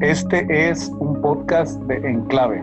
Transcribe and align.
Este 0.00 0.68
es 0.70 0.88
un 0.88 1.20
podcast 1.22 1.80
de 1.82 1.94
Enclave. 1.96 2.62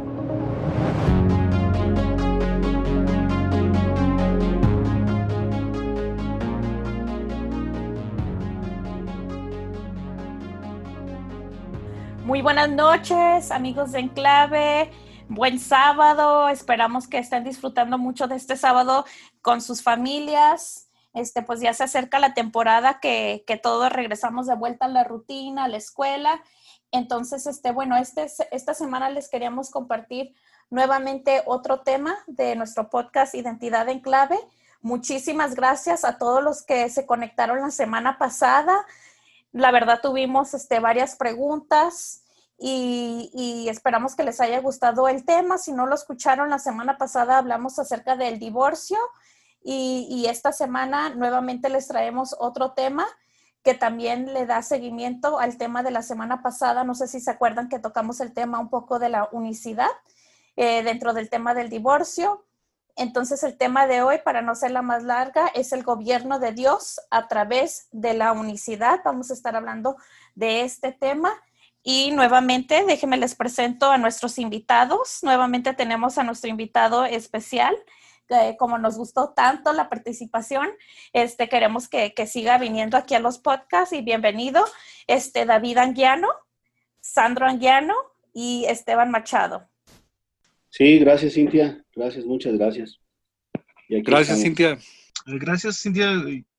Muy 12.25 12.41
buenas 12.41 12.69
noches, 12.69 13.49
amigos 13.51 13.93
de 13.93 13.99
Enclave. 13.99 14.91
Buen 15.29 15.57
sábado. 15.57 16.49
Esperamos 16.49 17.07
que 17.07 17.17
estén 17.17 17.45
disfrutando 17.45 17.97
mucho 17.97 18.27
de 18.27 18.35
este 18.35 18.57
sábado 18.57 19.05
con 19.41 19.61
sus 19.61 19.81
familias. 19.81 20.89
Este, 21.13 21.41
pues 21.41 21.61
ya 21.61 21.73
se 21.73 21.85
acerca 21.85 22.19
la 22.19 22.33
temporada 22.33 22.99
que, 22.99 23.45
que 23.47 23.55
todos 23.55 23.91
regresamos 23.91 24.47
de 24.47 24.55
vuelta 24.55 24.85
a 24.85 24.89
la 24.89 25.05
rutina, 25.05 25.63
a 25.63 25.67
la 25.69 25.77
escuela. 25.77 26.43
Entonces, 26.91 27.47
este, 27.47 27.71
bueno, 27.71 27.95
este, 27.97 28.27
esta 28.51 28.73
semana 28.73 29.09
les 29.09 29.29
queríamos 29.29 29.69
compartir 29.69 30.35
nuevamente 30.69 31.43
otro 31.45 31.81
tema 31.81 32.17
de 32.27 32.55
nuestro 32.55 32.89
podcast 32.89 33.35
Identidad 33.35 33.87
en 33.89 33.99
Clave. 33.99 34.37
Muchísimas 34.81 35.53
gracias 35.55 36.03
a 36.03 36.17
todos 36.17 36.43
los 36.43 36.63
que 36.63 36.89
se 36.89 37.05
conectaron 37.05 37.61
la 37.61 37.71
semana 37.71 38.17
pasada. 38.17 38.85
La 39.51 39.71
verdad 39.71 39.99
tuvimos 40.01 40.53
este, 40.53 40.79
varias 40.79 41.15
preguntas 41.15 42.23
y, 42.57 43.67
esperamos 43.69 44.15
que 44.15 44.23
les 44.23 44.39
haya 44.39 44.59
gustado 44.59 45.07
el 45.07 45.25
tema. 45.25 45.57
Si 45.57 45.71
no 45.71 45.87
lo 45.87 45.95
escucharon 45.95 46.49
la 46.49 46.59
semana 46.59 46.97
pasada, 46.97 47.37
hablamos 47.37 47.79
acerca 47.79 48.15
del 48.15 48.39
divorcio 48.39 48.97
y, 49.63 50.25
esta 50.27 50.51
semana 50.51 51.09
nuevamente 51.09 51.69
les 51.69 51.87
traemos 51.87 52.35
otro 52.39 52.71
tema 52.71 53.07
que 53.63 53.73
también 53.73 54.33
le 54.33 54.45
da 54.45 54.61
seguimiento 54.61 55.39
al 55.39 55.57
tema 55.57 55.83
de 55.83 55.91
la 55.91 56.01
semana 56.01 56.41
pasada. 56.41 56.83
No 56.83 56.95
sé 56.95 57.07
si 57.07 57.19
se 57.19 57.31
acuerdan 57.31 57.69
que 57.69 57.79
tocamos 57.79 58.19
el 58.19 58.33
tema 58.33 58.59
un 58.59 58.69
poco 58.69 58.99
de 58.99 59.09
la 59.09 59.29
unicidad 59.31 59.89
eh, 60.55 60.83
dentro 60.83 61.13
del 61.13 61.29
tema 61.29 61.53
del 61.53 61.69
divorcio. 61.69 62.45
Entonces 62.95 63.43
el 63.43 63.57
tema 63.57 63.87
de 63.87 64.01
hoy, 64.01 64.17
para 64.23 64.41
no 64.41 64.55
ser 64.55 64.71
la 64.71 64.81
más 64.81 65.03
larga, 65.03 65.47
es 65.53 65.71
el 65.71 65.83
gobierno 65.83 66.39
de 66.39 66.51
Dios 66.51 66.99
a 67.09 67.27
través 67.27 67.87
de 67.91 68.13
la 68.13 68.31
unicidad. 68.31 69.01
Vamos 69.05 69.31
a 69.31 69.33
estar 69.33 69.55
hablando 69.55 69.95
de 70.35 70.61
este 70.61 70.91
tema 70.91 71.31
y 71.83 72.11
nuevamente, 72.11 72.83
déjenme 72.85 73.17
les 73.17 73.35
presento 73.35 73.89
a 73.89 73.97
nuestros 73.97 74.37
invitados. 74.37 75.19
Nuevamente 75.23 75.73
tenemos 75.73 76.17
a 76.17 76.23
nuestro 76.23 76.49
invitado 76.49 77.05
especial. 77.05 77.75
Como 78.57 78.77
nos 78.77 78.97
gustó 78.97 79.29
tanto 79.29 79.73
la 79.73 79.89
participación, 79.89 80.67
este, 81.13 81.49
queremos 81.49 81.87
que, 81.87 82.13
siga 82.27 82.57
viniendo 82.57 82.97
aquí 82.97 83.15
a 83.15 83.19
los 83.19 83.39
podcasts 83.39 83.93
y 83.93 84.01
bienvenido, 84.01 84.63
este, 85.07 85.45
David 85.45 85.77
Anguiano, 85.77 86.27
Sandro 86.99 87.47
Anguiano 87.47 87.95
y 88.33 88.65
Esteban 88.67 89.11
Machado. 89.11 89.67
Sí, 90.69 90.99
gracias 90.99 91.33
Cintia, 91.33 91.83
gracias, 91.95 92.25
muchas 92.25 92.57
gracias. 92.57 92.99
Gracias 93.89 94.41
Cintia. 94.41 94.77
Gracias 95.25 95.81
Cintia, 95.81 96.09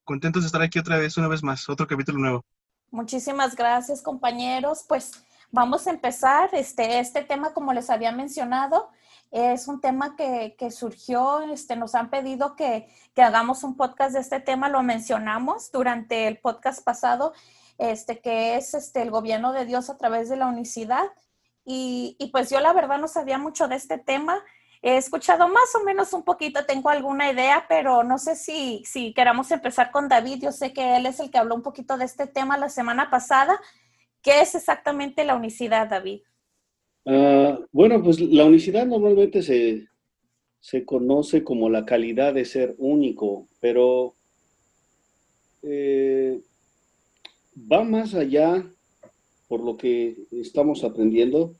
contentos 0.05 0.43
de 0.43 0.47
estar 0.47 0.63
aquí 0.63 0.79
otra 0.79 0.99
vez, 0.99 1.17
una 1.17 1.29
vez 1.29 1.43
más, 1.43 1.69
otro 1.69 1.87
capítulo 1.87 2.19
nuevo. 2.19 2.45
Muchísimas 2.93 3.57
gracias, 3.57 4.03
compañeros. 4.03 4.85
Pues 4.87 5.13
vamos 5.51 5.87
a 5.87 5.91
empezar. 5.91 6.51
Este, 6.53 6.99
este 6.99 7.25
tema, 7.25 7.55
como 7.55 7.73
les 7.73 7.89
había 7.89 8.13
mencionado, 8.13 8.91
es 9.33 9.67
un 9.67 9.81
tema 9.81 10.15
que, 10.15 10.71
surgió, 10.71 11.41
este, 11.41 11.75
nos 11.75 11.95
han 11.95 12.11
pedido 12.11 12.55
que, 12.55 12.87
hagamos 13.17 13.65
un 13.65 13.77
podcast 13.77 14.13
de 14.13 14.21
este 14.21 14.41
tema, 14.41 14.69
lo 14.69 14.83
mencionamos 14.83 15.73
durante 15.73 16.29
el 16.29 16.39
podcast 16.39 16.85
pasado, 16.85 17.33
este, 17.79 18.21
que 18.21 18.57
es 18.57 18.75
este, 18.75 19.01
el 19.01 19.11
gobierno 19.11 19.55
de 19.55 19.65
Dios 19.65 19.89
a 19.89 19.97
través 19.97 20.29
de 20.29 20.37
la 20.37 20.47
unicidad. 20.47 21.05
Y, 21.65 22.29
pues 22.31 22.51
yo 22.51 22.61
la 22.61 22.75
verdad 22.75 22.99
no 22.99 23.09
sabía 23.09 23.39
mucho 23.39 23.69
de 23.69 23.77
este 23.77 23.97
tema. 23.97 24.39
He 24.83 24.99
escuchado 24.99 25.49
más 25.49 25.75
o 25.81 25.85
menos 25.85 26.13
un 26.13 26.25
poquito, 26.25 26.67
tengo 26.67 26.91
alguna 26.91 27.31
idea, 27.31 27.65
pero 27.69 28.05
no 28.05 28.19
sé 28.19 28.37
si, 28.37 28.85
si 28.85 29.15
queramos 29.15 29.51
empezar 29.51 29.91
con 29.91 30.09
David. 30.09 30.43
Yo 30.43 30.53
sé 30.53 30.75
que 30.75 30.97
él 30.97 31.07
es 31.07 31.21
el 31.21 31.31
que 31.31 31.39
habló 31.39 31.55
un 31.55 31.63
poquito 31.63 31.97
de 31.97 32.05
este 32.05 32.27
tema 32.27 32.59
la 32.59 32.69
semana 32.69 33.09
pasada. 33.09 33.59
¿Qué 34.21 34.43
es 34.43 34.55
exactamente 34.55 35.25
la 35.25 35.37
unicidad, 35.37 35.89
David? 35.89 36.21
Ah, 37.05 37.59
bueno, 37.73 38.03
pues 38.03 38.21
la 38.21 38.45
unicidad 38.45 38.87
normalmente 38.87 39.43
se, 39.43 39.89
se, 40.61 40.85
conoce 40.85 41.43
como 41.43 41.69
la 41.69 41.85
calidad 41.85 42.35
de 42.35 42.45
ser 42.45 42.75
único, 42.79 43.49
pero 43.61 44.15
eh, 45.63 46.41
va 47.71 47.85
más 47.85 48.15
allá, 48.15 48.65
por 49.49 49.65
lo 49.65 49.77
que 49.77 50.17
estamos 50.31 50.85
aprendiendo, 50.85 51.57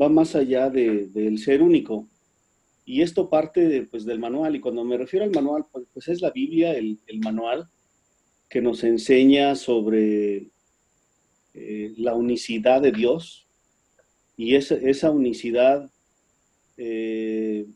va 0.00 0.08
más 0.08 0.34
allá 0.34 0.70
del 0.70 1.38
ser 1.38 1.62
único. 1.62 2.08
Y 2.84 3.02
esto 3.02 3.30
parte 3.30 3.86
pues, 3.90 4.04
del 4.04 4.18
manual, 4.18 4.56
y 4.56 4.60
cuando 4.60 4.84
me 4.84 4.98
refiero 4.98 5.24
al 5.24 5.30
manual, 5.30 5.64
pues, 5.72 5.86
pues 5.92 6.08
es 6.08 6.20
la 6.20 6.30
Biblia, 6.30 6.74
el, 6.76 6.98
manual 7.20 7.68
que 8.48 8.60
nos 8.60 8.84
enseña 8.84 9.54
sobre 9.54 10.50
eh, 11.54 11.94
la 11.96 12.14
unicidad 12.14 12.82
de 12.82 12.92
Dios, 12.92 13.43
y 14.36 14.56
esa, 14.56 14.74
esa 14.76 15.10
unicidad 15.10 15.90
eh, 16.76 17.66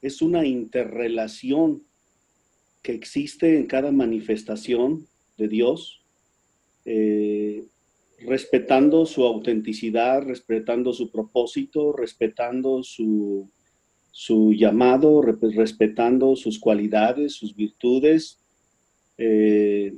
es 0.00 0.22
una 0.22 0.46
interrelación 0.46 1.82
que 2.82 2.92
existe 2.92 3.56
en 3.56 3.66
cada 3.66 3.90
manifestación 3.90 5.08
de 5.36 5.48
Dios, 5.48 6.02
eh, 6.84 7.66
respetando 8.20 9.04
su 9.06 9.24
autenticidad, 9.24 10.22
respetando 10.22 10.92
su 10.92 11.10
propósito, 11.10 11.92
respetando 11.92 12.82
su, 12.84 13.50
su 14.12 14.52
llamado, 14.52 15.20
respetando 15.20 16.36
sus 16.36 16.58
cualidades, 16.58 17.34
sus 17.34 17.54
virtudes 17.54 18.38
eh, 19.18 19.92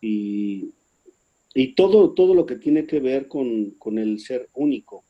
y, 0.00 0.72
todo, 1.74 2.14
todo 2.14 2.34
lo 2.34 2.46
que 2.46 2.56
tiene 2.56 2.86
que 2.86 3.00
ver 3.00 3.28
con, 3.28 3.76
el 3.96 4.20
ser 4.20 4.48
único. 4.54 5.04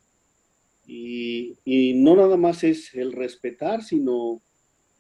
Y, 0.86 1.54
no 1.96 2.16
nada 2.16 2.36
más 2.36 2.64
es 2.64 2.94
el 2.94 3.12
respetar, 3.12 3.82
sino, 3.82 4.40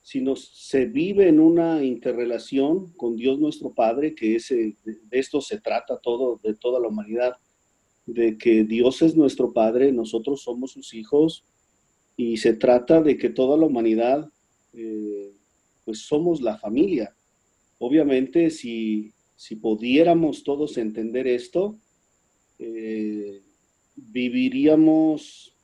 sino 0.02 0.36
se 0.36 0.86
vive 0.86 1.28
en 1.28 1.40
una 1.40 1.82
interrelación 1.84 2.92
con 2.94 3.16
Dios 3.16 3.38
nuestro 3.38 3.72
Padre, 3.72 4.14
que 4.14 4.36
es, 4.36 4.48
de 4.48 4.78
esto 5.12 5.40
se 5.40 5.60
trata 5.60 5.98
todo, 5.98 6.38
de 6.42 6.54
toda 6.54 6.80
la 6.80 6.88
humanidad, 6.88 7.36
de 8.04 8.36
que 8.36 8.64
Dios 8.64 9.02
es 9.02 9.16
nuestro 9.16 9.52
Padre, 9.52 9.92
nosotros 9.92 10.42
somos 10.42 10.72
sus 10.72 10.92
hijos, 10.94 11.44
y 12.16 12.36
se 12.38 12.52
trata 12.52 13.00
de 13.00 13.16
que 13.16 13.30
toda 13.30 13.56
la 13.56 13.66
humanidad, 13.66 14.28
eh, 14.72 15.32
pues 15.84 16.00
somos 16.00 16.42
la 16.42 16.58
familia. 16.58 17.14
Obviamente, 17.78 18.50
si, 18.50 19.12
si 19.38 19.54
pudiéramos 19.54 20.42
todos 20.42 20.76
entender 20.78 21.28
esto, 21.28 21.78
eh, 22.58 23.40
viviríamos 23.94 25.54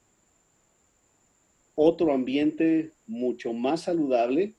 otro 1.75 2.13
ambiente 2.13 2.93
mucho 3.05 3.51
más 3.51 3.81
saludable, 3.81 4.53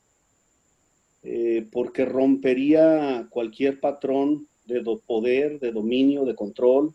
eh, 1.22 1.66
porque 1.72 2.04
rompería 2.04 3.26
cualquier 3.30 3.80
patrón 3.80 4.48
de 4.66 4.82
poder, 5.06 5.60
de 5.60 5.72
dominio, 5.72 6.26
de 6.26 6.34
control. 6.34 6.94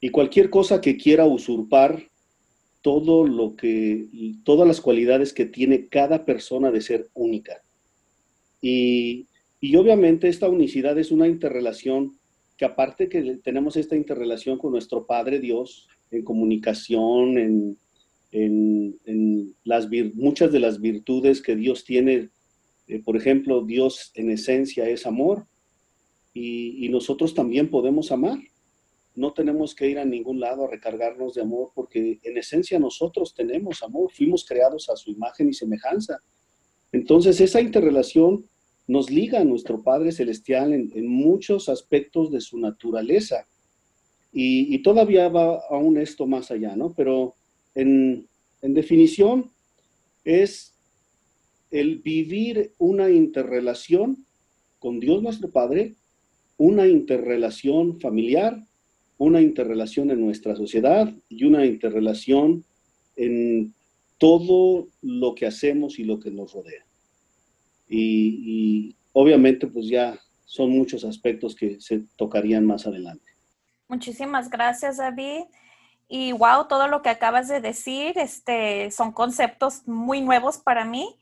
Y 0.00 0.10
cualquier 0.10 0.48
cosa 0.48 0.80
que 0.80 0.96
quiera 0.96 1.26
usurpar 1.26 2.08
todo 2.82 3.26
lo 3.26 3.56
que, 3.56 4.06
todas 4.44 4.68
las 4.68 4.80
cualidades 4.80 5.32
que 5.32 5.46
tiene 5.46 5.88
cada 5.88 6.24
persona 6.24 6.70
de 6.70 6.80
ser 6.80 7.08
única. 7.14 7.65
Y, 8.60 9.26
obviamente 9.76 10.28
esta 10.28 10.48
unicidad 10.48 10.98
es 10.98 11.10
una 11.10 11.26
interrelación 11.26 12.18
que 12.56 12.64
aparte 12.64 13.08
que 13.08 13.38
tenemos 13.42 13.76
esta 13.76 13.96
interrelación 13.96 14.58
con 14.58 14.72
nuestro 14.72 15.06
Padre 15.06 15.40
Dios 15.40 15.88
en 16.10 16.24
comunicación, 16.24 17.36
en, 17.38 17.78
en, 18.32 19.54
las 19.64 19.88
muchas 20.14 20.52
de 20.52 20.60
las 20.60 20.80
virtudes 20.80 21.42
que 21.42 21.56
Dios 21.56 21.84
tiene, 21.84 22.30
eh, 22.86 23.02
por 23.02 23.16
ejemplo, 23.16 23.62
Dios 23.62 24.12
en 24.14 24.30
esencia 24.30 24.88
es 24.88 25.06
amor 25.06 25.46
y 26.32 26.88
nosotros 26.90 27.34
también 27.34 27.70
podemos 27.70 28.12
amar. 28.12 28.38
No 29.16 29.32
tenemos 29.32 29.74
que 29.74 29.88
ir 29.88 29.98
a 29.98 30.04
ningún 30.04 30.38
lado 30.38 30.64
a 30.64 30.70
recargarnos 30.70 31.34
de 31.34 31.40
amor, 31.40 31.72
porque 31.74 32.18
en 32.22 32.36
esencia 32.36 32.78
nosotros 32.78 33.34
tenemos 33.34 33.82
amor, 33.82 34.12
fuimos 34.12 34.44
creados 34.44 34.90
a 34.90 34.96
su 34.96 35.10
imagen 35.10 35.48
y 35.48 35.54
semejanza. 35.54 36.20
Entonces 36.96 37.42
esa 37.42 37.60
interrelación 37.60 38.46
nos 38.86 39.10
liga 39.10 39.40
a 39.40 39.44
nuestro 39.44 39.82
Padre 39.82 40.12
Celestial 40.12 40.72
en, 40.72 41.06
muchos 41.06 41.68
aspectos 41.68 42.30
de 42.30 42.40
su 42.40 42.58
naturaleza. 42.58 43.46
Y, 44.32 44.78
todavía 44.78 45.28
va 45.28 45.60
aún 45.68 45.98
esto 45.98 46.26
más 46.26 46.50
allá, 46.50 46.74
¿no? 46.74 46.94
Pero 46.96 47.34
en, 47.74 48.26
definición 48.62 49.50
es 50.24 50.72
el 51.70 51.98
vivir 51.98 52.72
una 52.78 53.10
interrelación 53.10 54.24
con 54.78 54.98
Dios 54.98 55.22
nuestro 55.22 55.50
Padre 55.50 55.96
una 56.56 56.88
interrelación 56.88 58.00
familiar, 58.00 58.64
una 59.18 59.42
interrelación 59.42 60.10
en 60.10 60.22
nuestra 60.22 60.56
sociedad 60.56 61.12
y 61.28 61.44
una 61.44 61.66
interrelación 61.66 62.64
en 63.16 63.74
todo 64.16 64.88
lo 65.02 65.34
que 65.34 65.44
hacemos 65.44 65.98
y 65.98 66.04
lo 66.04 66.18
que 66.18 66.30
nos 66.30 66.54
rodea. 66.54 66.85
Y, 67.88 68.96
obviamente 69.12 69.66
pues 69.66 69.88
ya 69.88 70.18
son 70.44 70.70
muchos 70.70 71.04
aspectos 71.04 71.54
que 71.54 71.80
se 71.80 72.02
tocarían 72.16 72.66
más 72.66 72.86
adelante. 72.86 73.24
Muchísimas 73.88 74.50
gracias, 74.50 74.98
David. 74.98 75.44
Y 76.08 76.32
wow, 76.32 76.68
todo 76.68 76.86
lo 76.88 77.02
que 77.02 77.08
acabas 77.08 77.48
de 77.48 77.60
decir, 77.60 78.16
este, 78.18 78.90
son 78.90 79.12
conceptos 79.12 79.86
muy 79.88 80.20
nuevos 80.20 80.58
para 80.58 80.84
mí, 80.84 81.18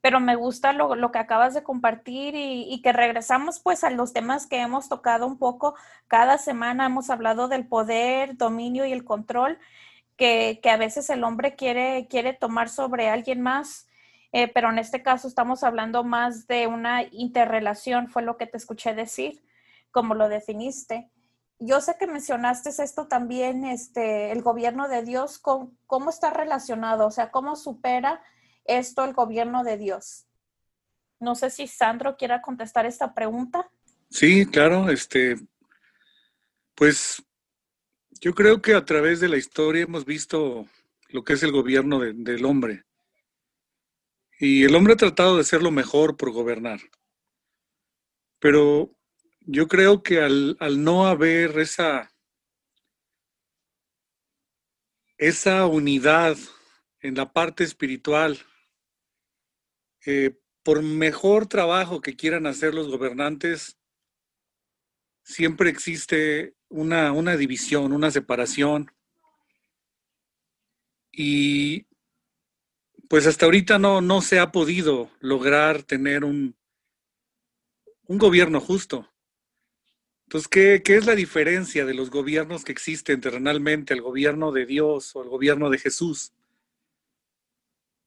pero 0.00 0.20
me 0.20 0.36
gusta 0.36 0.72
lo, 0.72 1.10
que 1.10 1.18
acabas 1.18 1.54
de 1.54 1.62
compartir 1.62 2.34
y, 2.36 2.80
que 2.82 2.92
regresamos 2.92 3.60
pues 3.60 3.84
a 3.84 3.90
los 3.90 4.12
temas 4.12 4.46
que 4.46 4.60
hemos 4.60 4.88
tocado 4.88 5.26
un 5.26 5.38
poco. 5.38 5.74
Cada 6.08 6.38
semana 6.38 6.86
hemos 6.86 7.10
hablado 7.10 7.48
del 7.48 7.66
poder, 7.66 8.36
dominio 8.36 8.86
y 8.86 8.92
el 8.92 9.04
control 9.04 9.58
que, 10.16 10.60
a 10.70 10.76
veces 10.76 11.10
el 11.10 11.24
hombre 11.24 11.54
quiere, 11.56 12.06
quiere 12.08 12.32
tomar 12.34 12.68
sobre 12.68 13.08
alguien 13.08 13.40
más. 13.40 13.88
Eh, 14.32 14.48
pero 14.48 14.70
en 14.70 14.78
este 14.78 15.02
caso 15.02 15.26
estamos 15.26 15.64
hablando 15.64 16.04
más 16.04 16.46
de 16.46 16.66
una 16.66 17.02
interrelación, 17.10 18.08
fue 18.08 18.22
lo 18.22 18.36
que 18.36 18.46
te 18.46 18.56
escuché 18.56 18.94
decir, 18.94 19.42
como 19.90 20.14
lo 20.14 20.28
definiste 20.28 21.10
yo 21.60 21.80
sé 21.82 21.96
que 22.00 22.06
mencionaste 22.06 22.70
esto 22.70 23.06
también, 23.06 23.64
este, 23.64 24.32
el 24.32 24.42
gobierno 24.42 24.88
de 24.88 25.02
Dios, 25.02 25.38
¿cómo, 25.38 25.76
¿cómo, 25.86 26.08
está 26.08 26.30
relacionado? 26.30 27.06
O 27.06 27.10
sea, 27.10 27.30
¿cómo 27.30 27.54
supera 27.54 28.22
esto 28.64 29.04
el 29.04 29.12
gobierno 29.12 29.62
de 29.62 29.76
Dios? 29.76 30.26
No 31.20 31.34
sé 31.34 31.50
si 31.50 31.66
Sandro 31.66 32.16
quiera 32.16 32.40
contestar 32.40 32.86
esta 32.86 33.14
pregunta. 33.14 33.70
Sí, 34.08 34.46
claro, 34.46 34.88
este, 34.88 35.36
pues 36.74 37.22
yo 38.22 38.34
creo 38.34 38.62
que 38.62 38.74
a 38.74 38.84
través 38.86 39.20
de 39.20 39.28
la 39.28 39.36
historia 39.36 39.84
hemos 39.84 40.06
visto 40.06 40.66
lo 41.10 41.24
que 41.24 41.34
es 41.34 41.42
el 41.42 41.52
gobierno 41.52 42.00
del 42.00 42.44
hombre. 42.46 42.84
Y 44.42 44.64
el 44.64 44.74
hombre 44.74 44.94
ha 44.94 44.96
tratado 44.96 45.36
de 45.36 45.44
ser 45.44 45.62
lo 45.62 45.70
mejor 45.70 46.16
por 46.16 46.32
gobernar. 46.32 46.80
Pero 48.38 48.96
yo 49.40 49.68
creo 49.68 50.02
que 50.02 50.22
al, 50.22 50.56
no 50.82 51.06
haber 51.06 51.58
esa, 51.58 52.10
esa 55.18 55.66
unidad 55.66 56.38
en 57.00 57.16
la 57.16 57.34
parte 57.34 57.64
espiritual, 57.64 58.38
eh, 60.06 60.40
por 60.62 60.82
mejor 60.82 61.46
trabajo 61.46 62.00
que 62.00 62.16
quieran 62.16 62.46
hacer 62.46 62.72
los 62.72 62.88
gobernantes, 62.88 63.78
siempre 65.22 65.68
existe 65.68 66.56
una, 66.70 67.12
una 67.12 67.36
división, 67.36 67.92
una 67.92 68.10
separación. 68.10 68.90
Y 71.12 71.89
pues 73.10 73.26
hasta 73.26 73.44
ahorita 73.46 73.80
no, 73.80 74.00
no 74.00 74.22
se 74.22 74.38
ha 74.38 74.52
podido 74.52 75.10
lograr 75.18 75.82
tener 75.82 76.24
un, 76.24 76.56
un 78.04 78.18
gobierno 78.18 78.60
justo. 78.60 79.12
Entonces, 80.26 80.46
¿qué, 80.46 80.80
¿qué, 80.84 80.94
es 80.94 81.06
la 81.06 81.16
diferencia 81.16 81.84
de 81.84 81.94
los 81.94 82.08
gobiernos 82.08 82.64
que 82.64 82.70
existen 82.70 83.20
terrenalmente, 83.20 83.94
el 83.94 84.00
gobierno 84.00 84.52
de 84.52 84.64
Dios 84.64 85.16
o 85.16 85.24
el 85.24 85.28
gobierno 85.28 85.70
de 85.70 85.78
Jesús? 85.78 86.32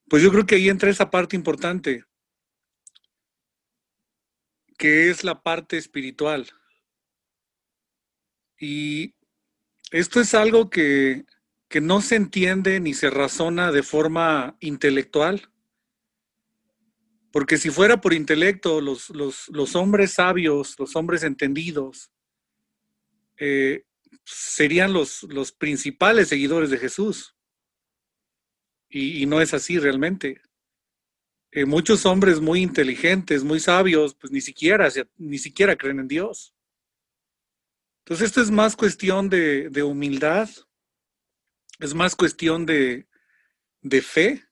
Pues 0.08 0.24
yo 0.24 0.32
creo 0.32 0.46
que 0.46 0.56
ahí 0.56 0.70
entra 0.70 0.90
esa 0.90 1.12
parte 1.12 1.36
importante, 1.36 2.06
que 4.78 5.10
es 5.10 5.26
la 5.26 5.44
parte 5.44 5.76
espiritual. 5.76 6.50
Y 8.58 9.16
esto 9.92 10.22
es 10.22 10.34
algo 10.34 10.70
que, 10.70 11.26
que 11.74 11.82
no 11.82 12.02
se 12.02 12.16
entiende 12.16 12.80
ni 12.80 12.94
se 12.94 13.10
razona 13.10 13.72
de 13.72 13.82
forma 13.82 14.56
intelectual. 14.60 15.52
Porque 17.32 17.58
si 17.58 17.72
fuera 17.72 18.00
por 18.00 18.14
intelecto, 18.14 18.80
los, 18.80 19.10
los, 19.10 19.48
los, 19.48 19.76
hombres 19.76 20.12
sabios, 20.12 20.76
los 20.78 20.96
hombres 20.96 21.24
entendidos, 21.24 22.12
eh, 23.38 23.86
serían 24.24 24.94
los, 24.94 25.24
los 25.24 25.52
principales 25.52 26.28
seguidores 26.28 26.70
de 26.70 26.78
Jesús. 26.78 27.36
Y, 28.88 29.26
no 29.26 29.42
es 29.42 29.56
así 29.56 29.80
realmente. 29.80 30.44
Eh, 31.50 31.66
muchos 31.66 32.06
hombres 32.06 32.40
muy 32.40 32.62
inteligentes, 32.62 33.44
muy 33.44 33.60
sabios, 33.60 34.14
pues 34.14 34.32
ni 34.32 34.42
siquiera, 34.42 34.90
ni 35.18 35.40
siquiera 35.40 35.76
creen 35.76 36.02
en 36.02 36.08
Dios. 36.08 36.54
Entonces 38.06 38.28
esto 38.28 38.44
es 38.44 38.52
más 38.52 38.76
cuestión 38.76 39.28
de, 39.28 39.82
humildad, 39.82 40.48
es 41.80 41.94
más 41.94 42.16
cuestión 42.16 42.66
de, 42.66 43.08
de, 43.82 44.02
fe, 44.02 44.46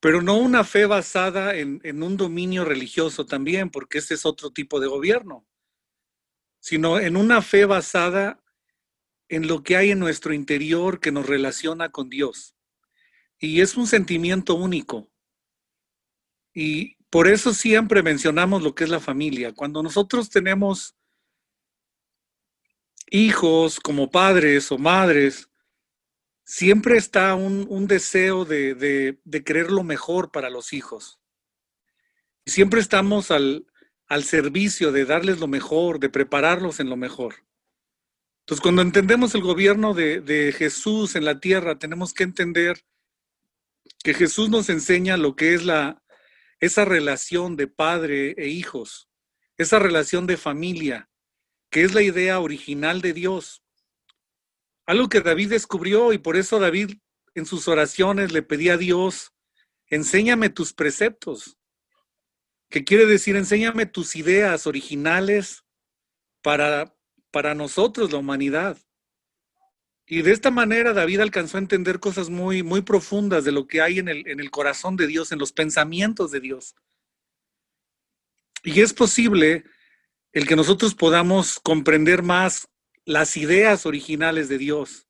pero 0.00 0.22
no 0.22 0.36
una 0.38 0.64
fe 0.64 0.86
basada 0.86 1.54
en, 1.56 1.80
en, 1.84 2.02
un 2.02 2.16
dominio 2.16 2.64
religioso 2.64 3.26
también, 3.26 3.70
porque 3.70 3.98
ese 3.98 4.14
es 4.14 4.26
otro 4.26 4.50
tipo 4.50 4.80
de 4.80 4.88
gobierno 4.88 5.46
sino 6.62 7.00
en 7.00 7.16
una 7.16 7.42
fe 7.42 7.64
basada 7.64 8.40
en 9.28 9.48
lo 9.48 9.64
que 9.64 9.76
hay 9.76 9.90
en 9.90 9.98
nuestro 9.98 10.32
interior 10.32 11.00
que 11.00 11.10
nos 11.10 11.26
relaciona 11.26 11.90
con 11.90 12.08
Dios. 12.08 12.54
Y 13.36 13.62
es 13.62 13.76
un 13.76 13.88
sentimiento 13.88 14.54
único. 14.54 15.10
Y 16.54 16.94
por 17.10 17.26
eso 17.26 17.52
siempre 17.52 18.04
mencionamos 18.04 18.62
lo 18.62 18.76
que 18.76 18.84
es 18.84 18.90
la 18.90 19.00
familia. 19.00 19.52
Cuando 19.52 19.82
nosotros 19.82 20.30
tenemos 20.30 20.94
hijos 23.12 23.78
como 23.78 24.10
padres 24.10 24.72
o 24.72 24.78
madres, 24.78 25.48
siempre 26.44 26.96
está 26.96 27.34
un, 27.34 27.86
deseo 27.86 28.44
de, 28.44 28.74
de, 28.74 29.20
de 29.24 29.44
querer 29.44 29.70
lo 29.70 29.84
mejor 29.84 30.30
para 30.32 30.50
los 30.50 30.72
hijos. 30.72 31.20
Y 32.44 32.50
siempre 32.50 32.80
estamos 32.80 33.30
al, 33.30 33.66
al 34.12 34.24
servicio 34.24 34.92
de 34.92 35.06
darles 35.06 35.40
lo 35.40 35.48
mejor, 35.48 35.98
de 35.98 36.10
prepararlos 36.10 36.80
en 36.80 36.90
lo 36.90 36.96
mejor. 36.96 37.46
Entonces, 38.40 38.60
cuando 38.60 38.82
entendemos 38.82 39.34
el 39.34 39.40
gobierno 39.40 39.94
de, 39.94 40.54
Jesús 40.56 41.14
en 41.14 41.24
la 41.24 41.40
tierra, 41.40 41.78
tenemos 41.78 42.12
que 42.12 42.24
entender 42.24 42.84
que 44.04 44.14
Jesús 44.14 44.50
nos 44.50 44.68
enseña 44.68 45.16
lo 45.16 45.36
que 45.36 45.54
es 45.54 45.64
la, 45.64 46.02
esa 46.60 46.84
relación 46.84 47.56
de 47.56 47.68
padre 47.68 48.34
e 48.36 48.48
hijos, 48.48 49.08
esa 49.56 49.78
relación 49.78 50.26
de 50.26 50.36
familia, 50.36 51.08
que 51.72 51.82
es 51.82 51.94
la 51.94 52.02
idea 52.02 52.38
original 52.38 53.00
de 53.00 53.14
Dios. 53.14 53.64
Algo 54.84 55.08
que 55.08 55.22
David 55.22 55.48
descubrió 55.50 56.12
y 56.12 56.18
por 56.18 56.36
eso 56.36 56.60
David 56.60 56.98
en 57.34 57.46
sus 57.46 57.66
oraciones 57.66 58.30
le 58.30 58.42
pedía 58.42 58.74
a 58.74 58.76
Dios, 58.76 59.32
enséñame 59.86 60.50
tus 60.50 60.74
preceptos 60.74 61.58
que 62.68 62.84
quiere 62.84 63.06
decir, 63.06 63.36
enséñame 63.36 63.86
tus 63.86 64.16
ideas 64.16 64.66
originales 64.66 65.64
para, 66.42 66.94
para 67.30 67.54
nosotros, 67.54 68.12
la 68.12 68.18
humanidad. 68.18 68.76
Y 70.06 70.20
de 70.20 70.32
esta 70.32 70.50
manera 70.50 70.92
David 70.92 71.20
alcanzó 71.20 71.56
a 71.56 71.60
entender 71.60 72.00
cosas 72.00 72.28
muy, 72.28 72.62
muy 72.62 72.82
profundas 72.82 73.44
de 73.44 73.52
lo 73.52 73.66
que 73.66 73.80
hay 73.80 73.98
en 73.98 74.08
el, 74.08 74.28
en 74.28 74.40
el 74.40 74.50
corazón 74.50 74.96
de 74.96 75.06
Dios, 75.06 75.32
en 75.32 75.38
los 75.38 75.52
pensamientos 75.52 76.32
de 76.32 76.40
Dios. 76.40 76.74
Y 78.62 78.82
es 78.82 78.92
posible 78.92 79.64
el 80.32 80.46
que 80.46 80.56
nosotros 80.56 80.94
podamos 80.94 81.60
comprender 81.60 82.22
más 82.22 82.68
las 83.04 83.36
ideas 83.36 83.84
originales 83.86 84.48
de 84.48 84.58
Dios. 84.58 85.08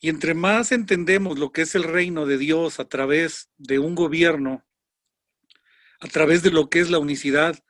Y 0.00 0.08
entre 0.08 0.34
más 0.34 0.72
entendemos 0.72 1.38
lo 1.38 1.52
que 1.52 1.62
es 1.62 1.74
el 1.74 1.84
reino 1.84 2.26
de 2.26 2.36
Dios 2.36 2.80
a 2.80 2.88
través 2.88 3.50
de 3.56 3.78
un 3.78 3.94
gobierno, 3.94 4.66
a 6.00 6.08
través 6.08 6.42
de 6.42 6.50
lo 6.50 6.68
que 6.68 6.80
es 6.80 6.90
la 6.90 6.98
unicidad, 6.98 7.64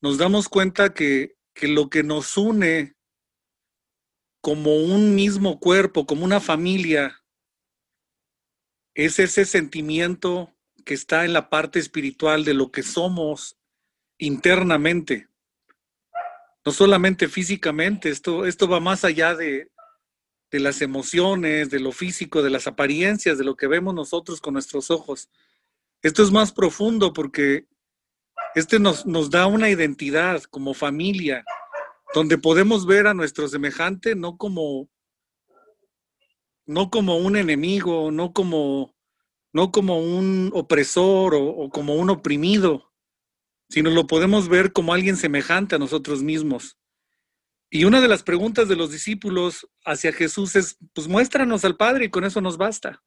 nos 0.00 0.18
damos 0.18 0.48
cuenta 0.48 0.94
que, 0.94 1.36
lo 1.60 1.90
que 1.90 2.04
nos 2.04 2.36
une 2.36 2.94
como 4.40 4.76
un 4.76 5.16
mismo 5.16 5.58
cuerpo, 5.58 6.06
como 6.06 6.24
una 6.24 6.38
familia, 6.38 7.24
es 8.94 9.18
ese 9.18 9.44
sentimiento 9.44 10.54
que 10.84 10.94
está 10.94 11.24
en 11.24 11.32
la 11.32 11.50
parte 11.50 11.80
espiritual 11.80 12.44
de 12.44 12.54
lo 12.54 12.70
que 12.70 12.84
somos 12.84 13.58
internamente. 14.18 15.28
No 16.64 16.72
solamente 16.72 17.28
físicamente, 17.28 18.10
esto, 18.10 18.46
esto 18.46 18.68
va 18.68 18.80
más 18.80 19.04
allá 19.04 19.34
de, 19.34 19.70
de 20.50 20.60
las 20.60 20.82
emociones, 20.82 21.70
de 21.70 21.80
lo 21.80 21.92
físico, 21.92 22.42
de 22.42 22.50
las 22.50 22.66
apariencias, 22.66 23.38
de 23.38 23.44
lo 23.44 23.56
que 23.56 23.66
vemos 23.66 23.94
nosotros 23.94 24.40
con 24.40 24.54
nuestros 24.54 24.90
ojos. 24.90 25.30
Esto 26.02 26.22
es 26.22 26.30
más 26.30 26.52
profundo 26.52 27.12
porque 27.12 27.66
este 28.54 28.78
nos, 28.78 29.06
nos 29.06 29.30
da 29.30 29.46
una 29.46 29.68
identidad 29.68 30.42
como 30.44 30.74
familia, 30.74 31.44
donde 32.14 32.38
podemos 32.38 32.86
ver 32.86 33.06
a 33.06 33.14
nuestro 33.14 33.48
semejante 33.48 34.14
no 34.14 34.36
como, 34.36 34.88
no 36.66 36.90
como 36.90 37.18
un 37.18 37.36
enemigo, 37.36 38.10
no 38.10 38.32
como, 38.32 38.94
no 39.52 39.70
como 39.70 39.98
un 40.00 40.50
opresor 40.54 41.34
o, 41.34 41.68
como 41.68 41.94
un 41.94 42.10
oprimido, 42.10 42.87
sino 43.68 43.90
lo 43.90 44.06
podemos 44.06 44.48
ver 44.48 44.72
como 44.72 44.92
alguien 44.92 45.16
semejante 45.16 45.76
a 45.76 45.78
nosotros 45.78 46.22
mismos. 46.22 46.78
Y 47.70 47.84
una 47.84 48.00
de 48.00 48.08
las 48.08 48.22
preguntas 48.22 48.68
de 48.68 48.76
los 48.76 48.90
discípulos 48.90 49.68
hacia 49.84 50.12
Jesús 50.12 50.56
es, 50.56 50.78
pues 50.94 51.06
muéstranos 51.06 51.64
al 51.64 51.76
Padre 51.76 52.06
y 52.06 52.10
con 52.10 52.24
eso 52.24 52.40
nos 52.40 52.56
basta. 52.56 53.02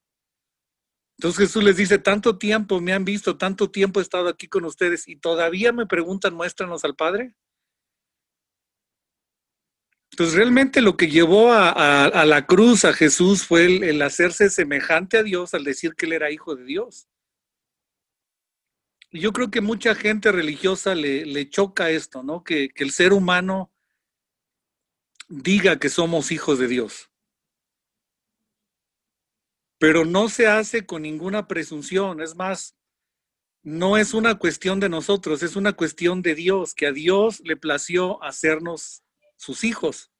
Entonces 1.18 1.48
Jesús 1.48 1.64
les 1.64 1.78
dice, 1.78 2.00
tanto 2.00 2.38
tiempo 2.38 2.80
me 2.82 2.94
han 2.94 3.06
visto, 3.06 3.38
tanto 3.38 3.70
tiempo 3.70 4.00
he 4.00 4.04
estado 4.04 4.28
aquí 4.28 4.48
con 4.48 4.66
ustedes 4.66 5.08
y 5.08 5.16
todavía 5.16 5.72
me 5.72 5.86
preguntan, 5.86 6.34
muéstranos 6.34 6.84
al 6.84 6.96
Padre. 6.96 7.36
Entonces 10.12 10.36
realmente 10.36 10.82
lo 10.82 10.98
que 10.98 11.08
llevó 11.08 11.54
a, 11.54 12.26
la 12.26 12.46
cruz 12.46 12.86
a 12.86 12.94
Jesús 12.94 13.46
fue 13.46 13.66
el, 13.66 14.02
hacerse 14.02 14.50
semejante 14.50 15.18
a 15.18 15.24
Dios 15.24 15.54
al 15.54 15.64
decir 15.64 15.96
que 15.96 16.06
él 16.06 16.14
era 16.14 16.32
hijo 16.32 16.56
de 16.56 16.66
Dios. 16.66 17.08
Yo 19.12 19.34
creo 19.34 19.52
que 19.52 19.62
mucha 19.62 19.94
gente 19.94 20.32
religiosa 20.32 20.96
le, 20.96 21.50
choca 21.50 21.90
esto, 21.90 22.24
¿no? 22.24 22.44
Que, 22.44 22.70
que 22.70 22.84
el 22.84 22.92
ser 22.92 23.12
humano 23.12 23.72
diga 25.28 25.80
que 25.80 25.90
somos 25.90 26.32
hijos 26.32 26.60
de 26.60 26.68
Dios. 26.68 27.10
Pero 29.78 30.06
no 30.06 30.30
se 30.30 30.48
hace 30.48 30.86
con 30.86 31.02
ninguna 31.02 31.48
presunción, 31.48 32.22
es 32.22 32.36
más, 32.36 32.76
no 33.64 33.98
es 33.98 34.14
una 34.14 34.36
cuestión 34.36 34.80
de 34.80 34.90
nosotros, 34.90 35.44
es 35.44 35.56
una 35.56 35.74
cuestión 35.74 36.22
de 36.22 36.36
Dios, 36.36 36.74
que 36.74 36.88
a 36.88 36.92
Dios 36.92 37.42
le 37.44 37.58
plació 37.58 38.24
hacernos 38.24 39.04
sus 39.38 39.64
hijos. 39.64 40.12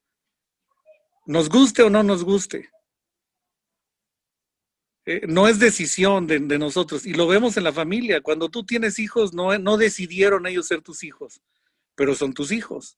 Nos 1.26 1.50
guste 1.50 1.84
o 1.84 1.90
no 1.90 2.04
nos 2.04 2.24
guste. 2.24 2.72
Eh, 5.06 5.22
no 5.28 5.48
es 5.48 5.60
decisión 5.60 6.28
de, 6.28 6.40
nosotros. 6.40 7.06
Y 7.06 7.14
lo 7.14 7.28
vemos 7.28 7.58
en 7.58 7.64
la 7.64 7.74
familia. 7.74 8.22
Cuando 8.22 8.50
tú 8.50 8.64
tienes 8.64 9.00
hijos, 9.00 9.34
no, 9.34 9.78
decidieron 9.78 10.46
ellos 10.46 10.68
ser 10.68 10.82
tus 10.82 11.04
hijos, 11.04 11.42
pero 11.96 12.14
son 12.16 12.34
tus 12.34 12.52
hijos. 12.52 12.98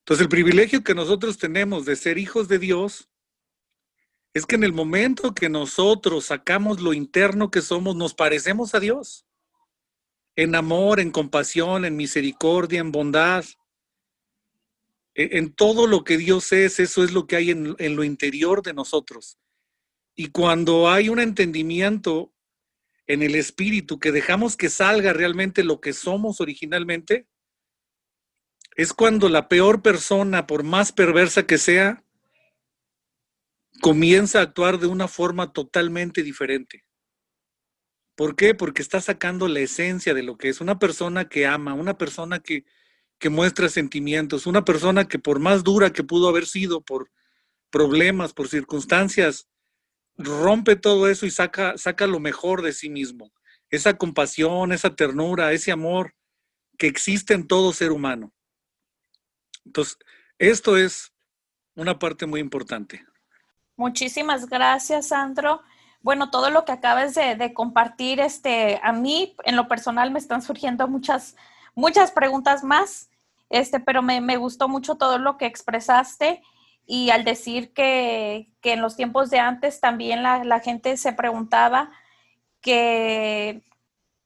Entonces 0.00 0.22
el 0.22 0.28
privilegio 0.28 0.84
que 0.84 0.94
nosotros 0.94 1.38
tenemos 1.38 1.84
de 1.84 1.96
ser 1.96 2.18
hijos 2.18 2.48
de 2.48 2.58
Dios 2.58 3.08
es 4.34 4.44
que 4.44 4.56
en 4.56 4.64
el 4.64 4.74
momento 4.74 5.34
que 5.34 5.48
nosotros 5.48 6.26
sacamos 6.26 6.80
lo 6.80 6.92
interno 6.92 7.50
que 7.50 7.62
somos, 7.62 7.96
nos 7.96 8.12
parecemos 8.12 8.74
a 8.74 8.80
Dios. 8.80 9.26
En 10.36 10.54
amor, 10.54 11.00
en 11.00 11.10
compasión, 11.10 11.86
en 11.86 11.96
misericordia, 11.96 12.80
en 12.80 12.92
bondad. 12.92 13.46
E, 15.14 15.38
en 15.38 15.54
todo 15.54 15.86
lo 15.86 16.04
que 16.04 16.18
Dios 16.18 16.52
es, 16.52 16.78
eso 16.78 17.02
es 17.02 17.12
lo 17.12 17.26
que 17.26 17.36
hay 17.36 17.50
en 17.50 17.96
lo 17.96 18.04
interior 18.04 18.62
de 18.62 18.74
nosotros. 18.74 19.38
Y 20.16 20.28
cuando 20.28 20.88
hay 20.88 21.10
un 21.10 21.20
entendimiento 21.20 22.32
en 23.06 23.22
el 23.22 23.34
espíritu, 23.34 24.00
que 24.00 24.12
dejamos 24.12 24.56
que 24.56 24.70
salga 24.70 25.12
realmente 25.12 25.62
lo 25.62 25.80
que 25.80 25.92
somos 25.92 26.40
originalmente, 26.40 27.28
es 28.76 28.94
cuando 28.94 29.28
la 29.28 29.48
peor 29.48 29.82
persona, 29.82 30.46
por 30.46 30.64
más 30.64 30.90
perversa 30.90 31.46
que 31.46 31.58
sea, 31.58 32.02
comienza 33.80 34.40
a 34.40 34.42
actuar 34.42 34.78
de 34.78 34.86
una 34.86 35.06
forma 35.06 35.52
totalmente 35.52 36.22
diferente. 36.22 36.84
¿Por 38.16 38.34
qué? 38.34 38.54
Porque 38.54 38.80
está 38.80 39.02
sacando 39.02 39.46
la 39.48 39.60
esencia 39.60 40.14
de 40.14 40.22
lo 40.22 40.38
que 40.38 40.48
es 40.48 40.62
una 40.62 40.78
persona 40.78 41.28
que 41.28 41.46
ama, 41.46 41.74
una 41.74 41.98
persona 41.98 42.40
que, 42.40 42.64
que 43.18 43.28
muestra 43.28 43.68
sentimientos, 43.68 44.46
una 44.46 44.64
persona 44.64 45.06
que 45.06 45.18
por 45.18 45.40
más 45.40 45.62
dura 45.62 45.92
que 45.92 46.02
pudo 46.02 46.28
haber 46.28 46.46
sido 46.46 46.80
por 46.80 47.10
problemas, 47.70 48.32
por 48.32 48.48
circunstancias, 48.48 49.48
rompe 50.16 50.76
todo 50.76 51.08
eso 51.08 51.26
y 51.26 51.30
saca, 51.30 51.76
saca 51.76 52.06
lo 52.06 52.20
mejor 52.20 52.62
de 52.62 52.72
sí 52.72 52.88
mismo. 52.88 53.32
Esa 53.70 53.96
compasión, 53.96 54.72
esa 54.72 54.94
ternura, 54.94 55.52
ese 55.52 55.72
amor 55.72 56.14
que 56.78 56.86
existe 56.86 57.34
en 57.34 57.46
todo 57.46 57.72
ser 57.72 57.92
humano. 57.92 58.32
Entonces, 59.64 59.98
esto 60.38 60.76
es 60.76 61.12
una 61.74 61.98
parte 61.98 62.26
muy 62.26 62.40
importante. 62.40 63.04
Muchísimas 63.76 64.46
gracias, 64.48 65.08
Sandro. 65.08 65.62
Bueno, 66.00 66.30
todo 66.30 66.50
lo 66.50 66.64
que 66.64 66.72
acabas 66.72 67.14
de, 67.14 67.52
compartir, 67.52 68.20
este, 68.20 68.80
a 68.82 68.92
mí 68.92 69.34
en 69.44 69.56
lo 69.56 69.66
personal 69.68 70.10
me 70.10 70.18
están 70.18 70.40
surgiendo 70.40 70.86
muchas, 70.88 71.36
muchas 71.74 72.12
preguntas 72.12 72.62
más, 72.62 73.10
este, 73.50 73.80
pero 73.80 74.02
me, 74.02 74.36
gustó 74.36 74.68
mucho 74.68 74.94
todo 74.94 75.18
lo 75.18 75.36
que 75.36 75.46
expresaste 75.46 76.42
y 76.86 77.10
al 77.10 77.24
decir 77.24 77.72
que, 77.72 78.48
en 78.62 78.82
los 78.82 78.96
tiempos 78.96 79.30
de 79.30 79.38
antes 79.38 79.80
también 79.80 80.22
la, 80.22 80.60
gente 80.60 80.96
se 80.96 81.12
preguntaba 81.12 81.90
que, 82.60 83.62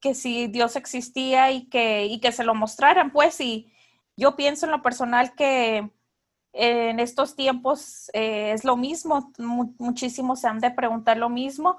que, 0.01 0.15
si 0.15 0.47
Dios 0.47 0.77
existía 0.77 1.51
y 1.51 1.69
que, 1.69 2.07
y 2.07 2.21
que 2.21 2.33
se 2.33 2.45
lo 2.45 2.55
mostraran, 2.55 3.13
pues, 3.13 3.41
y, 3.41 3.73
yo 4.21 4.37
pienso 4.37 4.67
en 4.67 4.73
lo 4.73 4.83
personal 4.83 5.35
que 5.35 5.91
en 6.53 7.01
estos 7.01 7.37
tiempos 7.37 8.11
eh, 8.13 8.53
es 8.53 8.65
lo 8.65 8.77
mismo, 8.77 9.33
muchísimos 9.79 10.41
se 10.41 10.49
han 10.49 10.59
de 10.59 10.71
preguntar 10.71 11.17
lo 11.17 11.31
mismo 11.31 11.79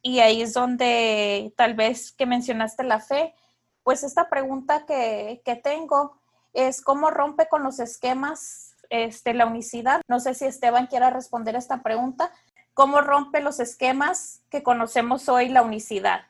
y 0.00 0.20
ahí 0.20 0.40
es 0.40 0.52
donde 0.52 1.52
tal 1.56 1.74
vez 1.74 2.12
que 2.12 2.26
mencionaste 2.26 2.84
la 2.84 3.00
fe, 3.00 3.34
pues 3.82 4.04
esta 4.04 4.28
pregunta 4.28 4.86
que, 4.86 5.42
tengo 5.64 6.16
es 6.52 6.80
cómo 6.80 7.10
rompe 7.10 7.48
con 7.48 7.64
los 7.64 7.80
esquemas 7.80 8.69
este, 8.90 9.34
la 9.34 9.46
unicidad. 9.46 10.02
No 10.08 10.20
sé 10.20 10.34
si 10.34 10.44
Esteban 10.44 10.86
quiera 10.86 11.10
responder 11.10 11.56
esta 11.56 11.82
pregunta. 11.82 12.32
¿Cómo 12.74 13.00
rompe 13.00 13.40
los 13.40 13.60
esquemas 13.60 14.42
que 14.50 14.62
conocemos 14.62 15.28
hoy 15.28 15.48
la 15.48 15.62
unicidad? 15.62 16.22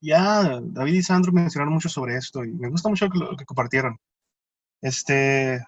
Ya 0.00 0.60
David 0.62 0.94
y 0.94 1.02
Sandro 1.02 1.32
mencionaron 1.32 1.74
mucho 1.74 1.88
sobre 1.88 2.16
esto 2.16 2.44
y 2.44 2.52
me 2.52 2.68
gusta 2.68 2.88
mucho 2.88 3.06
lo 3.06 3.36
que 3.36 3.44
compartieron. 3.44 3.98
Este, 4.80 5.64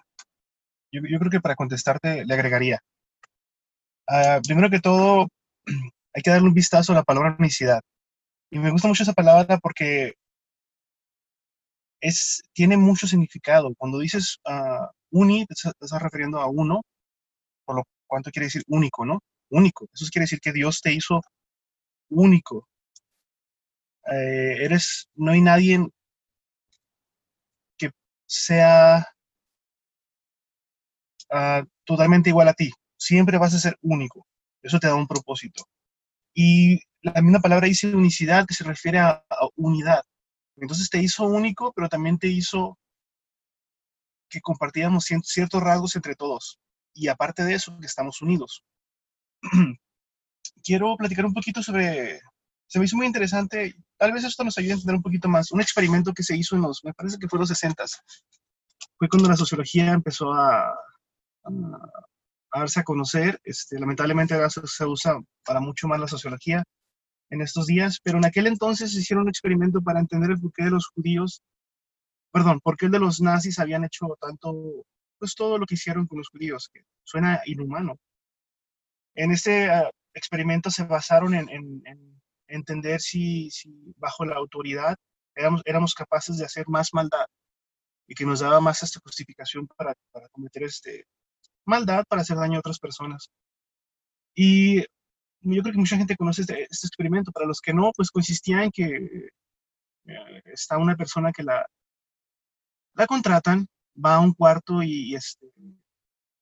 yo, 0.91 1.01
creo 1.01 1.31
que 1.31 1.41
para 1.41 1.55
contestarte 1.55 2.25
le 2.25 2.33
agregaría. 2.33 2.79
Ah, 4.07 4.39
primero 4.45 4.69
que 4.69 4.79
todo, 4.79 5.27
hay 6.13 6.21
que 6.23 6.31
darle 6.31 6.47
un 6.47 6.53
vistazo 6.53 6.93
a 6.93 6.95
la 6.95 7.03
palabra 7.03 7.35
unicidad. 7.39 7.81
Y 8.51 8.59
me 8.59 8.71
gusta 8.71 8.87
mucho 8.87 9.03
esa 9.03 9.13
palabra 9.13 9.57
porque 9.57 10.13
es, 12.01 12.41
tiene 12.53 12.77
mucho 12.77 13.07
significado. 13.07 13.73
Cuando 13.75 13.99
dices 13.99 14.39
uh, 14.47 14.87
uni, 15.11 15.45
te 15.45 15.53
estás 15.53 16.01
refiriendo 16.01 16.39
a 16.39 16.47
uno, 16.47 16.81
por 17.65 17.77
lo 17.77 17.83
cuanto 18.07 18.31
quiere 18.31 18.47
decir 18.47 18.63
único, 18.67 19.05
¿no? 19.05 19.19
Único. 19.49 19.87
Eso 19.93 20.07
quiere 20.11 20.23
decir 20.23 20.39
que 20.41 20.53
Dios 20.53 20.81
te 20.81 20.93
hizo 20.93 21.21
único. 22.09 22.67
Eh, 24.11 24.63
eres, 24.63 25.09
no 25.15 25.31
hay 25.31 25.41
nadie 25.41 25.79
sea 28.27 29.05
ah, 31.31 31.63
totalmente 31.85 32.29
igual 32.29 32.47
a 32.49 32.53
ti. 32.53 32.71
Siempre 32.97 33.37
vas 33.37 33.53
a 33.55 33.59
ser 33.59 33.77
único. 33.81 34.27
Eso 34.61 34.79
te 34.79 34.87
da 34.87 34.95
un 34.95 35.07
propósito. 35.07 35.63
Y 36.33 36.79
la 37.01 37.21
misma 37.21 37.39
palabra 37.39 37.67
dice 37.67 37.95
unicidad, 37.95 38.45
que 38.47 38.53
se 38.53 38.63
refiere 38.63 38.99
a, 38.99 39.23
unidad. 39.55 40.01
Entonces 40.57 40.89
te 40.89 41.01
hizo 41.01 41.25
único, 41.25 41.73
pero 41.73 41.89
también 41.89 42.17
te 42.17 42.27
hizo 42.27 42.77
que 44.29 44.41
compartíamos 44.41 45.05
ciertos 45.05 45.61
rasgos 45.61 45.95
entre 45.95 46.15
todos. 46.15 46.59
Y 46.93 47.07
aparte 47.07 47.43
de 47.43 47.53
eso, 47.53 47.77
que 47.79 47.85
estamos 47.85 48.21
unidos. 48.21 48.63
Quiero 50.63 50.95
platicar 50.97 51.25
un 51.25 51.33
poquito 51.33 51.61
sobre, 51.61 52.19
se 52.67 52.79
me 52.79 52.85
hizo 52.85 52.97
muy 52.97 53.05
interesante, 53.05 53.75
tal 53.97 54.11
vez 54.11 54.23
esto 54.23 54.43
nos 54.43 54.57
ayude 54.57 54.71
a 54.71 54.75
entender 54.75 54.95
un 54.95 55.03
poquito 55.03 55.29
más, 55.29 55.51
un 55.51 55.61
experimento 55.61 56.13
que 56.13 56.23
se 56.23 56.35
hizo 56.35 56.55
en 56.55 56.63
los, 56.63 56.83
me 56.83 56.93
parece 56.93 57.17
que 57.19 57.27
fue 57.27 57.39
los 57.39 57.49
60 57.49 57.85
fue 58.97 59.09
cuando 59.09 59.29
la 59.29 59.37
sociología 59.37 59.91
empezó 59.93 60.33
a, 60.33 60.73
darse 62.53 62.79
a 62.79 62.83
conocer. 62.83 63.39
Este, 63.43 63.79
lamentablemente 63.79 64.33
ahora 64.33 64.49
se, 64.49 64.85
usa 64.85 65.19
para 65.45 65.59
mucho 65.59 65.87
más 65.87 65.99
la 65.99 66.07
sociología 66.07 66.63
en 67.29 67.41
estos 67.41 67.67
días, 67.67 67.99
pero 68.03 68.17
en 68.17 68.25
aquel 68.25 68.47
entonces 68.47 68.93
se 68.93 68.99
hicieron 68.99 69.23
un 69.23 69.29
experimento 69.29 69.81
para 69.81 69.99
entender 69.99 70.31
el 70.31 70.39
porqué 70.39 70.63
de 70.63 70.71
los 70.71 70.87
judíos, 70.87 71.41
perdón, 72.37 72.59
por 72.61 72.77
qué 72.77 72.87
de 72.87 72.99
los 72.99 73.19
nazis 73.19 73.57
habían 73.57 73.83
hecho 73.83 74.05
tanto, 74.21 74.85
pues 75.17 75.33
todo 75.33 75.57
lo 75.57 75.65
que 75.65 75.73
hicieron 75.73 76.05
con 76.05 76.19
los 76.19 76.29
judíos, 76.29 76.69
que 76.71 76.81
suena 77.03 77.41
inhumano. 77.45 77.97
En 79.15 79.31
este 79.31 79.71
ah, 79.71 79.89
experimento 80.13 80.69
se 80.69 80.83
basaron 80.83 81.33
en, 81.33 81.81
entender 82.47 83.01
si, 83.01 83.49
si, 83.49 83.91
bajo 83.97 84.23
la 84.23 84.35
autoridad 84.35 84.95
éramos, 85.35 85.63
éramos 85.65 85.95
capaces 85.95 86.37
de 86.37 86.45
hacer 86.45 86.65
más 86.67 86.93
maldad 86.93 87.25
y 88.07 88.13
que 88.13 88.25
nos 88.25 88.41
daba 88.41 88.61
más 88.61 88.83
esta 88.83 88.99
justificación 88.99 89.67
para, 89.75 89.95
para 90.11 90.29
cometer 90.29 90.63
este 90.63 91.05
maldad, 91.65 92.03
para 92.07 92.21
hacer 92.21 92.37
daño 92.37 92.57
a 92.57 92.59
otras 92.59 92.77
personas. 92.77 93.29
Y 94.35 94.81
yo 95.41 95.61
creo 95.63 95.73
que 95.73 95.79
mucha 95.79 95.97
gente 95.97 96.15
conoce 96.15 96.41
este, 96.41 96.67
este 96.69 96.85
experimento. 96.85 97.31
Para 97.31 97.47
los 97.47 97.61
que 97.61 97.73
no, 97.73 97.91
pues 97.95 98.11
consistía 98.11 98.63
en 98.63 98.71
que 98.71 99.29
eh, 100.05 100.41
está 100.45 100.77
una 100.77 100.95
persona 100.95 101.31
que 101.31 101.41
la, 101.43 101.65
la 102.97 103.05
contratan, 103.05 103.67
va 104.03 104.15
a 104.15 104.19
un 104.19 104.33
cuarto 104.33 104.81
y, 104.81 105.15
este, 105.15 105.47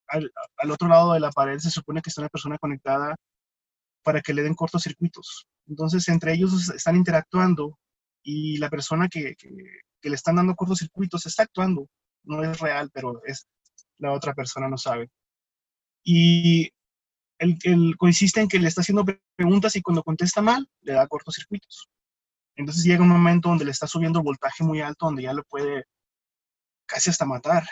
al, 0.07 0.31
al, 0.57 0.71
otro 0.71 0.87
lado 0.87 1.13
de 1.13 1.19
la 1.19 1.31
pared 1.31 1.59
se 1.59 1.69
supone 1.69 2.01
que 2.01 2.09
está 2.09 2.21
una 2.21 2.29
persona 2.29 2.57
conectada 2.57 3.15
para 4.03 4.21
que 4.21 4.33
le 4.33 4.41
den 4.41 4.55
cortocircuitos. 4.55 5.47
Entonces, 5.67 6.07
entre 6.07 6.33
ellos 6.33 6.69
están 6.69 6.95
interactuando 6.95 7.77
y 8.23 8.57
la 8.57 8.69
persona 8.69 9.09
que, 9.09 9.35
que, 9.35 9.49
le 10.09 10.15
están 10.15 10.35
dando 10.35 10.55
cortocircuitos 10.55 11.25
está 11.25 11.43
actuando. 11.43 11.87
No 12.23 12.43
es 12.43 12.59
real, 12.59 12.89
pero 12.93 13.21
es 13.25 13.47
la 13.97 14.13
otra 14.13 14.33
persona 14.33 14.69
no 14.69 14.77
sabe. 14.77 15.09
Y 16.03 16.69
el, 17.39 17.57
el, 17.63 17.97
consiste 17.97 18.39
en 18.39 18.47
que 18.47 18.59
le 18.59 18.67
está 18.67 18.81
haciendo 18.81 19.03
preguntas 19.35 19.75
y 19.75 19.81
cuando 19.81 20.03
contesta 20.03 20.41
mal, 20.41 20.69
le 20.81 20.93
da 20.93 21.07
cortocircuitos. 21.07 21.89
Entonces 22.55 22.83
llega 22.83 23.03
un 23.03 23.09
momento 23.09 23.49
donde 23.49 23.65
le 23.65 23.71
está 23.71 23.87
subiendo 23.87 24.19
el 24.19 24.25
voltaje 24.25 24.63
muy 24.63 24.79
alto, 24.79 25.07
donde 25.07 25.23
ya 25.23 25.33
lo 25.33 25.43
puede 25.43 25.85
casi 26.85 27.09
hasta 27.09 27.25
matar. 27.25 27.63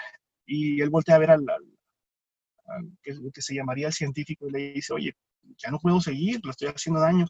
Y 0.46 0.82
él 0.82 0.90
voltea 0.90 1.16
a 1.16 1.20
ver 1.20 1.32
al, 1.32 1.42
al, 1.50 1.64
al 2.68 2.98
que, 3.02 3.14
que, 3.34 3.42
se 3.42 3.56
llamaría 3.56 3.88
el 3.88 3.94
científico 3.94 4.48
y 4.48 4.52
le 4.52 4.74
dice, 4.74 4.94
oye, 4.94 5.14
ya 5.58 5.72
no 5.72 5.80
puedo 5.80 6.02
seguir, 6.02 6.40
lo 6.44 6.52
estoy 6.52 6.70
haciendo 6.70 7.00
daño. 7.00 7.28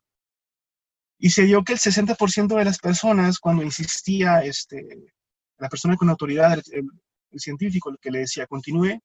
Y 1.20 1.30
se 1.30 1.44
dio 1.44 1.64
que 1.64 1.74
el 1.74 1.80
60% 1.80 2.56
de 2.58 2.66
las 2.66 2.80
personas, 2.80 3.40
cuando 3.40 3.64
insistía 3.64 4.44
este, 4.44 4.84
la 5.58 5.70
persona 5.70 5.96
con 5.96 6.10
autoridad, 6.10 6.54
el, 6.54 6.64
el, 6.72 6.86
el 7.32 7.40
científico, 7.40 7.90
el 7.90 7.98
que 8.00 8.12
le 8.12 8.20
decía, 8.20 8.48
continúe, 8.48 9.00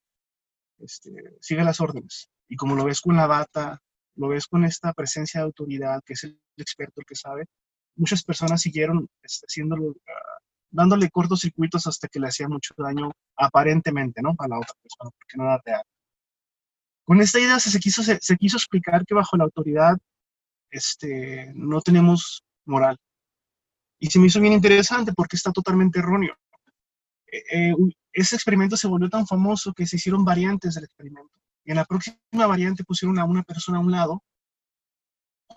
este, 0.78 1.10
sigue 1.40 1.64
las 1.64 1.80
órdenes. 1.80 2.28
Y 2.48 2.56
como 2.56 2.74
lo 2.74 2.84
ves 2.84 3.00
con 3.00 3.16
la 3.16 3.26
bata, 3.26 3.80
lo 4.16 4.28
ves 4.28 4.46
con 4.46 4.64
esta 4.64 4.92
presencia 4.92 5.40
de 5.40 5.46
autoridad, 5.46 6.02
que 6.04 6.14
es 6.14 6.24
el 6.24 6.40
experto, 6.56 7.00
el 7.00 7.06
que 7.06 7.14
sabe, 7.14 7.46
muchas 7.98 8.22
personas 8.22 8.62
siguieron 8.62 9.08
este, 9.22 9.46
haciéndolo, 9.46 9.88
uh, 9.88 9.94
dándole 10.70 11.10
cortocircuitos 11.10 11.86
hasta 11.86 12.08
que 12.08 12.20
le 12.20 12.28
hacía 12.28 12.48
mucho 12.48 12.74
daño, 12.76 13.10
aparentemente, 13.36 14.22
¿no? 14.22 14.34
A 14.38 14.48
la 14.48 14.58
otra 14.58 14.74
persona, 14.82 15.10
porque 15.10 15.36
no 15.36 15.44
era 15.44 15.60
real. 15.64 15.82
Con 17.04 17.20
esta 17.20 17.40
idea 17.40 17.58
se, 17.58 17.70
se 17.70 17.80
quiso, 17.80 18.02
se, 18.02 18.18
se, 18.20 18.36
quiso 18.36 18.56
explicar 18.58 19.04
que 19.06 19.14
bajo 19.14 19.36
la 19.36 19.44
autoridad 19.44 19.96
este, 20.70 21.52
no 21.54 21.80
tenemos 21.80 22.44
moral. 22.66 22.96
Y 23.98 24.08
se 24.08 24.18
me 24.18 24.26
hizo 24.26 24.40
bien 24.40 24.52
interesante 24.52 25.12
porque 25.12 25.36
está 25.36 25.50
totalmente 25.52 25.98
erróneo. 25.98 26.36
Eh, 27.30 27.70
eh, 27.70 27.74
ese 28.12 28.36
experimento 28.36 28.76
se 28.76 28.88
volvió 28.88 29.08
tan 29.08 29.26
famoso 29.26 29.72
que 29.72 29.86
se 29.86 29.96
hicieron 29.96 30.24
variantes 30.24 30.74
del 30.74 30.84
experimento. 30.84 31.38
Y 31.64 31.70
en 31.70 31.76
la 31.76 31.84
próxima 31.84 32.16
variante 32.32 32.84
pusieron 32.84 33.18
a 33.18 33.24
una 33.24 33.42
persona 33.42 33.78
a 33.78 33.80
un 33.80 33.90
lado, 33.90 34.22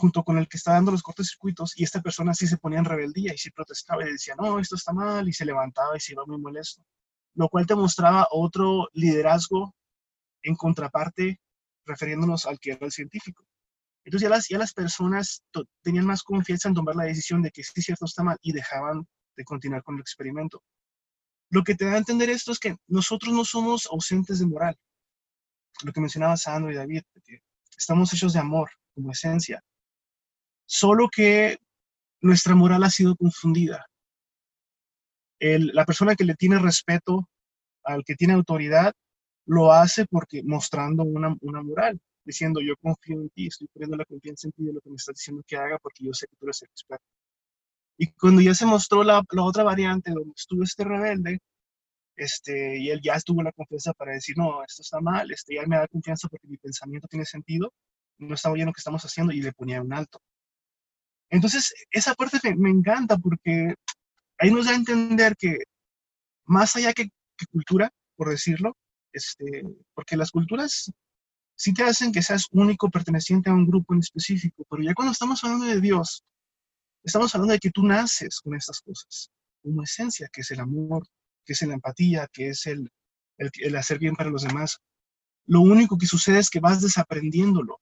junto 0.01 0.23
con 0.23 0.39
el 0.39 0.47
que 0.47 0.57
está 0.57 0.73
dando 0.73 0.91
los 0.91 1.03
cortocircuitos, 1.03 1.77
y 1.77 1.83
esta 1.83 2.01
persona 2.01 2.33
sí 2.33 2.47
se 2.47 2.57
ponía 2.57 2.79
en 2.79 2.85
rebeldía 2.85 3.35
y 3.35 3.37
sí 3.37 3.51
protestaba 3.51 4.01
y 4.03 4.11
decía, 4.11 4.33
no, 4.35 4.57
esto 4.57 4.75
está 4.75 4.91
mal, 4.93 5.29
y 5.29 5.33
se 5.33 5.45
levantaba 5.45 5.95
y 5.95 5.99
se 5.99 6.13
iba 6.13 6.25
muy 6.25 6.39
molesto. 6.39 6.83
Lo 7.35 7.47
cual 7.49 7.67
te 7.67 7.75
mostraba 7.75 8.27
otro 8.31 8.89
liderazgo 8.93 9.75
en 10.41 10.55
contraparte, 10.55 11.39
refiriéndonos 11.85 12.47
al 12.47 12.59
que 12.59 12.71
era 12.71 12.85
el 12.87 12.91
científico. 12.91 13.45
Entonces 14.03 14.27
ya 14.27 14.35
las, 14.35 14.49
ya 14.49 14.57
las 14.57 14.73
personas 14.73 15.43
tenían 15.83 16.07
más 16.07 16.23
confianza 16.23 16.67
en 16.67 16.73
tomar 16.73 16.95
la 16.95 17.03
decisión 17.03 17.43
de 17.43 17.51
que 17.51 17.63
sí, 17.63 17.79
cierto, 17.83 18.05
está 18.05 18.23
mal, 18.23 18.39
y 18.41 18.53
dejaban 18.53 19.07
de 19.37 19.43
continuar 19.43 19.83
con 19.83 19.95
el 19.95 20.01
experimento. 20.01 20.63
Lo 21.51 21.63
que 21.63 21.75
te 21.75 21.85
da 21.85 21.93
a 21.93 21.97
entender 21.99 22.31
esto 22.31 22.51
es 22.51 22.57
que 22.57 22.75
nosotros 22.87 23.31
no 23.33 23.45
somos 23.45 23.85
ausentes 23.85 24.39
de 24.39 24.47
moral. 24.47 24.75
Lo 25.83 25.93
que 25.93 26.01
mencionaba 26.01 26.37
Sandro 26.37 26.71
y 26.71 26.75
David, 26.75 27.03
estamos 27.77 28.11
hechos 28.13 28.33
de 28.33 28.39
amor 28.39 28.71
como 28.95 29.11
esencia. 29.11 29.63
Solo 30.73 31.09
que 31.09 31.57
nuestra 32.21 32.55
moral 32.55 32.85
ha 32.85 32.89
sido 32.89 33.17
confundida. 33.17 33.85
La 35.37 35.83
persona 35.83 36.15
que 36.15 36.23
le 36.23 36.35
tiene 36.35 36.59
respeto 36.59 37.27
al 37.83 38.05
que 38.05 38.15
tiene 38.15 38.35
autoridad 38.35 38.93
lo 39.45 39.73
hace 39.73 40.05
porque 40.05 40.41
mostrando 40.43 41.03
una, 41.03 41.35
una, 41.41 41.61
moral, 41.61 41.99
diciendo 42.23 42.61
yo 42.61 42.75
confío 42.77 43.19
en 43.19 43.29
ti, 43.31 43.47
estoy 43.47 43.67
poniendo 43.73 43.97
la 43.97 44.05
confianza 44.05 44.47
en 44.47 44.53
ti 44.53 44.63
de 44.63 44.71
lo 44.71 44.79
que 44.79 44.89
me 44.91 44.95
estás 44.95 45.15
diciendo 45.15 45.43
que 45.45 45.57
haga 45.57 45.77
porque 45.77 46.05
yo 46.05 46.13
sé 46.13 46.25
que 46.27 46.37
tú 46.37 46.45
eres 46.45 46.61
el 46.61 46.69
experto. 46.69 47.05
Y 47.97 48.07
cuando 48.13 48.39
ya 48.39 48.53
se 48.53 48.65
mostró 48.65 49.03
la, 49.03 49.21
la, 49.29 49.43
otra 49.43 49.63
variante 49.63 50.11
donde 50.11 50.31
estuvo 50.37 50.63
este 50.63 50.85
rebelde, 50.85 51.39
este, 52.15 52.77
y 52.77 52.91
él 52.91 53.01
ya 53.03 53.15
estuvo 53.15 53.43
la 53.43 53.51
confianza 53.51 53.91
para 53.91 54.13
decir, 54.13 54.37
no, 54.37 54.63
esto 54.63 54.83
está 54.83 55.01
mal, 55.01 55.29
este, 55.31 55.55
ya 55.55 55.63
me 55.67 55.75
da 55.75 55.87
confianza 55.89 56.29
porque 56.29 56.47
mi 56.47 56.55
pensamiento 56.55 57.09
tiene 57.09 57.25
sentido, 57.25 57.73
no 58.19 58.35
está 58.35 58.49
bien 58.53 58.67
lo 58.67 58.73
que 58.73 58.79
estamos 58.79 59.03
haciendo, 59.03 59.33
y 59.33 59.41
le 59.41 59.51
ponía 59.51 59.81
un 59.81 59.91
alto. 59.91 60.21
Entonces, 61.31 61.73
esa 61.89 62.13
parte 62.13 62.37
me, 62.43 62.55
me 62.55 62.69
encanta 62.69 63.17
porque 63.17 63.73
ahí 64.37 64.51
nos 64.51 64.65
da 64.65 64.73
a 64.73 64.75
entender 64.75 65.35
que 65.35 65.57
más 66.45 66.75
allá 66.75 66.93
que, 66.93 67.05
que 67.37 67.45
cultura, 67.51 67.89
por 68.15 68.29
decirlo, 68.29 68.77
este, 69.13 69.63
porque 69.95 70.17
las 70.17 70.29
culturas 70.29 70.91
sí 71.55 71.73
te 71.73 71.83
hacen 71.83 72.11
que 72.11 72.21
seas 72.21 72.47
único, 72.51 72.91
perteneciente 72.91 73.49
a 73.49 73.53
un 73.53 73.65
grupo 73.65 73.93
en 73.93 74.01
específico, 74.01 74.65
pero 74.69 74.83
ya 74.83 74.93
cuando 74.93 75.13
estamos 75.13 75.43
hablando 75.43 75.65
de 75.65 75.81
Dios, 75.81 76.23
Estamos 77.03 77.33
hablando 77.33 77.53
de 77.53 77.59
que 77.59 77.71
tú 77.71 77.83
naces 77.83 78.39
con 78.41 78.55
estas 78.55 78.79
cosas, 78.81 79.31
como 79.63 79.81
esencia, 79.81 80.29
que 80.31 80.41
es 80.41 80.51
el 80.51 80.59
amor, 80.59 81.07
que 81.43 81.53
es 81.53 81.61
la 81.63 81.73
empatía, 81.73 82.27
que 82.31 82.49
es 82.49 82.67
el, 82.67 82.91
el, 83.37 83.49
el, 83.55 83.75
hacer 83.75 83.97
bien 83.97 84.15
para 84.15 84.29
los 84.29 84.43
demás. 84.43 84.77
Lo 85.47 85.61
único 85.61 85.97
que 85.97 86.05
sucede 86.05 86.39
es 86.39 86.49
que 86.49 86.59
vas 86.59 86.81
desaprendiéndolo 86.81 87.79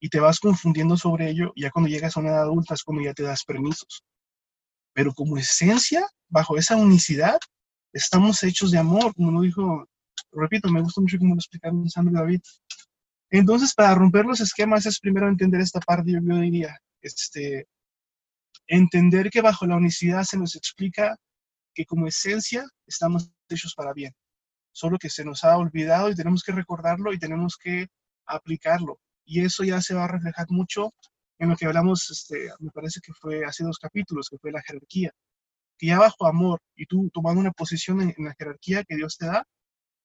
y 0.00 0.08
te 0.08 0.20
vas 0.20 0.40
confundiendo 0.40 0.96
sobre 0.96 1.30
ello. 1.30 1.52
Ya 1.56 1.70
cuando 1.70 1.88
llegas 1.88 2.16
a 2.16 2.20
una 2.20 2.30
edad 2.30 2.42
adulta 2.42 2.74
es 2.74 2.82
cuando 2.82 3.02
ya 3.02 3.14
te 3.14 3.22
das 3.22 3.44
permisos. 3.44 4.04
Pero 4.92 5.12
como 5.12 5.36
esencia, 5.36 6.06
bajo 6.28 6.56
esa 6.56 6.76
unicidad, 6.76 7.38
estamos 7.92 8.42
hechos 8.42 8.70
de 8.70 8.78
amor, 8.78 9.14
como 9.14 9.30
lo 9.30 9.40
dijo, 9.42 9.88
repito, 10.32 10.70
me 10.70 10.82
gusta 10.82 11.00
mucho 11.00 11.18
cómo 11.18 11.34
lo 11.34 11.38
explicaron 11.38 11.88
Sandro 11.88 12.12
y 12.12 12.16
David. 12.16 12.40
Entonces, 13.30 13.74
para 13.74 13.94
romper 13.94 14.24
los 14.24 14.40
esquemas 14.40 14.86
es 14.86 15.00
primero 15.00 15.28
entender 15.28 15.60
esta 15.60 15.80
parte, 15.80 16.12
yo, 16.12 16.20
yo 16.22 16.36
diría, 16.36 16.78
este, 17.00 17.66
entender 18.66 19.30
que 19.30 19.40
bajo 19.40 19.66
la 19.66 19.76
unicidad 19.76 20.24
se 20.24 20.38
nos 20.38 20.56
explica 20.56 21.16
que 21.74 21.84
como 21.84 22.06
esencia 22.06 22.64
estamos 22.86 23.30
hechos 23.48 23.74
para 23.74 23.92
bien, 23.92 24.14
solo 24.72 24.98
que 24.98 25.10
se 25.10 25.24
nos 25.24 25.44
ha 25.44 25.56
olvidado 25.56 26.10
y 26.10 26.14
tenemos 26.14 26.42
que 26.42 26.52
recordarlo 26.52 27.12
y 27.12 27.18
tenemos 27.18 27.56
que 27.56 27.88
aplicarlo. 28.26 28.98
Y 29.26 29.44
eso 29.44 29.64
ya 29.64 29.82
se 29.82 29.94
va 29.94 30.04
a 30.04 30.08
reflejar 30.08 30.46
mucho 30.48 30.94
en 31.38 31.50
lo 31.50 31.56
que 31.56 31.66
hablamos, 31.66 32.10
este, 32.10 32.48
me 32.60 32.70
parece 32.70 33.00
que 33.00 33.12
fue 33.12 33.44
hace 33.44 33.64
dos 33.64 33.78
capítulos, 33.78 34.30
que 34.30 34.38
fue 34.38 34.52
la 34.52 34.62
jerarquía. 34.62 35.10
Que 35.76 35.88
ya 35.88 35.98
bajo 35.98 36.26
amor 36.26 36.60
y 36.74 36.86
tú 36.86 37.10
tomando 37.12 37.40
una 37.40 37.50
posición 37.50 38.00
en, 38.00 38.14
la 38.24 38.34
jerarquía 38.38 38.84
que 38.84 38.96
Dios 38.96 39.18
te 39.18 39.26
da, 39.26 39.44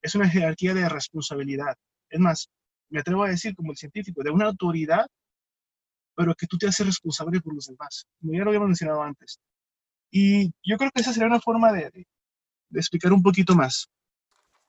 es 0.01 0.15
una 0.15 0.27
jerarquía 0.27 0.73
de 0.73 0.89
responsabilidad. 0.89 1.75
Es 2.10 2.19
más, 2.19 2.49
me 2.89 2.99
atrevo 2.99 3.23
a 3.23 3.29
decir 3.29 3.55
como 3.55 3.71
el 3.71 3.77
científico, 3.77 4.23
de 4.23 4.31
una 4.31 4.47
autoridad 4.47 5.07
pero 6.13 6.36
que 6.36 6.45
tú 6.45 6.57
te 6.57 6.67
haces 6.67 6.86
responsable 6.86 7.39
por 7.39 7.55
los 7.55 7.67
demás, 7.67 8.05
como 8.19 8.34
ya 8.34 8.43
lo 8.43 8.49
habíamos 8.49 8.67
mencionado 8.67 9.01
antes. 9.01 9.39
Y 10.12 10.47
yo 10.62 10.77
creo 10.77 10.91
que 10.93 11.01
esa 11.01 11.13
sería 11.13 11.27
una 11.27 11.39
forma 11.39 11.71
de 11.71 11.89
explicar 12.73 13.13
un 13.13 13.23
poquito 13.23 13.55
más. 13.55 13.89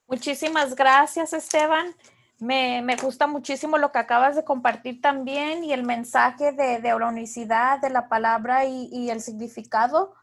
Muchísimas 0.07 0.75
gracias, 0.75 1.33
Esteban. 1.33 1.95
Me, 2.39 2.83
me, 2.83 2.97
gusta 2.97 3.27
muchísimo 3.27 3.79
lo 3.79 3.93
que 3.93 3.99
acabas 3.99 4.35
de 4.35 4.45
compartir 4.45 5.01
también 5.01 5.63
y 5.63 5.73
el 5.73 5.85
mensaje 5.85 6.53
de, 6.53 6.81
de 6.81 6.99
la 6.99 7.07
unicidad 7.07 7.81
de 7.81 7.91
la 7.91 8.09
palabra 8.09 8.65
y, 8.65 8.89
y 8.91 9.11
el 9.11 9.21
significado. 9.21 10.15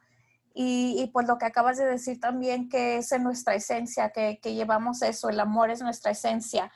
Y, 0.54 0.96
y, 1.02 1.08
pues 1.08 1.28
lo 1.28 1.38
que 1.38 1.46
acabas 1.46 1.78
de 1.78 1.86
decir 1.86 2.20
también, 2.20 2.68
que 2.68 2.98
es 2.98 3.12
en 3.14 3.24
nuestra 3.24 3.56
esencia, 3.56 4.10
que, 4.10 4.40
que 4.42 4.54
llevamos 4.54 5.02
eso, 5.02 5.30
el 5.30 5.40
amor 5.40 5.70
es 5.70 5.82
nuestra 5.82 6.12
esencia. 6.12 6.72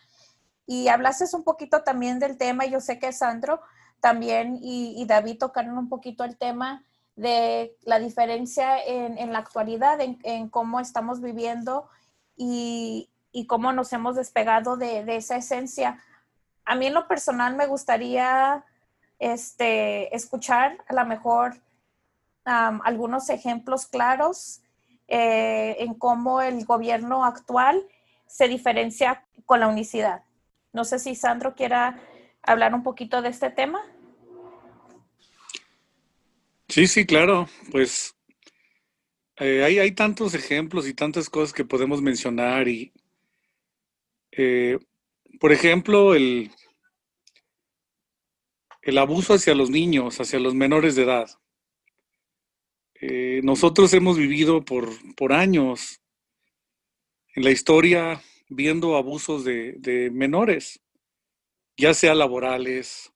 Y 0.65 0.87
hablaste 0.87 1.25
un 1.35 1.43
poquito 1.43 1.83
también 1.83 2.19
del 2.19 2.37
tema, 2.37 2.65
yo 2.65 2.79
sé 2.79 2.99
que 2.99 3.11
Sandro 3.11 3.59
también 3.99 4.59
y, 4.61 4.93
y, 4.97 5.05
David 5.05 5.37
tocaron 5.39 5.77
un 5.77 5.89
poquito 5.89 6.23
el 6.23 6.37
tema 6.37 6.83
de 7.15 7.75
la 7.83 7.99
diferencia 7.99 8.77
en, 8.83 9.17
en 9.17 9.31
la 9.33 9.39
actualidad, 9.39 9.99
en, 10.01 10.19
en, 10.23 10.49
cómo 10.49 10.79
estamos 10.79 11.21
viviendo 11.21 11.89
y, 12.35 13.09
y 13.33 13.47
cómo 13.47 13.73
nos 13.73 13.91
hemos 13.91 14.15
despegado 14.15 14.77
de, 14.77 15.03
de, 15.03 15.17
esa 15.17 15.35
esencia. 15.35 16.01
A 16.63 16.75
mí 16.75 16.85
en 16.85 16.93
lo 16.93 17.07
personal 17.07 17.55
me 17.55 17.65
gustaría 17.65 18.63
este, 19.19 20.15
escuchar 20.15 20.77
a 20.87 20.93
lo 20.93 21.05
mejor 21.05 21.55
algunos 22.45 23.29
ejemplos 23.29 23.87
claros 23.87 24.61
eh, 25.07 25.77
en 25.79 25.93
cómo 25.93 26.41
el 26.41 26.65
gobierno 26.65 27.23
actual 27.23 27.81
se 28.27 28.47
diferencia 28.47 29.25
con 29.45 29.61
la 29.61 29.67
unicidad. 29.67 30.23
No 30.73 30.83
sé 30.83 30.99
si 30.99 31.15
Sandro 31.15 31.55
quiera 31.55 31.99
hablar 32.41 32.73
un 32.73 32.83
poquito 32.83 33.21
de 33.21 33.29
este 33.29 33.49
tema. 33.49 33.81
Sí, 36.67 36.87
sí, 36.87 37.05
claro. 37.05 37.47
Pues 37.71 38.15
eh, 39.37 39.63
hay, 39.63 39.79
hay, 39.79 39.91
tantos 39.91 40.33
ejemplos 40.33 40.87
y 40.87 40.93
tantas 40.93 41.29
cosas 41.29 41.53
que 41.53 41.63
podemos 41.63 42.01
mencionar 42.01 42.67
y, 42.67 42.91
eh, 44.37 44.79
por 45.39 45.51
ejemplo, 45.51 46.15
el, 46.15 46.51
el 48.81 48.97
abuso 48.97 49.33
hacia 49.33 49.55
los 49.55 49.69
niños, 49.69 50.19
hacia 50.19 50.39
los 50.39 50.55
menores 50.55 50.95
de 50.95 51.03
edad. 51.03 51.29
Eh, 52.95 53.41
nosotros 53.43 53.93
hemos 53.93 54.17
vivido 54.17 54.63
por, 54.63 54.89
por, 55.15 55.33
años 55.33 56.01
en 57.35 57.43
la 57.43 57.51
historia 57.51 58.21
viendo 58.49 58.95
abusos 58.95 59.43
de, 59.43 59.73
de 59.73 60.09
menores, 60.09 60.81
ya 61.77 61.93
sea 61.93 62.15
laborales, 62.15 63.11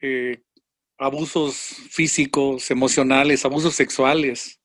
eh, 0.00 0.42
abusos 0.98 1.56
físicos, 1.90 2.70
emocionales, 2.70 3.44
abusos 3.44 3.74
sexuales. 3.74 4.61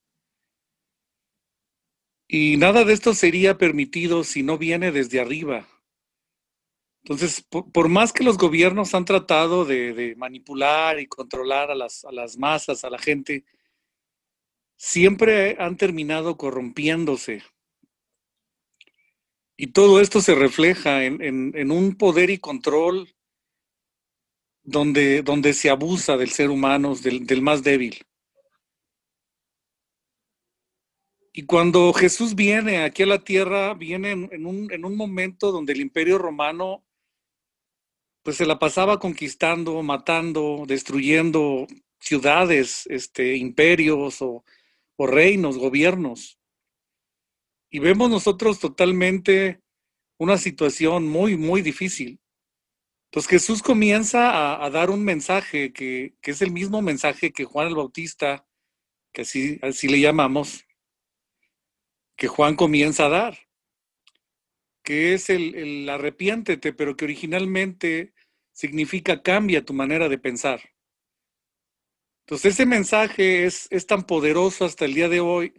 Y 2.28 2.58
nada 2.58 2.84
de 2.84 2.94
esto 2.94 3.14
sería 3.14 3.58
permitido 3.58 4.24
si 4.24 4.44
no 4.44 4.58
viene 4.58 4.92
desde 4.92 5.22
arriba. 5.22 5.68
Entonces, 7.04 7.42
por, 7.42 7.88
más 7.88 8.12
que 8.12 8.26
los 8.26 8.38
gobiernos 8.38 8.94
han 8.94 9.06
tratado 9.06 9.64
de, 9.64 10.14
manipular 10.18 11.00
y 11.00 11.08
controlar 11.08 11.72
a 11.72 11.76
las, 11.76 12.04
a 12.04 12.12
las, 12.12 12.38
masas, 12.38 12.84
a 12.84 12.90
la 12.90 13.00
gente, 13.00 13.46
siempre 14.76 15.56
han 15.58 15.78
terminado 15.78 16.36
corrompiéndose. 16.36 17.44
Y 19.56 19.68
todo 19.68 20.02
esto 20.02 20.20
se 20.20 20.36
refleja 20.36 21.06
en, 21.06 21.72
un 21.72 21.96
poder 21.96 22.30
y 22.30 22.40
control 22.40 23.16
donde, 24.64 25.22
donde, 25.22 25.54
se 25.54 25.70
abusa 25.70 26.18
del 26.18 26.32
ser 26.32 26.50
humano, 26.50 26.94
del, 26.94 27.26
del 27.26 27.42
más 27.42 27.64
débil. 27.64 28.06
Y 31.38 31.44
cuando 31.44 31.94
Jesús 31.94 32.34
viene 32.34 32.84
aquí 32.84 33.04
a 33.04 33.06
la 33.06 33.24
tierra, 33.24 33.76
viene 33.76 34.10
en, 34.10 34.48
un, 34.48 34.72
en, 34.72 34.84
un, 34.84 34.98
momento 34.98 35.52
donde 35.52 35.74
el 35.74 35.82
imperio 35.82 36.18
romano 36.18 36.84
pues 38.24 38.38
se 38.38 38.48
la 38.48 38.58
pasaba 38.58 38.98
conquistando, 38.98 39.84
matando, 39.84 40.64
destruyendo 40.66 41.68
ciudades, 42.00 42.88
este, 42.88 43.38
imperios 43.38 44.20
o, 44.24 44.44
o 44.96 45.06
reinos, 45.06 45.60
gobiernos. 45.60 46.40
Y 47.70 47.78
vemos 47.78 48.10
nosotros 48.10 48.58
totalmente 48.58 49.62
una 50.18 50.40
situación 50.40 51.08
muy, 51.08 51.38
muy 51.38 51.62
difícil. 51.62 52.20
Entonces 53.12 53.30
Jesús 53.30 53.62
comienza 53.62 54.32
a, 54.32 54.66
a 54.66 54.72
dar 54.72 54.90
un 54.90 55.04
mensaje 55.04 55.72
que, 55.72 56.16
que, 56.20 56.32
es 56.32 56.42
el 56.42 56.52
mismo 56.52 56.82
mensaje 56.82 57.32
que 57.32 57.46
Juan 57.46 57.68
el 57.68 57.76
Bautista, 57.76 58.48
que 59.14 59.22
así, 59.22 59.60
así 59.62 59.88
le 59.88 60.00
llamamos, 60.00 60.67
que 62.18 62.28
Juan 62.28 62.56
comienza 62.56 63.06
a 63.06 63.10
dar, 63.10 63.38
que 64.84 65.14
es 65.14 65.30
el, 65.30 65.88
arrepiéntete, 65.88 66.74
pero 66.74 66.98
que 66.98 67.06
originalmente 67.06 68.14
significa 68.52 69.22
cambia 69.22 69.64
tu 69.64 69.74
manera 69.74 70.10
de 70.10 70.18
pensar. 70.18 70.62
Entonces 72.26 72.56
ese 72.56 72.66
mensaje 72.66 73.46
es, 73.46 73.68
es 73.70 73.86
tan 73.86 74.04
poderoso 74.04 74.66
hasta 74.66 74.86
el 74.86 74.96
día 74.96 75.10
de 75.10 75.20
hoy, 75.20 75.54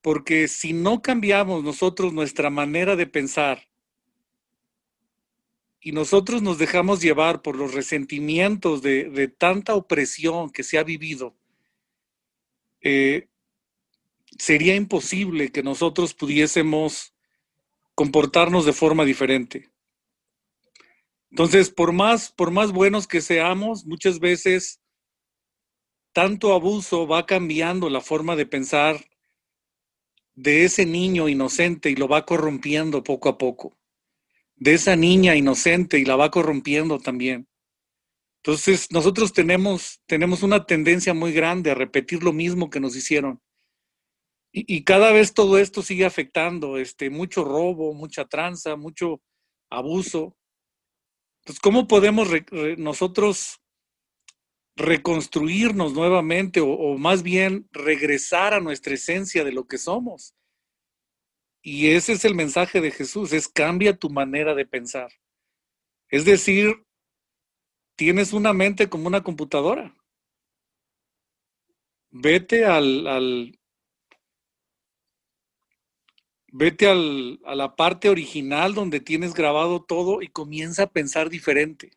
porque 0.00 0.48
si 0.48 0.72
no 0.72 1.02
cambiamos 1.02 1.64
nosotros 1.64 2.12
nuestra 2.12 2.48
manera 2.48 2.94
de 2.94 3.06
pensar 3.06 3.68
y 5.80 5.92
nosotros 5.92 6.42
nos 6.42 6.58
dejamos 6.58 7.02
llevar 7.02 7.42
por 7.42 7.56
los 7.56 7.74
resentimientos 7.74 8.82
de, 8.82 9.10
de 9.10 9.28
tanta 9.28 9.74
opresión 9.74 10.50
que 10.50 10.62
se 10.62 10.78
ha 10.78 10.84
vivido, 10.84 11.36
eh, 12.82 13.29
sería 14.40 14.74
imposible 14.74 15.52
que 15.52 15.62
nosotros 15.62 16.14
pudiésemos 16.14 17.14
comportarnos 17.94 18.64
de 18.64 18.72
forma 18.72 19.04
diferente. 19.04 19.68
Entonces, 21.30 21.70
por 21.70 21.92
más, 21.92 22.32
por 22.32 22.50
más 22.50 22.72
buenos 22.72 23.06
que 23.06 23.20
seamos, 23.20 23.84
muchas 23.84 24.18
veces 24.18 24.80
tanto 26.14 26.54
abuso 26.54 27.06
va 27.06 27.26
cambiando 27.26 27.90
la 27.90 28.00
forma 28.00 28.34
de 28.34 28.46
pensar 28.46 29.04
de 30.34 30.64
ese 30.64 30.86
niño 30.86 31.28
inocente 31.28 31.90
y 31.90 31.94
lo 31.94 32.08
va 32.08 32.24
corrompiendo 32.24 33.02
poco 33.02 33.28
a 33.28 33.36
poco. 33.36 33.76
De 34.56 34.72
esa 34.72 34.96
niña 34.96 35.36
inocente 35.36 35.98
y 35.98 36.06
la 36.06 36.16
va 36.16 36.30
corrompiendo 36.30 36.98
también. 36.98 37.46
Entonces, 38.42 38.90
nosotros 38.90 39.34
tenemos, 39.34 40.00
tenemos 40.06 40.42
una 40.42 40.64
tendencia 40.64 41.12
muy 41.12 41.32
grande 41.32 41.70
a 41.70 41.74
repetir 41.74 42.22
lo 42.22 42.32
mismo 42.32 42.70
que 42.70 42.80
nos 42.80 42.96
hicieron. 42.96 43.38
Y, 44.52 44.82
cada 44.82 45.12
vez 45.12 45.32
todo 45.32 45.58
esto 45.58 45.80
sigue 45.80 46.04
afectando, 46.04 46.76
este, 46.76 47.08
mucho 47.08 47.44
robo, 47.44 47.94
mucha 47.94 48.24
tranza, 48.24 48.74
mucho 48.74 49.22
abuso. 49.70 50.36
Entonces, 51.42 51.60
¿cómo 51.60 51.86
podemos 51.86 52.28
nosotros 52.76 53.60
reconstruirnos 54.74 55.92
nuevamente 55.92 56.60
o, 56.60 56.98
más 56.98 57.22
bien 57.22 57.68
regresar 57.70 58.52
a 58.52 58.60
nuestra 58.60 58.94
esencia 58.94 59.44
de 59.44 59.52
lo 59.52 59.68
que 59.68 59.78
somos? 59.78 60.34
Y 61.62 61.90
ese 61.90 62.14
es 62.14 62.24
el 62.24 62.34
mensaje 62.34 62.80
de 62.80 62.90
Jesús, 62.90 63.32
es 63.32 63.46
cambia 63.46 63.96
tu 63.96 64.10
manera 64.10 64.54
de 64.56 64.66
pensar. 64.66 65.12
Es 66.08 66.24
decir, 66.24 66.84
tienes 67.96 68.32
una 68.32 68.52
mente 68.52 68.88
como 68.88 69.06
una 69.06 69.22
computadora. 69.22 69.94
Vete 72.10 72.64
al 72.64 73.59
Vete 76.52 76.88
a 76.88 76.94
la 77.54 77.76
parte 77.76 78.08
original 78.08 78.74
donde 78.74 78.98
tienes 78.98 79.34
grabado 79.34 79.82
todo 79.82 80.20
y 80.20 80.28
comienza 80.28 80.84
a 80.84 80.90
pensar 80.90 81.30
diferente. 81.30 81.92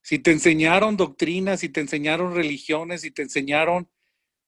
Si 0.00 0.18
te 0.18 0.32
enseñaron 0.32 0.96
doctrinas, 0.96 1.60
si 1.60 1.68
te 1.68 1.80
enseñaron 1.80 2.34
religiones, 2.34 3.02
si 3.02 3.10
te 3.10 3.20
enseñaron 3.20 3.90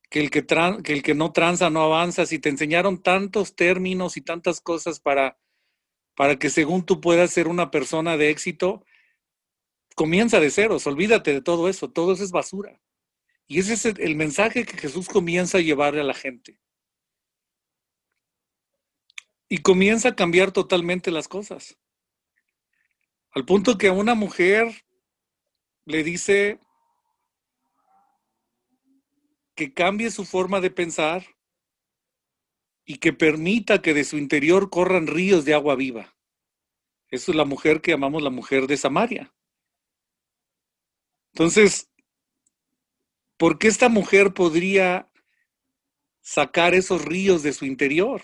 que 0.09 0.21
el 0.21 0.31
que, 0.31 0.47
que 0.83 0.93
el 0.95 1.03
que 1.03 1.15
no 1.15 1.33
tranza 1.33 1.69
no 1.69 1.83
avanza, 1.83 2.25
si 2.25 2.39
te 2.39 2.49
enseñaron 2.49 3.03
tantos 3.03 3.55
términos 3.55 4.17
y 4.17 4.23
tantas 4.23 4.63
cosas 4.63 5.01
para, 5.01 5.39
para 6.15 6.39
que 6.39 6.49
según 6.49 6.87
tú 6.87 7.01
puedas 7.01 7.31
ser 7.31 7.49
una 7.49 7.71
persona 7.71 8.17
de 8.17 8.31
éxito, 8.31 8.87
comienza 9.95 10.41
de 10.41 10.51
ceros, 10.51 10.87
olvídate 10.87 11.35
de 11.35 11.43
todo 11.43 11.69
eso, 11.69 11.91
todo 11.91 12.15
eso 12.15 12.25
es 12.25 12.31
basura. 12.31 12.81
Y 13.47 13.59
ese 13.59 13.75
es 13.75 13.85
el 13.85 14.17
mensaje 14.17 14.65
que 14.65 14.79
Jesús 14.79 15.09
comienza 15.09 15.59
a 15.59 15.63
llevarle 15.63 16.01
a 16.01 16.05
la 16.05 16.15
gente 16.15 16.62
y 19.53 19.59
comienza 19.59 20.09
a 20.09 20.17
cambiar 20.17 20.51
totalmente 20.51 21.11
las 21.11 21.29
cosas. 21.29 21.77
Al 23.33 23.45
punto 23.45 23.77
que 23.77 23.89
a 23.89 23.93
una 23.93 24.15
mujer 24.15 24.87
le 25.85 26.03
dice 26.03 26.59
que 29.55 29.75
cambie 29.75 30.11
su 30.11 30.25
forma 30.25 30.63
de 30.63 30.71
pensar 30.71 31.27
y 32.87 32.97
que 32.97 33.13
permita 33.13 33.83
que 33.83 33.93
de 33.93 34.05
su 34.05 34.17
interior 34.17 34.71
corran 34.71 35.07
ríos 35.07 35.45
de 35.45 35.53
agua 35.53 35.77
viva. 35.77 36.17
Eso 37.11 37.33
es 37.33 37.37
la 37.37 37.45
mujer 37.45 37.83
que 37.83 37.91
llamamos 37.91 38.23
la 38.23 38.31
mujer 38.31 38.67
de 38.67 38.79
Samaria. 38.79 39.35
Entonces, 41.35 41.91
¿por 43.37 43.59
qué 43.59 43.69
esta 43.69 43.91
mujer 43.91 44.33
podría 44.33 45.11
sacar 46.23 46.73
esos 46.73 47.05
ríos 47.05 47.43
de 47.43 47.53
su 47.53 47.67
interior? 47.67 48.23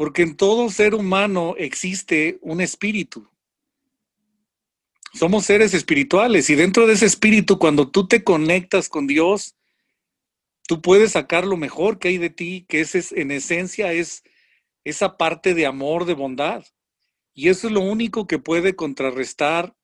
Porque 0.00 0.22
en 0.22 0.34
todo 0.34 0.70
ser 0.70 0.94
humano 0.94 1.56
existe 1.58 2.38
un 2.40 2.62
espíritu. 2.62 3.28
Somos 5.12 5.44
seres 5.44 5.74
espirituales 5.74 6.48
y 6.48 6.54
dentro 6.54 6.86
de 6.86 6.94
ese 6.94 7.04
espíritu, 7.04 7.58
cuando 7.58 7.90
tú 7.90 8.08
te 8.08 8.24
conectas 8.24 8.88
con 8.88 9.06
Dios, 9.06 9.56
tú 10.66 10.80
puedes 10.80 11.12
sacar 11.12 11.46
lo 11.46 11.58
mejor 11.58 11.98
que 11.98 12.08
hay 12.08 12.16
de 12.16 12.30
ti, 12.30 12.64
que 12.66 12.80
es, 12.80 13.12
en 13.12 13.30
esencia 13.30 13.92
es 13.92 14.22
esa 14.84 15.18
parte 15.18 15.52
de 15.52 15.66
amor, 15.66 16.06
de 16.06 16.14
bondad. 16.14 16.64
Y 17.34 17.50
eso 17.50 17.66
es 17.66 17.74
lo 17.74 17.80
único 17.80 18.26
que 18.26 18.38
puede 18.38 18.74
contrarrestar 18.74 19.76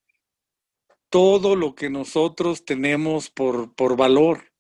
todo 1.10 1.56
lo 1.56 1.74
que 1.74 1.90
nosotros 1.90 2.64
tenemos 2.64 3.28
por, 3.28 3.74
por 3.74 3.98
valor. 3.98 4.50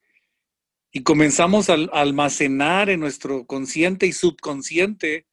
Y 0.92 1.02
comenzamos 1.02 1.70
a 1.70 1.76
almacenar 1.94 2.90
en 2.90 3.00
nuestro 3.00 3.46
consciente 3.46 4.04
y 4.06 4.12
subconsciente 4.12 5.24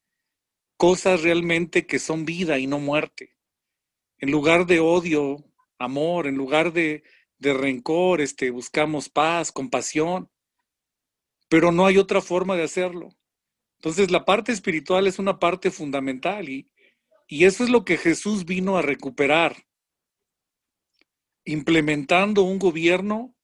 cosas 0.76 1.22
realmente 1.22 1.86
que 1.86 1.98
son 1.98 2.24
vida 2.24 2.58
y 2.58 2.66
no 2.66 2.78
muerte. 2.78 3.36
En 4.18 4.30
lugar 4.30 4.66
de 4.66 4.80
odio, 4.80 5.44
amor, 5.78 6.26
en 6.26 6.36
lugar 6.36 6.72
de, 6.72 7.02
de 7.38 7.54
rencor, 7.54 8.20
este, 8.20 8.50
buscamos 8.50 9.08
paz, 9.08 9.52
compasión, 9.52 10.30
pero 11.48 11.72
no 11.72 11.86
hay 11.86 11.98
otra 11.98 12.20
forma 12.20 12.56
de 12.56 12.64
hacerlo. 12.64 13.10
Entonces 13.78 14.10
la 14.10 14.24
parte 14.24 14.52
espiritual 14.52 15.06
es 15.06 15.18
una 15.18 15.38
parte 15.38 15.70
fundamental 15.70 16.48
y, 16.48 16.70
y 17.28 17.44
eso 17.44 17.64
es 17.64 17.70
lo 17.70 17.84
que 17.84 17.96
Jesús 17.96 18.44
vino 18.44 18.76
a 18.76 18.82
recuperar, 18.82 19.66
implementando 21.44 22.42
un 22.42 22.58
gobierno 22.58 23.34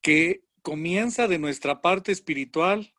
que 0.00 0.44
comienza 0.62 1.28
de 1.28 1.38
nuestra 1.38 1.82
parte 1.82 2.10
espiritual, 2.10 2.94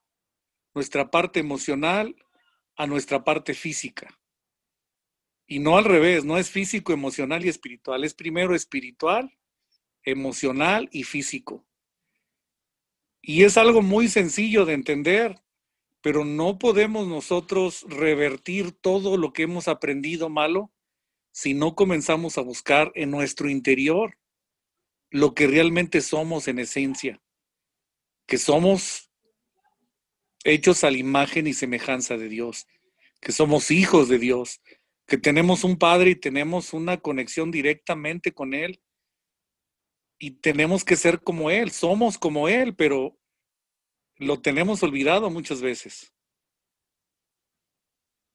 nuestra 0.75 1.09
parte 1.09 1.39
emocional 1.39 2.15
a 2.75 2.87
nuestra 2.87 3.23
parte 3.23 3.53
física. 3.53 4.19
Y 5.47 5.59
no 5.59 5.77
al 5.77 5.85
revés, 5.85 6.25
no 6.25 6.37
es 6.37 6.49
físico, 6.49 6.91
emocional 6.91 7.45
y 7.45 7.49
espiritual, 7.49 8.03
es 8.03 8.13
primero 8.13 8.55
espiritual, 8.55 9.37
emocional 10.03 10.89
y 10.91 11.03
físico. 11.03 11.65
Y 13.21 13.43
es 13.43 13.57
algo 13.57 13.81
muy 13.81 14.07
sencillo 14.07 14.65
de 14.65 14.73
entender, 14.73 15.41
pero 16.01 16.25
no 16.25 16.59
podemos 16.59 17.07
nosotros 17.07 17.85
revertir 17.89 18.71
todo 18.71 19.17
lo 19.17 19.33
que 19.33 19.43
hemos 19.43 19.67
aprendido 19.67 20.29
malo 20.29 20.71
si 21.31 21.53
no 21.53 21.75
comenzamos 21.75 22.37
a 22.37 22.41
buscar 22.41 22.91
en 22.95 23.11
nuestro 23.11 23.49
interior 23.49 24.17
lo 25.09 25.33
que 25.33 25.47
realmente 25.47 26.01
somos 26.01 26.47
en 26.47 26.59
esencia, 26.59 27.21
que 28.27 28.37
somos 28.37 29.04
hechos 30.45 30.83
a 30.83 30.91
la 30.91 30.97
imagen 30.97 31.47
y 31.47 31.53
semejanza 31.53 32.17
de 32.17 32.29
Dios, 32.29 32.67
que 33.19 33.33
somos 33.33 33.71
hijos 33.71 34.07
de 34.07 34.19
Dios, 34.19 34.61
que 35.07 35.17
tenemos 35.17 35.63
un 35.63 35.77
Padre 35.77 36.11
y 36.11 36.15
tenemos 36.15 36.71
una 36.71 36.97
conexión 36.97 37.51
directamente 37.51 38.31
con 38.31 38.53
Él 38.53 38.81
y 40.17 40.31
tenemos 40.31 40.85
que 40.85 40.95
ser 40.95 41.21
como 41.21 41.49
Él, 41.49 41.71
somos 41.71 42.17
como 42.17 42.47
Él, 42.47 42.75
pero 42.75 43.17
lo 44.17 44.41
tenemos 44.41 44.81
olvidado 44.83 45.29
muchas 45.29 45.61
veces. 45.61 46.13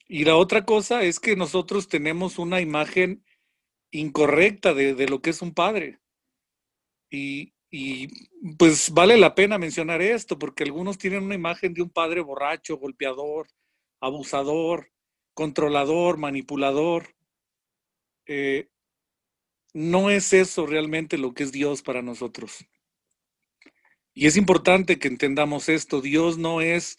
Y 0.06 0.24
la 0.24 0.36
otra 0.36 0.64
cosa 0.64 1.02
es 1.04 1.20
que 1.20 1.36
nosotros 1.36 1.88
tenemos 1.88 2.38
una 2.38 2.60
imagen 2.60 3.24
incorrecta 3.92 4.74
de, 4.74 5.08
lo 5.08 5.22
que 5.22 5.30
es 5.30 5.40
un 5.40 5.54
padre. 5.54 6.00
Y, 7.10 7.54
y, 7.70 8.08
pues 8.56 8.90
vale 8.90 9.16
la 9.16 9.34
pena 9.34 9.58
mencionar 9.58 10.02
esto, 10.02 10.38
porque 10.38 10.64
algunos 10.64 10.98
tienen 10.98 11.22
una 11.22 11.36
imagen 11.36 11.72
de 11.72 11.82
un 11.82 11.90
padre 11.90 12.20
borracho, 12.20 12.76
golpeador, 12.78 13.48
abusador, 14.00 14.90
controlador, 15.34 16.18
manipulador. 16.18 17.14
Eh, 18.26 18.68
no 19.72 20.10
es 20.10 20.32
eso 20.32 20.66
realmente 20.66 21.16
lo 21.16 21.32
que 21.32 21.44
es 21.44 21.52
Dios 21.52 21.82
para 21.82 22.02
nosotros. 22.02 22.66
Y 24.12 24.26
es 24.26 24.36
importante 24.36 24.98
que 24.98 25.08
entendamos 25.08 25.68
esto. 25.68 26.00
Dios 26.00 26.38
no 26.38 26.60
es 26.60 26.98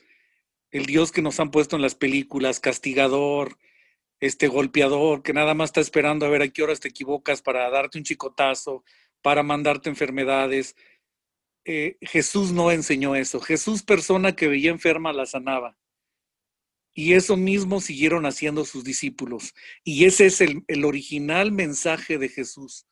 el 0.72 0.86
Dios 0.86 1.12
que 1.12 1.22
nos 1.22 1.40
han 1.42 1.52
puesto 1.52 1.76
en 1.76 1.82
las 1.82 1.96
películas, 1.96 2.62
castigador, 2.62 3.58
este 4.22 4.48
golpeador, 4.48 5.22
que 5.22 5.34
nada 5.34 5.54
más 5.54 5.70
está 5.70 5.82
esperando 5.82 6.26
a 6.26 6.30
ver 6.30 6.44
a 6.44 6.48
qué 6.48 6.64
horas 6.64 6.80
te 6.80 6.88
equivocas 6.88 7.42
para 7.42 7.70
darte 7.70 7.98
un 7.98 8.06
chicotazo, 8.06 8.86
para 9.22 9.44
mandarte 9.44 9.90
enfermedades. 9.90 10.76
Eh, 11.66 11.98
Jesús 12.02 12.52
no 12.52 12.72
enseñó 12.72 13.16
eso. 13.16 13.40
Jesús, 13.40 13.84
persona 13.84 14.36
que 14.36 14.48
veía 14.48 14.72
enferma, 14.72 15.14
la 15.14 15.26
sanaba. 15.26 15.78
Y 16.94 17.14
eso 17.14 17.38
mismo 17.38 17.80
siguieron 17.80 18.26
haciendo 18.26 18.66
sus 18.66 18.84
discípulos. 18.84 19.54
Y 19.84 20.06
ese 20.06 20.26
es 20.26 20.42
el, 20.42 20.64
el, 20.68 20.84
original 20.84 21.52
mensaje 21.52 22.18
de 22.18 22.28
Jesús. 22.28 22.86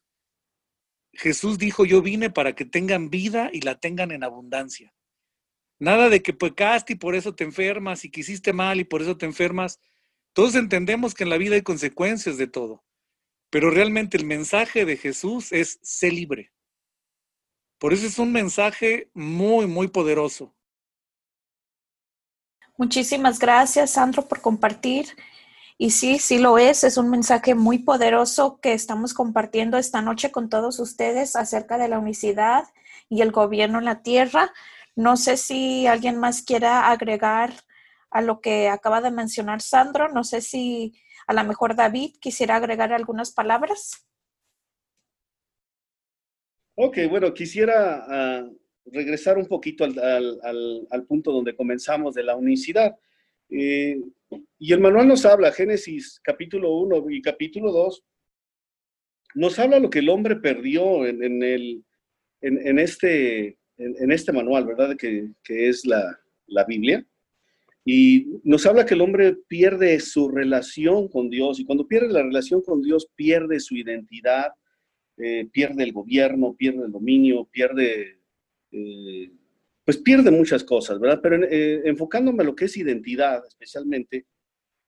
Jesús 1.13 1.57
dijo, 1.57 1.85
yo 1.85 2.01
vine 2.01 2.29
para 2.29 2.53
que 2.55 2.65
tengan 2.65 3.09
vida 3.09 3.49
y 3.51 3.61
la 3.61 3.79
tengan 3.79 4.11
en 4.11 4.23
abundancia. 4.23 4.93
Nada 5.79 6.09
de 6.09 6.21
que 6.21 6.33
pecaste 6.33 6.93
y 6.93 6.95
por 6.97 7.15
eso 7.15 7.35
te 7.35 7.43
enfermas 7.43 8.05
y 8.05 8.11
que 8.11 8.21
hiciste 8.21 8.53
mal 8.53 8.79
y 8.79 8.83
por 8.83 9.01
eso 9.01 9.17
te 9.17 9.25
enfermas. 9.25 9.79
Todos 10.33 10.55
entendemos 10.55 11.13
que 11.13 11.23
en 11.23 11.29
la 11.29 11.37
vida 11.37 11.55
hay 11.55 11.61
consecuencias 11.61 12.37
de 12.37 12.47
todo. 12.47 12.83
Pero 13.49 13.69
realmente 13.69 14.17
el 14.17 14.25
mensaje 14.25 14.85
de 14.85 14.97
Jesús 14.97 15.51
es 15.51 15.79
sé 15.81 16.11
libre. 16.11 16.51
Por 17.79 17.93
eso 17.93 18.05
es 18.05 18.19
un 18.19 18.31
mensaje 18.31 19.09
muy, 19.13 19.65
muy 19.65 19.87
poderoso. 19.87 20.53
Muchísimas 22.77 23.39
gracias, 23.39 23.91
Sandro, 23.91 24.27
por 24.27 24.41
compartir. 24.41 25.07
Y 25.77 25.91
sí, 25.91 26.19
sí 26.19 26.39
lo 26.39 26.57
es. 26.57 26.83
Es 26.83 26.97
un 26.97 27.09
mensaje 27.09 27.55
muy 27.55 27.79
poderoso 27.79 28.59
que 28.61 28.73
estamos 28.73 29.13
compartiendo 29.13 29.77
esta 29.77 30.01
noche 30.01 30.31
con 30.31 30.49
todos 30.49 30.79
ustedes 30.79 31.35
acerca 31.35 31.77
de 31.77 31.87
la 31.87 31.99
unicidad 31.99 32.65
y 33.07 33.21
el 33.21 33.31
gobierno 33.31 33.79
en 33.79 33.85
la 33.85 34.01
tierra. 34.01 34.51
No 34.95 35.15
sé 35.15 35.37
si 35.37 35.87
alguien 35.87 36.17
más 36.17 36.41
quiera 36.41 36.89
agregar 36.89 37.53
a 38.11 38.21
lo 38.21 38.41
que 38.41 38.69
acaba 38.69 39.01
de 39.01 39.11
mencionar 39.11 39.61
Sandro. 39.61 40.09
No 40.09 40.23
sé 40.23 40.41
si 40.41 40.93
a 41.27 41.33
lo 41.33 41.43
mejor 41.43 41.75
David 41.75 42.15
quisiera 42.19 42.55
agregar 42.55 42.93
algunas 42.93 43.31
palabras. 43.31 44.05
Ok, 46.75 46.97
bueno, 47.09 47.33
quisiera 47.33 48.05
ah, 48.07 48.49
regresar 48.85 49.37
un 49.37 49.47
poquito 49.47 49.83
al, 49.83 51.05
punto 51.07 51.31
donde 51.31 51.55
comenzamos 51.55 52.15
de 52.15 52.23
la 52.23 52.35
unicidad. 52.35 52.97
Eh, 53.49 53.99
y 54.57 54.73
el 54.73 54.79
manual 54.79 55.07
nos 55.07 55.25
habla, 55.25 55.51
Génesis 55.51 56.19
capítulo 56.23 56.71
1 56.77 57.09
y 57.09 57.21
capítulo 57.21 57.71
2, 57.71 58.03
nos 59.35 59.59
habla 59.59 59.79
lo 59.79 59.89
que 59.89 59.99
el 59.99 60.09
hombre 60.09 60.35
perdió 60.35 61.05
en, 61.05 61.43
el, 61.43 61.83
en, 62.41 62.79
este, 62.79 63.57
en, 63.77 64.11
este 64.11 64.31
manual, 64.31 64.65
¿verdad? 64.65 64.95
Que, 64.97 65.31
es 65.47 65.85
la, 65.85 66.19
Biblia. 66.67 67.05
Y 67.85 68.27
nos 68.43 68.65
habla 68.65 68.85
que 68.85 68.93
el 68.93 69.01
hombre 69.01 69.37
pierde 69.47 69.99
su 69.99 70.29
relación 70.29 71.07
con 71.07 71.29
Dios 71.29 71.59
y 71.59 71.65
cuando 71.65 71.87
pierde 71.87 72.09
la 72.09 72.23
relación 72.23 72.61
con 72.61 72.81
Dios 72.81 73.07
pierde 73.15 73.59
su 73.59 73.75
identidad, 73.75 74.51
eh, 75.17 75.47
pierde 75.51 75.83
el 75.83 75.93
gobierno, 75.93 76.55
pierde 76.55 76.85
el 76.85 76.91
dominio, 76.91 77.45
pierde 77.45 78.19
eh, 78.71 79.31
pues 79.89 79.97
pierde 79.97 80.29
muchas 80.29 80.63
cosas, 80.63 80.99
¿verdad? 80.99 81.19
Pero 81.19 81.43
eh, 81.45 81.81
enfocándome 81.85 82.43
a 82.43 82.45
lo 82.45 82.55
que 82.55 82.65
es 82.65 82.77
identidad, 82.77 83.43
especialmente, 83.47 84.27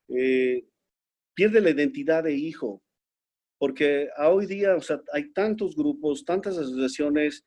eh, 0.06 0.64
pierde 1.34 1.60
la 1.60 1.70
identidad 1.70 2.22
de 2.22 2.36
hijo, 2.36 2.80
porque 3.58 4.10
hoy 4.18 4.46
día, 4.46 4.76
o 4.76 4.80
sea, 4.80 5.02
hay 5.12 5.32
tantos 5.32 5.74
grupos, 5.74 6.24
tantas 6.24 6.56
asociaciones 6.56 7.44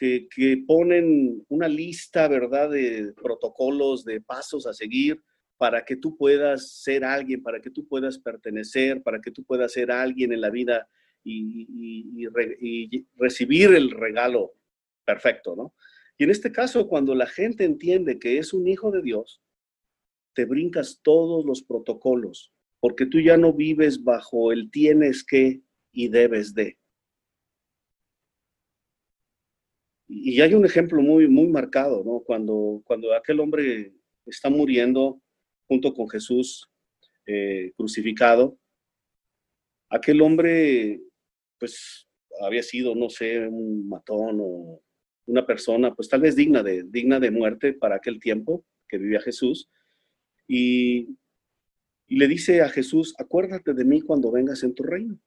que, 0.00 0.64
ponen 0.66 1.44
una 1.48 1.68
lista, 1.68 2.26
¿verdad?, 2.26 2.70
de 2.70 3.12
protocolos, 3.22 4.04
de 4.04 4.20
pasos 4.20 4.66
a 4.66 4.72
seguir 4.72 5.20
para 5.58 5.84
que 5.84 5.96
tú 5.96 6.16
puedas 6.16 6.80
ser 6.82 7.04
alguien, 7.04 7.42
para 7.42 7.60
que 7.60 7.70
tú 7.70 7.86
puedas 7.86 8.18
pertenecer, 8.18 9.02
para 9.02 9.20
que 9.20 9.30
tú 9.30 9.44
puedas 9.44 9.72
ser 9.72 9.90
alguien 9.90 10.32
en 10.32 10.40
la 10.40 10.48
vida 10.48 10.88
y, 11.22 11.66
y 12.22 13.06
recibir 13.16 13.74
el 13.74 13.90
regalo 13.90 14.54
perfecto, 15.04 15.54
¿no? 15.54 15.74
Y 16.16 16.24
en 16.24 16.30
este 16.30 16.50
caso, 16.50 16.88
cuando 16.88 17.14
la 17.14 17.26
gente 17.26 17.64
entiende 17.64 18.18
que 18.18 18.38
es 18.38 18.54
un 18.54 18.68
hijo 18.68 18.90
de 18.90 19.02
Dios, 19.02 19.42
te 20.34 20.46
brincas 20.46 21.00
todos 21.02 21.44
los 21.44 21.62
protocolos, 21.62 22.52
porque 22.78 23.04
tú 23.04 23.20
ya 23.20 23.36
no 23.36 23.52
vives 23.52 24.02
bajo 24.02 24.52
el 24.52 24.70
tienes 24.70 25.24
que 25.24 25.60
y 25.92 26.08
debes 26.08 26.54
de. 26.54 26.78
Y 30.12 30.40
hay 30.40 30.54
un 30.54 30.64
ejemplo 30.64 31.00
muy, 31.00 31.28
muy 31.28 31.46
marcado, 31.46 32.02
¿no? 32.02 32.18
Cuando, 32.20 32.82
cuando 32.84 33.14
aquel 33.14 33.38
hombre 33.38 33.94
está 34.26 34.50
muriendo 34.50 35.22
junto 35.68 35.94
con 35.94 36.08
Jesús 36.08 36.68
eh, 37.26 37.70
crucificado, 37.76 38.58
aquel 39.88 40.20
hombre, 40.20 41.00
pues, 41.60 42.08
había 42.40 42.64
sido, 42.64 42.96
no 42.96 43.08
sé, 43.08 43.46
un 43.46 43.88
matón 43.88 44.40
o 44.42 44.82
una 45.26 45.46
persona, 45.46 45.94
pues 45.94 46.08
tal 46.08 46.22
vez 46.22 46.34
digna 46.34 46.64
de, 46.64 46.82
digna 46.82 47.20
de 47.20 47.30
muerte 47.30 47.72
para 47.72 47.94
aquel 47.94 48.18
tiempo 48.18 48.64
que 48.88 48.98
vivía 48.98 49.20
Jesús. 49.20 49.70
Y, 50.48 51.16
y 52.08 52.16
le 52.16 52.26
dice 52.26 52.62
a 52.62 52.68
Jesús, 52.68 53.14
acuérdate 53.16 53.74
de 53.74 53.84
mí 53.84 54.00
cuando 54.00 54.32
vengas 54.32 54.64
en 54.64 54.74
tu 54.74 54.82
reino. 54.82 55.20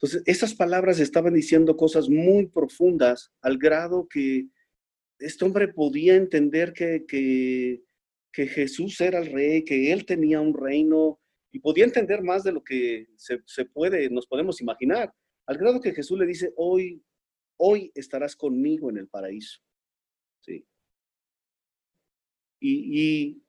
Entonces, 0.00 0.22
esas 0.26 0.54
palabras 0.54 0.98
estaban 0.98 1.34
diciendo 1.34 1.76
cosas 1.76 2.08
muy 2.08 2.46
profundas 2.46 3.30
al 3.42 3.58
grado 3.58 4.08
que 4.08 4.46
este 5.18 5.44
hombre 5.44 5.68
podía 5.68 6.14
entender 6.16 6.72
que, 6.72 7.04
que, 7.06 7.82
Jesús 8.32 8.98
era 9.02 9.18
el 9.18 9.30
rey, 9.30 9.64
que 9.64 9.92
él 9.92 10.06
tenía 10.06 10.40
un 10.40 10.54
reino 10.54 11.20
y 11.52 11.58
podía 11.58 11.84
entender 11.84 12.22
más 12.22 12.42
de 12.42 12.52
lo 12.52 12.64
que 12.64 13.08
se, 13.16 13.40
se, 13.44 13.66
puede, 13.66 14.08
nos 14.08 14.26
podemos 14.26 14.62
imaginar. 14.62 15.12
Al 15.46 15.58
grado 15.58 15.80
que 15.80 15.92
Jesús 15.92 16.18
le 16.18 16.26
dice, 16.26 16.52
hoy 16.56 17.02
hoy 17.62 17.92
estarás 17.94 18.34
conmigo 18.34 18.88
en 18.90 18.96
el 18.96 19.08
paraíso. 19.08 19.60
¿Sí? 20.40 20.66
Y, 22.58 23.42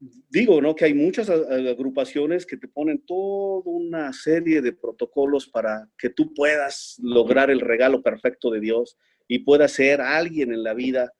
digo, 0.00 0.60
¿no? 0.60 0.74
Que 0.74 0.86
hay 0.86 0.94
muchas 0.94 1.28
agrupaciones 1.28 2.46
que 2.46 2.56
te 2.56 2.68
ponen 2.68 3.04
toda 3.04 3.62
una 3.66 4.12
serie 4.12 4.62
de 4.62 4.72
protocolos 4.72 5.46
para 5.46 5.88
que 5.98 6.10
tú 6.10 6.32
puedas 6.32 6.96
lograr 7.02 7.50
el 7.50 7.60
regalo 7.60 8.02
perfecto 8.02 8.50
de 8.50 8.60
Dios 8.60 8.96
y 9.28 9.40
puedas 9.40 9.72
ser 9.72 10.00
alguien 10.00 10.52
en 10.52 10.62
la 10.62 10.74
vida 10.74 11.12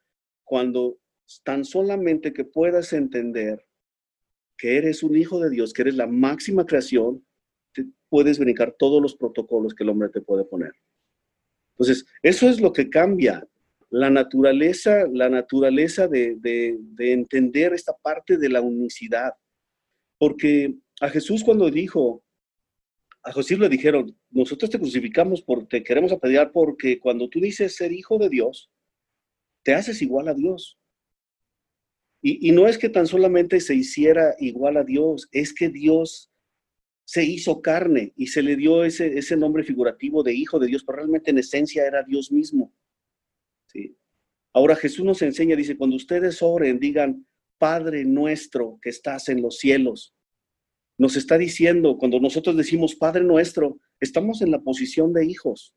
cuando 0.45 0.99
tan 1.45 1.64
solamente 1.64 2.33
que 2.33 2.45
puedas 2.45 2.93
entender 2.93 3.64
que 4.57 4.77
eres 4.77 5.03
un 5.03 5.16
hijo 5.16 5.38
de 5.40 5.51
Dios, 5.51 5.73
que 5.73 5.83
eres 5.83 5.95
la 5.95 6.07
máxima 6.07 6.66
creación, 6.66 7.25
puedes 8.09 8.38
brincar 8.38 8.75
todos 8.79 9.01
los 9.01 9.14
protocolos 9.14 9.75
que 9.75 9.85
el 9.85 9.90
hombre 9.90 10.09
te 10.09 10.21
puede 10.21 10.45
poner. 10.45 10.73
Entonces, 11.75 12.05
eso 12.23 12.49
es 12.49 12.61
lo 12.61 12.73
que 12.73 12.90
cambia 12.90 13.47
la 13.90 14.09
naturaleza, 14.09 15.07
la 15.12 15.29
naturaleza 15.29 16.07
de, 16.07 16.79
entender 16.98 17.74
esta 17.74 17.92
parte 18.00 18.38
de 18.38 18.48
la 18.48 18.61
unicidad. 18.61 19.33
Porque 20.16 20.76
a 21.00 21.09
Jesús 21.09 21.42
cuando 21.42 21.70
dijo, 21.70 22.22
a 23.22 23.33
Jesús 23.33 23.59
le 23.59 23.68
dijeron, 23.68 24.16
nosotros 24.31 24.70
te 24.70 24.79
crucificamos 24.79 25.42
porque 25.42 25.79
te 25.79 25.85
queremos 25.85 26.12
apedrear 26.12 26.53
porque 26.53 27.00
cuando 27.00 27.29
tú 27.29 27.40
dices 27.40 27.74
ser 27.74 27.92
hijo 27.92 28.16
de 28.18 28.29
Dios, 28.29 28.70
te 29.62 29.74
haces 29.74 30.00
igual 30.03 30.29
a 30.29 30.35
Dios. 30.35 30.79
Y, 32.22 32.48
y, 32.48 32.53
no 32.53 32.68
es 32.68 32.76
que 32.76 32.90
tan 32.90 33.07
solamente 33.07 33.61
se 33.61 33.74
hiciera 33.74 34.35
igual 34.38 34.76
a 34.76 34.85
Dios, 34.85 35.29
es 35.33 35.55
que 35.55 35.70
Dios 35.70 36.31
se 37.07 37.24
hizo 37.24 37.62
carne 37.62 38.12
y 38.14 38.29
se 38.29 38.42
le 38.42 38.57
dio 38.57 38.85
ese, 38.85 39.18
ese 39.18 39.37
nombre 39.37 39.64
figurativo 39.64 40.22
de 40.22 40.35
hijo 40.35 40.59
de 40.59 40.66
Dios, 40.66 40.85
pero 40.85 40.98
realmente 40.98 41.31
en 41.31 41.38
esencia 41.38 41.87
era 41.87 42.03
Dios 42.03 42.31
mismo. 42.31 42.72
¿Sí? 43.72 43.96
Ahora 44.52 44.76
Jesús 44.76 45.04
nos 45.04 45.22
enseña, 45.22 45.56
dice, 45.56 45.76
cuando 45.76 45.96
ustedes 45.96 46.42
oren, 46.42 46.78
digan, 46.78 47.26
Padre 47.59 48.04
nuestro 48.04 48.78
que 48.80 48.90
estás 48.90 49.28
en 49.28 49.42
los 49.42 49.59
cielos. 49.59 50.14
Nos 50.98 51.16
está 51.16 51.38
diciendo, 51.38 51.98
cuando 51.98 52.18
nosotros 52.20 52.56
decimos 52.56 52.94
Padre 52.94 53.22
nuestro, 53.22 53.78
estamos 54.00 54.42
en 54.42 54.50
la 54.50 54.61
posición 54.61 55.12
de 55.12 55.26
hijos. 55.26 55.74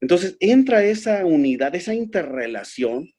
Entonces 0.00 0.36
entra 0.40 0.84
esa 0.84 1.24
unidad, 1.24 1.74
esa 1.74 1.94
interrelación, 1.94 3.10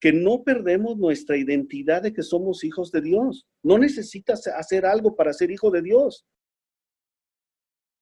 que 0.00 0.12
no 0.12 0.42
perdemos 0.42 0.98
nuestra 0.98 1.36
identidad 1.36 2.02
de 2.02 2.12
que 2.12 2.22
somos 2.22 2.64
hijos 2.64 2.90
de 2.90 3.00
Dios. 3.00 3.46
No 3.62 3.78
necesitas 3.78 4.46
hacer 4.48 4.84
algo 4.84 5.16
para 5.16 5.32
ser 5.32 5.50
hijo 5.50 5.70
de 5.70 5.82
Dios, 5.82 6.26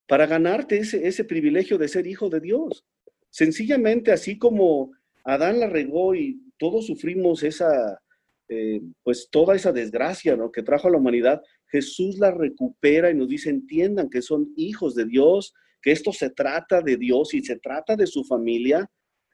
para 0.08 0.26
ganarte 0.26 0.78
ese, 0.78 1.06
ese 1.06 1.24
privilegio 1.24 1.78
de 1.78 1.88
ser 1.88 2.06
hijo 2.06 2.28
de 2.28 2.40
Dios. 2.40 2.84
Sencillamente, 3.30 4.10
así 4.10 4.36
como 4.36 4.92
Adán 5.24 5.60
la 5.60 5.68
regó 5.68 6.14
y 6.14 6.40
todos 6.58 6.86
sufrimos 6.86 7.42
esa, 7.42 8.00
eh, 8.48 8.80
pues 9.02 9.28
toda 9.30 9.54
esa 9.54 9.72
desgracia 9.72 10.36
¿no? 10.36 10.50
que 10.50 10.62
trajo 10.62 10.88
a 10.88 10.90
la 10.90 10.98
humanidad, 10.98 11.42
Jesús 11.68 12.18
la 12.18 12.30
recupera 12.30 13.10
y 13.10 13.14
nos 13.14 13.28
dice, 13.28 13.50
entiendan 13.50 14.10
que 14.10 14.20
son 14.20 14.52
hijos 14.56 14.94
de 14.94 15.06
Dios, 15.06 15.54
que 15.80 15.92
esto 15.92 16.12
se 16.12 16.30
trata 16.30 16.82
de 16.82 16.96
Dios 16.96 17.34
y 17.34 17.42
se 17.42 17.58
trata 17.58 17.96
de 17.96 18.06
su 18.06 18.24
familia 18.24 18.90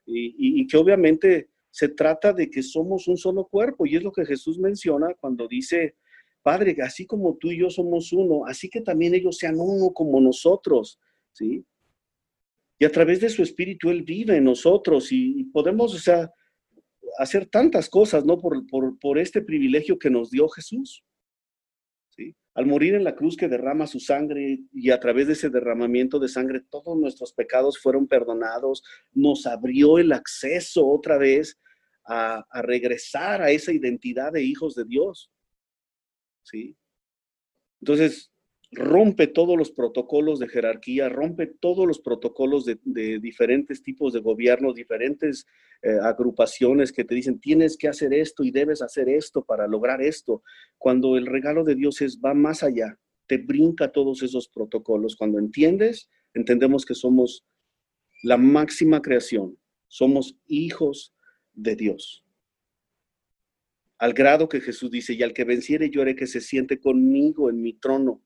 y, 0.07 0.67
que 0.67 0.77
obviamente 0.77 1.51
se 1.71 1.89
trata 1.89 2.33
de 2.33 2.49
que 2.49 2.63
somos 2.63 3.09
un 3.09 3.17
solo 3.17 3.47
cuerpo 3.47 3.85
y 3.85 3.97
es 3.97 4.03
lo 4.03 4.13
que 4.13 4.25
Jesús 4.25 4.59
menciona 4.59 5.15
cuando 5.21 5.47
dice, 5.47 5.97
Padre, 6.43 6.77
así 6.83 7.05
como 7.05 7.37
tú 7.37 7.51
y 7.51 7.59
yo 7.59 7.69
somos 7.69 8.13
uno, 8.13 8.47
así 8.47 8.71
que 8.71 8.81
también 8.81 9.15
ellos 9.15 9.37
sean 9.37 9.57
uno 9.59 9.93
como 9.93 10.21
nosotros, 10.21 10.99
¿sí? 11.33 11.65
Y 12.79 12.85
a 12.85 12.93
través 12.93 13.21
de 13.21 13.29
su 13.29 13.43
espíritu 13.43 13.91
Él 13.91 14.03
vive 14.03 14.37
en 14.37 14.45
nosotros 14.45 15.11
y, 15.11 15.45
podemos, 15.53 15.95
o 15.95 15.99
sea, 15.99 16.31
hacer 17.19 17.47
tantas 17.47 17.89
cosas, 17.89 18.25
¿no? 18.25 18.39
Por, 18.39 18.67
por, 18.67 18.99
por 18.99 19.19
este 19.19 19.43
privilegio 19.43 19.99
que 19.99 20.11
nos 20.11 20.31
dio 20.31 20.49
Jesús 20.49 21.03
al 22.59 22.67
morir 22.67 22.97
en 22.97 23.05
la 23.05 23.15
cruz 23.15 23.37
que 23.37 23.47
derrama 23.47 23.87
su 23.87 24.01
sangre 24.01 24.59
y 24.73 24.91
a 24.91 24.99
través 24.99 25.29
de 25.29 25.35
ese 25.35 25.49
derramamiento 25.49 26.19
de 26.19 26.29
sangre 26.29 26.61
todos 26.69 26.99
nuestros 26.99 27.33
pecados 27.33 27.79
fueron 27.79 28.09
perdonados, 28.09 28.83
nos 29.13 29.47
abrió 29.47 29.97
el 29.97 30.11
acceso 30.11 30.85
otra 30.85 31.19
vez 31.19 31.57
a, 32.05 32.45
a 32.51 32.63
regresar 32.63 33.43
a 33.43 33.53
esa 33.53 33.73
identidad 33.73 34.33
de 34.33 34.43
hijos 34.43 34.75
de 34.75 34.85
Dios. 34.87 35.31
¿Sí? 36.43 36.77
Entonces, 37.81 38.33
rompe 38.71 39.27
todos 39.27 39.57
los 39.57 39.71
protocolos 39.71 40.39
de 40.39 40.49
jerarquía, 40.49 41.09
rompe 41.09 41.47
todos 41.47 41.87
los 41.87 42.01
protocolos 42.01 42.67
de, 42.67 42.79
diferentes 43.19 43.83
tipos 43.83 44.13
de 44.13 44.21
gobiernos, 44.21 44.75
diferentes 44.75 45.47
eh, 45.83 45.97
agrupaciones 46.03 46.93
que 46.93 47.05
te 47.05 47.15
dicen 47.15 47.41
tienes 47.41 47.77
que 47.77 47.89
hacer 47.89 48.13
esto 48.13 48.45
y 48.45 48.51
debes 48.51 48.83
hacer 48.83 49.09
esto 49.09 49.45
para 49.45 49.67
lograr 49.67 50.03
esto. 50.03 50.43
Cuando 50.77 51.17
el 51.17 51.27
regalo 51.27 51.65
de 51.65 51.77
Dios 51.77 52.03
es 52.03 52.21
va 52.21 52.35
más 52.35 52.63
allá, 52.63 52.99
te 53.27 53.39
brinca 53.39 53.91
todos 53.91 54.23
esos 54.23 54.49
protocolos. 54.49 55.17
Cuando 55.17 55.39
entiendes, 55.39 56.11
entendemos 56.35 56.85
que 56.85 56.95
somos 56.95 57.45
la 58.23 58.37
máxima 58.37 59.01
creación, 59.01 59.57
somos 59.87 60.37
hijos 60.47 61.15
de 61.55 61.75
Dios. 61.75 62.25
Al 63.97 64.13
grado 64.13 64.49
que 64.49 64.61
Jesús 64.61 64.91
dice, 64.91 65.15
y 65.15 65.23
al 65.23 65.33
que 65.33 65.45
venciere 65.45 65.91
yo 65.91 66.03
haré 66.03 66.15
que 66.15 66.27
se 66.27 66.41
siente 66.41 66.79
conmigo 66.79 67.51
en 67.51 67.63
mi 67.63 67.73
trono 67.73 68.23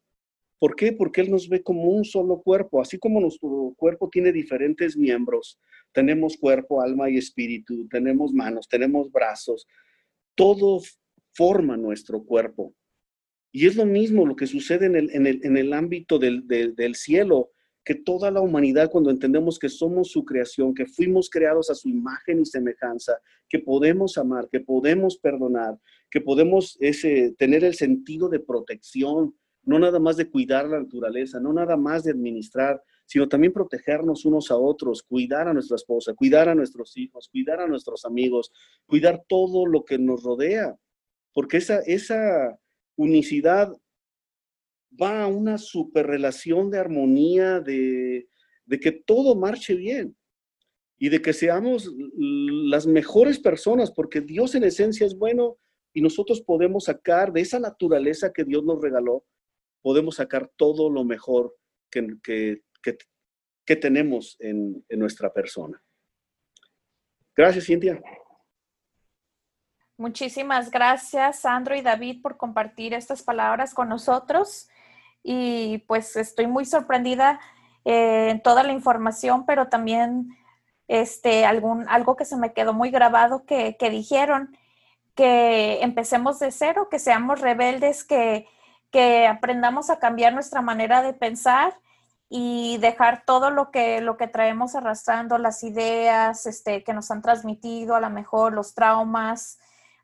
¿Por 0.63 0.77
qué? 0.77 0.93
Porque 0.93 1.23
Él 1.23 1.29
nos 1.29 1.49
ve 1.49 1.61
como 1.61 1.91
un 1.91 2.05
solo 2.05 2.41
cuerpo, 2.41 2.81
así 2.81 2.97
como 2.97 3.21
nuestro 3.21 3.75
cuerpo 3.77 4.09
tiene 4.09 4.31
diferentes 4.31 4.97
miembros. 4.97 5.59
Tenemos 5.91 6.37
cuerpo, 6.37 6.81
alma 6.81 7.11
y 7.11 7.17
espíritu, 7.17 7.89
tenemos 7.89 8.33
manos, 8.33 8.69
tenemos 8.69 9.11
brazos. 9.11 9.67
Todo 10.37 10.81
forma 11.35 11.77
nuestro 11.77 12.23
cuerpo. 12.23 12.77
Y 13.51 13.67
es 13.67 13.75
lo 13.75 13.85
mismo 13.87 14.25
lo 14.25 14.37
que 14.37 14.47
sucede 14.47 14.87
en 14.87 14.95
el, 14.95 15.11
en 15.13 15.57
el, 15.57 15.73
ámbito 15.73 16.21
del, 16.21 16.47
del 16.47 16.95
cielo, 16.95 17.51
que 17.85 17.97
toda 17.97 18.31
la 18.31 18.41
humanidad, 18.41 18.89
cuando 18.89 19.11
entendemos 19.11 19.59
que 19.59 19.69
somos 19.69 20.13
su 20.13 20.25
creación, 20.25 20.77
que 20.77 20.87
fuimos 20.87 21.29
creados 21.29 21.71
a 21.71 21.75
su 21.75 21.89
imagen 21.89 22.41
y 22.41 22.47
semejanza, 22.47 23.19
que 23.49 23.59
podemos 23.59 24.17
amar, 24.17 24.49
que 24.49 24.61
podemos 24.61 25.19
perdonar, 25.19 25.77
que 26.09 26.21
podemos 26.21 26.77
ese, 26.79 27.35
tener 27.37 27.65
el 27.65 27.75
sentido 27.75 28.29
de 28.29 28.39
protección, 28.39 29.35
no 29.65 29.79
nada 29.79 29.99
más 29.99 30.17
de 30.17 30.29
cuidar 30.29 30.69
la 30.69 30.81
naturaleza, 30.81 31.39
no 31.41 31.53
nada 31.53 31.77
más 31.77 32.05
de 32.05 32.11
administrar, 32.11 32.83
sino 33.07 33.29
también 33.29 33.53
protegernos 33.53 34.25
unos 34.25 34.51
a 34.51 34.57
otros, 34.57 35.03
cuidar 35.03 35.49
a 35.49 35.53
nuestra 35.53 35.77
esposa, 35.77 36.15
cuidar 36.15 36.49
a 36.49 36.55
nuestros 36.55 36.97
hijos, 36.97 37.29
cuidar 37.29 37.61
a 37.61 37.67
nuestros 37.67 38.05
amigos, 38.05 38.53
cuidar 38.87 39.25
todo 39.29 39.67
lo 39.67 39.85
que 39.85 39.99
nos 39.99 40.23
rodea, 40.23 40.77
porque 41.33 41.59
esa, 41.59 41.81
esa 41.81 42.59
unicidad 42.97 43.73
va 45.01 45.23
a 45.23 45.27
una 45.27 45.59
superrelación 45.59 46.71
de 46.71 46.79
armonía, 46.79 47.61
de, 47.61 48.29
de 48.67 48.81
que 48.81 48.93
todo 48.93 49.35
marche 49.35 49.75
bien 49.75 50.17
y 50.99 51.09
de 51.09 51.21
que 51.23 51.33
seamos 51.33 51.91
las 52.17 52.87
mejores 52.87 53.39
personas, 53.39 53.91
porque 53.91 54.21
Dios 54.21 54.55
en 54.55 54.65
esencia 54.65 55.07
es 55.07 55.17
bueno 55.17 55.59
y 55.93 56.01
nosotros 56.01 56.41
podemos 56.41 56.85
sacar 56.85 57.33
de 57.33 57.41
esa 57.41 57.59
naturaleza 57.59 58.33
que 58.33 58.45
Dios 58.45 58.65
nos 58.65 58.81
regaló, 58.81 59.25
podemos 59.83 60.17
sacar 60.17 60.51
todo 60.57 60.89
lo 60.89 61.05
mejor 61.05 61.57
que, 61.91 62.07
que, 62.23 63.77
tenemos 63.77 64.37
en, 64.39 64.85
en, 64.89 64.99
nuestra 64.99 65.33
persona. 65.33 65.83
Gracias, 67.35 67.65
Cintia. 67.65 68.03
Muchísimas 69.97 70.71
gracias, 70.71 71.41
Sandro 71.41 71.75
y 71.75 71.81
David, 71.81 72.21
por 72.23 72.37
compartir 72.37 72.93
estas 72.93 73.23
palabras 73.23 73.73
con 73.73 73.89
nosotros. 73.89 74.69
Y 75.23 75.79
pues 75.87 76.17
estoy 76.17 76.47
muy 76.47 76.65
sorprendida 76.65 77.41
eh, 77.85 78.29
en 78.31 78.43
toda 78.43 78.63
la 78.63 78.73
información, 78.73 79.47
pero 79.47 79.69
también 79.69 80.37
este, 80.89 81.47
algún, 81.47 81.89
algo 81.89 82.17
que 82.17 82.25
se 82.25 82.37
me 82.37 82.53
quedó 82.53 82.75
muy 82.75 82.91
grabado 82.91 83.45
que, 83.45 83.77
que 83.79 83.91
dijeron, 83.91 84.57
que 85.15 85.83
empecemos 85.83 86.39
de 86.39 86.51
cero, 86.51 86.89
que 86.91 86.99
seamos 86.99 87.41
rebeldes, 87.41 88.05
que 88.05 88.47
que 88.93 89.27
aprendamos 89.27 89.91
a 89.91 89.99
cambiar 89.99 90.35
nuestra 90.35 90.61
manera 90.61 91.03
de 91.03 91.15
pensar 91.15 91.75
y 92.29 92.79
dejar 92.79 93.25
todo 93.27 93.51
lo 93.51 93.71
que, 93.71 94.01
lo 94.01 94.17
que 94.17 94.29
traemos 94.29 94.75
arrastrando, 94.75 95.39
las 95.39 95.65
ideas 95.65 96.47
este, 96.47 96.85
que 96.85 96.93
nos 96.93 97.11
han 97.11 97.23
transmitido, 97.23 97.95
a 97.95 98.01
lo 98.01 98.11
mejor 98.11 98.53
los 98.53 98.75
traumas, 98.75 99.59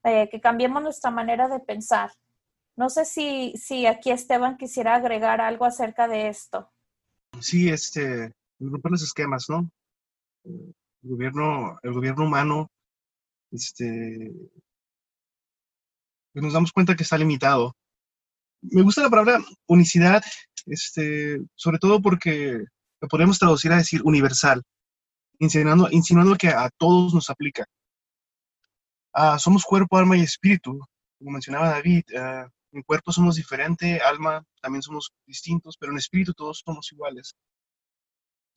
eh, 0.04 0.28
que 0.30 0.40
cambiemos 0.40 0.82
nuestra 0.82 1.10
manera 1.10 1.48
de 1.48 1.60
pensar. 1.60 2.10
No 2.76 2.88
sé 2.90 3.04
si, 3.04 3.52
si 3.56 3.86
aquí 3.86 4.10
Esteban 4.10 4.56
quisiera 4.56 4.94
agregar 4.94 5.40
algo 5.40 5.64
acerca 5.64 6.08
de 6.08 6.28
esto. 6.28 6.70
Sí, 7.40 7.68
este, 7.68 8.32
romper 8.58 8.92
los 8.92 9.02
esquemas, 9.02 9.46
¿no? 9.48 9.70
El 10.44 10.74
gobierno, 11.02 11.78
el 11.82 11.92
gobierno 11.92 12.24
humano, 12.24 12.70
este, 13.50 14.32
pues 16.32 16.42
nos 16.42 16.52
damos 16.52 16.72
cuenta 16.72 16.96
que 16.96 17.02
está 17.02 17.18
limitado 17.18 17.74
me 18.62 18.82
gusta 18.82 19.02
la 19.02 19.10
palabra 19.10 19.38
unicidad, 19.66 20.22
este, 20.66 21.40
sobre 21.54 21.78
todo 21.78 22.00
porque 22.00 22.64
lo 23.00 23.08
podemos 23.08 23.38
traducir 23.38 23.72
a 23.72 23.76
decir 23.76 24.02
universal, 24.04 24.62
insinuando, 25.38 26.36
que 26.36 26.48
a 26.48 26.68
todos 26.76 27.14
nos 27.14 27.30
aplica. 27.30 27.64
Ah, 29.12 29.38
somos 29.38 29.64
cuerpo, 29.64 29.96
alma 29.96 30.16
y 30.16 30.22
espíritu, 30.22 30.78
como 31.18 31.30
mencionaba 31.32 31.70
David. 31.70 32.04
Ah, 32.16 32.48
en 32.72 32.82
cuerpo 32.82 33.12
somos 33.12 33.36
diferente, 33.36 34.00
alma 34.00 34.44
también 34.60 34.82
somos 34.82 35.10
distintos, 35.26 35.76
pero 35.78 35.92
en 35.92 35.98
espíritu 35.98 36.34
todos 36.34 36.62
somos 36.64 36.92
iguales. 36.92 37.34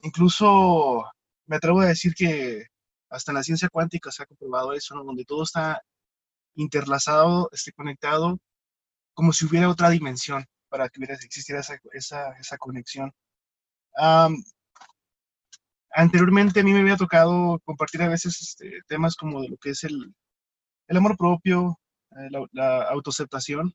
Incluso 0.02 1.06
me 1.46 1.56
atrevo 1.58 1.82
a 1.82 1.86
decir 1.86 2.14
que 2.14 2.66
hasta 3.10 3.32
en 3.32 3.36
la 3.38 3.44
ciencia 3.44 3.70
cuántica 3.70 4.12
se 4.12 4.24
ha 4.24 4.26
comprobado 4.26 4.74
eso, 4.74 4.96
donde 4.96 5.26
todo 5.26 5.44
está 5.44 5.82
interlazado, 6.56 7.50
esté 7.54 7.72
conectado 7.72 8.38
como 9.14 9.34
si 9.34 9.46
hubiera 9.46 9.70
otra 9.70 9.90
dimensión 9.90 10.46
para 10.70 10.90
que 10.90 11.00
hubiera, 11.00 11.16
existiera 11.16 11.62
esa, 11.62 11.78
esa, 11.94 12.32
esa 12.40 12.58
conexión. 12.58 13.12
anteriormente 15.92 16.62
a 16.62 16.64
mí 16.64 16.74
me 16.74 16.80
había 16.82 16.98
tocado 16.98 17.60
compartir 17.66 18.02
a 18.02 18.08
veces 18.10 18.42
este, 18.42 18.82
temas 18.88 19.16
como 19.16 19.42
de 19.42 19.50
lo 19.50 19.58
que 19.58 19.72
es 19.72 19.84
el, 19.84 20.14
el 20.88 20.98
amor 20.98 21.18
propio, 21.18 21.80
eh, 22.12 22.30
la, 22.54 22.84
autoaceptación, 22.84 23.74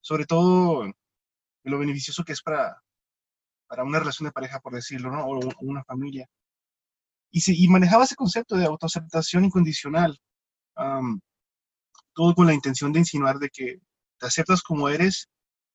sobre 0.00 0.26
todo 0.26 0.90
lo 1.64 1.78
beneficioso 1.78 2.24
que 2.24 2.32
es 2.32 2.42
para, 2.42 2.82
para 3.66 3.84
una 3.84 3.98
relación 3.98 4.26
de 4.26 4.32
pareja, 4.32 4.60
por 4.60 4.74
decirlo, 4.74 5.10
¿no? 5.10 5.26
o 5.26 5.40
una 5.60 5.84
familia. 5.84 6.26
Y, 7.30 7.40
si, 7.42 7.62
y 7.62 7.68
manejaba 7.68 8.04
ese 8.04 8.16
concepto 8.16 8.56
de 8.56 8.64
autoaceptación 8.64 9.44
incondicional, 9.44 10.18
todo 12.14 12.34
con 12.34 12.46
la 12.46 12.54
intención 12.54 12.92
de 12.92 13.00
insinuar 13.00 13.38
de 13.38 13.50
que 13.50 13.80
te 14.18 14.26
aceptas 14.26 14.62
como 14.62 14.88
eres 14.88 15.28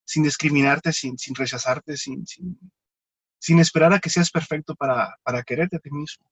sin 0.06 0.24
discriminarte, 0.24 0.92
sin, 0.92 1.18
sin 1.18 1.36
rechazarte, 1.36 1.98
sin, 1.98 2.26
sin, 2.26 2.60
sin, 3.40 3.60
esperar 3.60 3.94
a 3.94 4.00
que 4.00 4.10
seas 4.10 4.30
perfecto 4.30 4.76
para, 4.76 5.16
para 5.24 5.44
quererte 5.44 5.78
a 5.78 5.80
ti 5.80 5.90
mismo. 5.92 6.26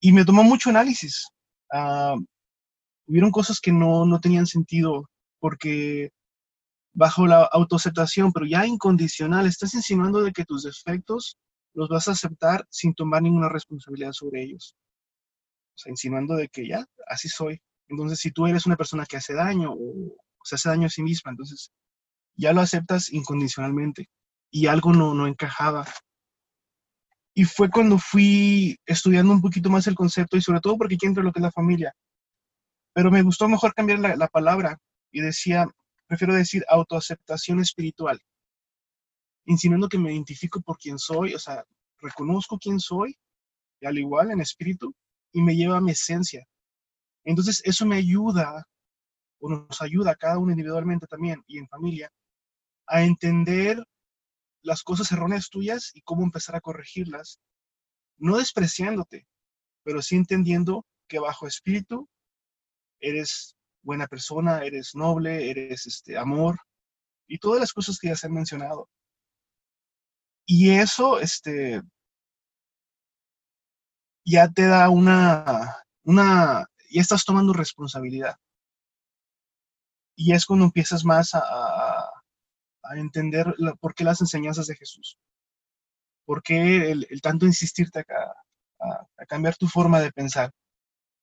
Y 0.00 0.12
me 0.12 0.24
tomó 0.24 0.42
mucho 0.42 0.70
análisis. 0.70 1.26
Uh, 1.72 2.22
hubieron 3.06 3.30
cosas 3.30 3.60
que 3.60 3.72
no, 3.72 4.06
no 4.06 4.20
tenían 4.20 4.46
sentido 4.46 5.08
porque 5.40 6.10
bajo 6.94 7.26
la 7.26 7.44
autoaceptación, 7.44 8.32
pero 8.32 8.46
ya 8.46 8.66
incondicional, 8.66 9.46
estás 9.46 9.74
insinuando 9.74 10.22
de 10.22 10.32
que 10.32 10.44
tus 10.44 10.62
defectos 10.64 11.36
los 11.74 11.88
vas 11.88 12.08
a 12.08 12.12
aceptar 12.12 12.66
sin 12.70 12.94
tomar 12.94 13.22
ninguna 13.22 13.48
responsabilidad 13.48 14.12
sobre 14.12 14.42
ellos. 14.42 14.76
O 15.74 15.78
sea, 15.78 15.90
insinuando 15.90 16.36
de 16.36 16.48
que 16.48 16.68
ya, 16.68 16.84
así 17.06 17.28
soy. 17.28 17.60
Entonces, 17.88 18.20
si 18.20 18.30
tú 18.30 18.46
eres 18.46 18.66
una 18.66 18.76
persona 18.76 19.06
que 19.06 19.16
hace 19.16 19.34
daño 19.34 19.72
o, 19.72 20.16
se 20.44 20.56
hace 20.56 20.68
daño 20.68 20.86
a 20.86 20.90
sí 20.90 21.02
misma, 21.02 21.30
entonces 21.30 21.72
ya 22.34 22.52
lo 22.52 22.60
aceptas 22.60 23.12
incondicionalmente 23.12 24.08
y 24.50 24.66
algo 24.66 24.92
no, 24.92 25.14
no 25.14 25.26
encajaba. 25.26 25.86
Y 27.34 27.44
fue 27.44 27.70
cuando 27.70 27.98
fui 27.98 28.78
estudiando 28.84 29.32
un 29.32 29.40
poquito 29.40 29.70
más 29.70 29.86
el 29.86 29.94
concepto 29.94 30.36
y 30.36 30.42
sobre 30.42 30.60
todo 30.60 30.76
porque 30.76 30.96
aquí 30.96 31.06
entra 31.06 31.22
lo 31.22 31.32
que 31.32 31.38
es 31.38 31.44
la 31.44 31.52
familia. 31.52 31.94
Pero 32.92 33.10
me 33.10 33.22
gustó 33.22 33.48
mejor 33.48 33.72
cambiar 33.74 34.00
la, 34.00 34.16
la 34.16 34.28
palabra 34.28 34.78
y 35.10 35.20
decía, 35.20 35.66
prefiero 36.06 36.34
decir 36.34 36.64
autoaceptación 36.68 37.60
espiritual, 37.60 38.20
insinuando 39.46 39.88
que 39.88 39.98
me 39.98 40.12
identifico 40.12 40.60
por 40.60 40.76
quien 40.76 40.98
soy, 40.98 41.34
o 41.34 41.38
sea, 41.38 41.64
reconozco 42.00 42.58
quién 42.58 42.80
soy, 42.80 43.16
y 43.80 43.86
al 43.86 43.98
igual 43.98 44.30
en 44.30 44.40
espíritu, 44.40 44.94
y 45.32 45.40
me 45.40 45.56
lleva 45.56 45.78
a 45.78 45.80
mi 45.80 45.92
esencia. 45.92 46.46
Entonces, 47.24 47.62
eso 47.64 47.86
me 47.86 47.96
ayuda, 47.96 48.66
o 49.42 49.48
nos 49.50 49.82
ayuda 49.82 50.14
cada 50.14 50.38
uno 50.38 50.52
individualmente 50.52 51.06
también 51.08 51.42
y 51.48 51.58
en 51.58 51.68
familia, 51.68 52.10
a 52.86 53.02
entender 53.02 53.84
las 54.62 54.84
cosas 54.84 55.10
erróneas 55.10 55.50
tuyas 55.50 55.90
y 55.94 56.02
cómo 56.02 56.22
empezar 56.22 56.54
a 56.54 56.60
corregirlas, 56.60 57.40
no 58.18 58.36
despreciándote, 58.36 59.26
pero 59.82 60.00
sí 60.00 60.14
entendiendo 60.14 60.86
que 61.08 61.18
bajo 61.18 61.48
espíritu 61.48 62.08
eres 63.00 63.56
buena 63.82 64.06
persona, 64.06 64.62
eres 64.64 64.94
noble, 64.94 65.50
eres 65.50 65.86
este, 65.86 66.16
amor 66.16 66.56
y 67.26 67.38
todas 67.38 67.60
las 67.60 67.72
cosas 67.72 67.98
que 67.98 68.08
ya 68.08 68.16
se 68.16 68.28
han 68.28 68.34
mencionado. 68.34 68.88
Y 70.46 70.70
eso, 70.70 71.18
este, 71.18 71.82
ya 74.24 74.48
te 74.48 74.66
da 74.66 74.88
una, 74.88 75.82
una, 76.04 76.64
ya 76.90 77.00
estás 77.00 77.24
tomando 77.24 77.52
responsabilidad. 77.52 78.36
Y 80.22 80.32
es 80.32 80.46
cuando 80.46 80.66
empiezas 80.66 81.04
más 81.04 81.34
a, 81.34 82.08
entender 82.94 83.46
por 83.80 83.94
qué 83.94 84.04
las 84.04 84.20
enseñanzas 84.20 84.66
de 84.66 84.76
Jesús. 84.76 85.18
¿Por 86.24 86.42
qué 86.42 86.92
el, 86.92 87.20
tanto 87.20 87.46
insistirte 87.46 88.00
a, 88.00 89.04
a, 89.18 89.26
cambiar 89.26 89.56
tu 89.56 89.66
forma 89.66 90.00
de 90.00 90.12
pensar? 90.12 90.52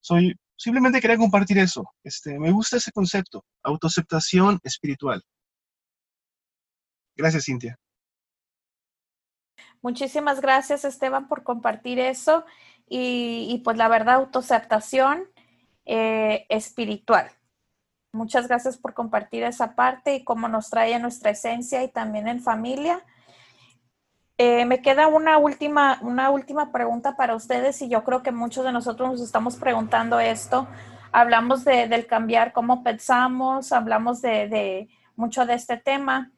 Soy, 0.01 0.35
simplemente 0.57 0.99
quería 0.99 1.17
compartir 1.17 1.59
eso. 1.59 1.89
Este, 2.03 2.37
me 2.39 2.51
gusta 2.51 2.77
ese 2.77 2.91
concepto, 2.91 3.45
autoaceptación 3.63 4.59
espiritual. 4.63 5.23
Gracias, 7.15 7.45
Cintia. 7.45 7.77
Muchísimas 9.81 10.41
gracias, 10.41 10.83
Esteban, 10.83 11.29
por 11.29 11.43
compartir 11.43 11.99
eso. 11.99 12.45
Y, 12.89 13.61
pues 13.63 13.77
la 13.77 13.87
verdad, 13.87 14.15
autoaceptación 14.15 15.29
eh, 15.85 16.45
espiritual. 16.49 17.31
Muchas 18.11 18.47
gracias 18.47 18.77
por 18.77 18.95
compartir 18.95 19.43
esa 19.43 19.75
parte 19.75 20.15
y 20.15 20.23
cómo 20.23 20.47
nos 20.47 20.71
trae 20.71 20.95
a 20.95 20.99
nuestra 20.99 21.29
esencia 21.29 21.83
y 21.83 21.89
también 21.89 22.27
en 22.27 22.41
familia. 22.41 23.03
Eh, 24.39 24.65
me 24.65 24.81
queda 24.81 25.07
una 25.07 25.37
última, 25.37 25.99
una 26.01 26.31
última 26.31 26.71
pregunta 26.71 27.15
para 27.15 27.35
ustedes 27.35 27.81
y 27.83 27.89
yo 27.89 28.03
creo 28.03 28.23
que 28.23 28.31
muchos 28.31 28.65
de 28.65 28.71
nosotros 28.71 29.11
nos 29.11 29.21
estamos 29.21 29.57
preguntando 29.57 30.19
esto. 30.19 30.67
Hablamos 31.11 31.63
de, 31.65 31.87
del 31.87 32.07
cambiar 32.07 32.51
cómo 32.51 32.83
pensamos, 32.83 33.71
hablamos 33.71 34.21
de, 34.21 34.89
mucho 35.15 35.45
de 35.45 35.53
este 35.53 35.77
tema. 35.77 36.31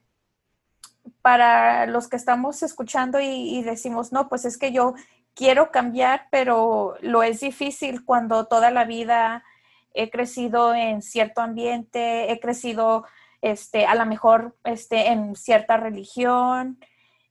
Para 1.22 1.86
los 1.86 2.10
que 2.10 2.16
estamos 2.18 2.64
escuchando 2.64 3.20
y 3.22 3.62
decimos, 3.64 4.12
no, 4.12 4.28
pues 4.28 4.44
es 4.44 4.58
que 4.58 4.72
yo 4.72 4.96
quiero 5.36 5.72
cambiar, 5.72 6.28
pero 6.32 6.96
lo 7.02 7.24
es 7.24 7.40
difícil 7.40 8.04
cuando 8.04 8.48
toda 8.48 8.72
la 8.72 8.84
vida 8.86 9.44
he 9.94 10.10
crecido 10.10 10.74
en 10.74 11.02
cierto 11.02 11.42
ambiente, 11.42 12.32
he 12.32 12.39
crecido 12.39 13.06
este, 13.42 13.86
a 13.86 13.96
lo 13.96 14.06
mejor 14.06 14.56
este, 14.64 15.08
en 15.08 15.36
cierta 15.36 15.78
religión, 15.78 16.80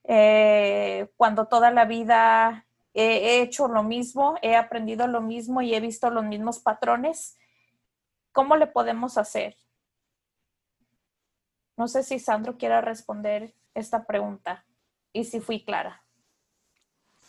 eh, 0.05 1.09
cuando 1.17 1.47
toda 1.47 1.71
la 1.71 1.85
vida 1.85 2.67
he, 2.95 3.41
hecho 3.41 3.69
lo 3.69 3.83
mismo, 3.83 4.37
he 4.43 4.57
aprendido 4.57 5.07
lo 5.07 5.21
mismo 5.21 5.63
y 5.63 5.75
he 5.75 5.81
visto 5.81 6.11
los 6.11 6.25
mismos 6.25 6.59
patrones, 6.59 7.39
¿cómo 8.33 8.57
le 8.57 8.67
podemos 8.67 9.19
hacer? 9.19 9.57
No 11.77 11.89
sé 11.89 12.03
si 12.03 12.19
Sandro 12.19 12.59
quiera 12.59 12.81
responder 12.81 13.55
esta 13.75 14.05
pregunta 14.05 14.65
y 15.13 15.25
si 15.25 15.41
fui 15.41 15.65
clara. 15.65 16.03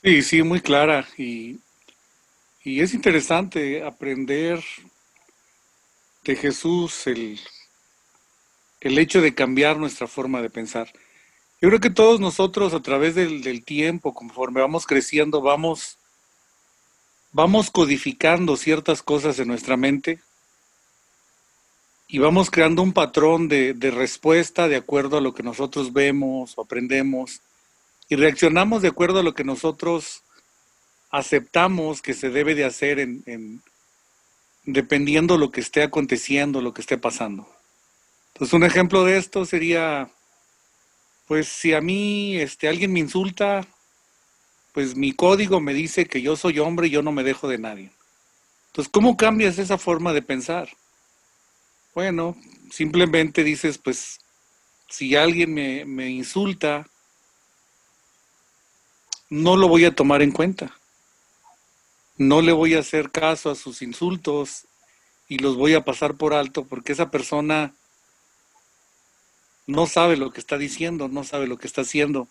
Sí, 0.04 0.22
sí, 0.24 0.44
muy 0.44 0.60
clara. 0.60 1.06
Y, 1.18 1.60
y 2.64 2.82
es 2.82 2.94
interesante 2.94 3.86
aprender 3.86 4.60
de 6.24 6.36
Jesús 6.36 7.08
el, 7.08 7.40
el 8.82 8.98
hecho 8.98 9.22
de 9.22 9.34
cambiar 9.34 9.78
nuestra 9.78 10.08
forma 10.08 10.42
de 10.42 10.50
pensar. 10.50 10.92
Yo 11.62 11.70
creo 11.70 11.80
que 11.80 11.92
todos 11.92 12.20
nosotros 12.20 12.74
a 12.74 12.82
través 12.82 13.14
del, 13.14 13.64
tiempo, 13.64 14.14
conforme 14.16 14.62
vamos 14.62 14.88
creciendo, 14.88 15.42
vamos, 15.42 15.98
vamos 17.32 17.70
codificando 17.70 18.58
ciertas 18.58 19.04
cosas 19.04 19.38
en 19.38 19.48
nuestra 19.48 19.78
mente 19.78 20.20
y 22.08 22.18
vamos 22.18 22.50
creando 22.50 22.82
un 22.82 22.94
patrón 22.94 23.48
de, 23.48 23.76
respuesta 23.94 24.68
de 24.68 24.76
acuerdo 24.76 25.18
a 25.18 25.22
lo 25.22 25.36
que 25.36 25.44
nosotros 25.44 25.94
vemos 25.94 26.58
o 26.58 26.62
aprendemos 26.62 27.42
y 28.10 28.16
reaccionamos 28.16 28.82
de 28.82 28.88
acuerdo 28.88 29.20
a 29.20 29.24
lo 29.24 29.36
que 29.36 29.44
nosotros 29.44 30.24
aceptamos 31.12 32.02
que 32.02 32.16
se 32.16 32.32
debe 32.32 32.56
de 32.56 32.66
hacer 32.66 33.00
en, 33.00 33.22
en 33.28 33.62
dependiendo 34.64 35.38
lo 35.38 35.52
que 35.52 35.62
esté 35.62 35.84
aconteciendo, 35.84 36.62
lo 36.62 36.74
que 36.74 36.82
esté 36.82 36.98
pasando. 36.98 37.48
Entonces 38.34 38.54
un 38.54 38.64
ejemplo 38.64 39.04
de 39.04 39.18
esto 39.18 39.46
sería 39.46 40.10
pues 41.32 41.48
si 41.48 41.74
a 41.74 41.80
mí 41.80 42.36
este, 42.36 42.68
alguien 42.68 42.92
me 42.92 43.00
insulta, 43.00 43.66
pues 44.74 44.98
mi 44.98 45.14
código 45.14 45.62
me 45.62 45.74
dice 45.74 46.06
que 46.06 46.22
yo 46.22 46.36
soy 46.36 46.60
hombre 46.60 46.88
y 46.88 46.90
yo 46.90 47.04
no 47.04 47.14
me 47.14 47.24
dejo 47.24 47.48
de 47.48 47.58
nadie. 47.58 47.90
Entonces, 48.68 48.92
¿cómo 48.92 49.16
cambias 49.16 49.58
esa 49.58 49.78
forma 49.78 50.12
de 50.12 50.22
pensar? 50.22 50.68
Bueno, 51.96 52.36
simplemente 52.70 53.46
dices, 53.46 53.78
pues, 53.78 54.20
si 54.90 55.16
alguien 55.16 55.54
me, 55.54 55.86
me 55.86 56.10
insulta, 56.10 56.86
no 59.30 59.56
lo 59.56 59.70
voy 59.70 59.86
a 59.86 59.96
tomar 59.96 60.22
en 60.22 60.32
cuenta. 60.32 60.76
No 62.22 62.44
le 62.44 62.52
voy 62.52 62.76
a 62.76 62.82
hacer 62.82 63.10
caso 63.10 63.50
a 63.50 63.56
sus 63.56 63.82
insultos 63.82 64.68
y 65.28 65.40
los 65.40 65.56
voy 65.56 65.74
a 65.74 65.84
pasar 65.84 66.18
por 66.18 66.36
alto 66.36 66.66
porque 66.66 66.92
esa 66.92 67.10
persona 67.10 67.74
no 69.66 69.88
sabe 69.88 70.18
lo 70.18 70.32
que 70.32 70.40
está 70.40 70.60
diciendo, 70.60 71.08
no 71.08 71.24
sabe 71.24 71.48
lo 71.48 71.58
que 71.58 71.66
está 71.66 71.82
haciendo. 71.82 72.28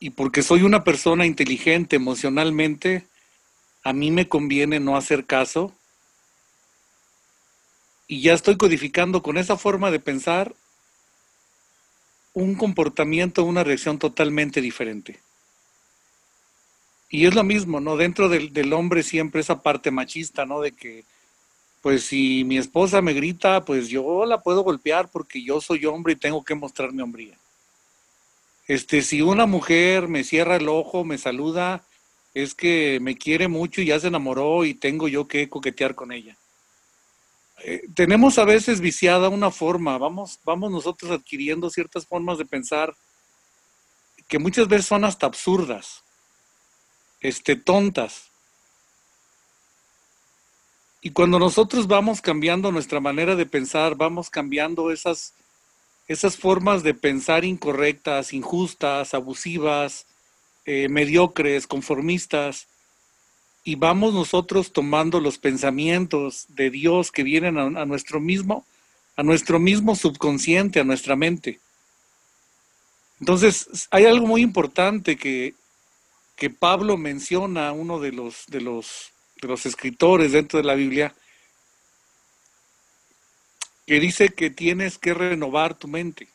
Y 0.00 0.10
porque 0.10 0.42
soy 0.42 0.64
una 0.64 0.84
persona 0.84 1.24
inteligente 1.24 1.96
emocionalmente, 1.96 3.06
a 3.84 3.94
mí 3.94 4.10
me 4.10 4.28
conviene 4.28 4.80
no 4.80 4.98
hacer 4.98 5.24
caso. 5.24 5.74
Y 8.06 8.20
ya 8.20 8.34
estoy 8.34 8.58
codificando 8.58 9.22
con 9.22 9.38
esa 9.38 9.56
forma 9.56 9.90
de 9.90 10.00
pensar 10.00 10.54
un 12.34 12.54
comportamiento, 12.54 13.44
una 13.44 13.64
reacción 13.64 13.98
totalmente 13.98 14.60
diferente. 14.60 15.20
Y 17.14 17.26
es 17.26 17.34
lo 17.36 17.44
mismo, 17.44 17.78
¿no? 17.78 17.96
Dentro 17.96 18.28
del, 18.28 18.52
del 18.52 18.72
hombre 18.72 19.04
siempre 19.04 19.40
esa 19.40 19.62
parte 19.62 19.92
machista, 19.92 20.46
¿no? 20.46 20.60
De 20.60 20.72
que 20.72 21.04
pues 21.80 22.06
si 22.06 22.42
mi 22.42 22.58
esposa 22.58 23.02
me 23.02 23.12
grita, 23.12 23.64
pues 23.64 23.88
yo 23.88 24.26
la 24.26 24.42
puedo 24.42 24.62
golpear 24.62 25.08
porque 25.12 25.40
yo 25.40 25.60
soy 25.60 25.86
hombre 25.86 26.14
y 26.14 26.16
tengo 26.16 26.44
que 26.44 26.56
mostrar 26.56 26.92
mi 26.92 27.02
hombría. 27.02 27.38
Este, 28.66 29.00
si 29.00 29.22
una 29.22 29.46
mujer 29.46 30.08
me 30.08 30.24
cierra 30.24 30.56
el 30.56 30.68
ojo, 30.68 31.04
me 31.04 31.16
saluda, 31.16 31.84
es 32.34 32.52
que 32.52 32.98
me 33.00 33.16
quiere 33.16 33.46
mucho 33.46 33.80
y 33.80 33.86
ya 33.86 34.00
se 34.00 34.08
enamoró 34.08 34.64
y 34.64 34.74
tengo 34.74 35.06
yo 35.06 35.28
que 35.28 35.48
coquetear 35.48 35.94
con 35.94 36.10
ella. 36.10 36.36
Eh, 37.62 37.82
tenemos 37.94 38.38
a 38.38 38.44
veces 38.44 38.80
viciada 38.80 39.28
una 39.28 39.52
forma, 39.52 39.98
vamos, 39.98 40.40
vamos 40.44 40.72
nosotros 40.72 41.12
adquiriendo 41.12 41.70
ciertas 41.70 42.06
formas 42.06 42.38
de 42.38 42.44
pensar 42.44 42.92
que 44.26 44.40
muchas 44.40 44.66
veces 44.66 44.86
son 44.86 45.04
hasta 45.04 45.26
absurdas, 45.26 46.03
este, 47.24 47.56
tontas. 47.56 48.26
Y 51.00 51.10
cuando 51.10 51.38
nosotros 51.38 51.86
vamos 51.86 52.20
cambiando 52.20 52.70
nuestra 52.70 53.00
manera 53.00 53.34
de 53.34 53.46
pensar, 53.46 53.94
vamos 53.94 54.28
cambiando 54.28 54.90
esas, 54.90 55.32
esas 56.06 56.36
formas 56.36 56.82
de 56.82 56.92
pensar 56.92 57.46
incorrectas, 57.46 58.34
injustas, 58.34 59.14
abusivas, 59.14 60.04
eh, 60.66 60.90
mediocres, 60.90 61.66
conformistas, 61.66 62.66
y 63.64 63.76
vamos 63.76 64.12
nosotros 64.12 64.70
tomando 64.74 65.18
los 65.18 65.38
pensamientos 65.38 66.44
de 66.48 66.68
Dios 66.68 67.10
que 67.10 67.22
vienen 67.22 67.56
a, 67.56 67.86
nuestro 67.86 68.20
mismo, 68.20 68.66
a 69.16 69.22
nuestro 69.22 69.58
mismo 69.58 69.96
subconsciente, 69.96 70.78
a 70.78 70.84
nuestra 70.84 71.16
mente. 71.16 71.58
Entonces, 73.18 73.88
hay 73.90 74.04
algo 74.04 74.26
muy 74.26 74.42
importante 74.42 75.16
que, 75.16 75.54
que 76.36 76.50
Pablo 76.50 76.96
menciona, 76.96 77.72
uno 77.72 78.00
de 78.00 78.12
los, 78.12 78.46
de, 78.48 78.60
los, 78.60 79.12
de 79.40 79.48
los 79.48 79.66
escritores 79.66 80.32
dentro 80.32 80.58
de 80.58 80.64
la 80.64 80.74
Biblia, 80.74 81.14
que 83.86 84.00
dice 84.00 84.30
que 84.30 84.50
tienes 84.50 84.98
que 84.98 85.14
renovar 85.14 85.74
tu 85.74 85.88
mente. 85.88 86.28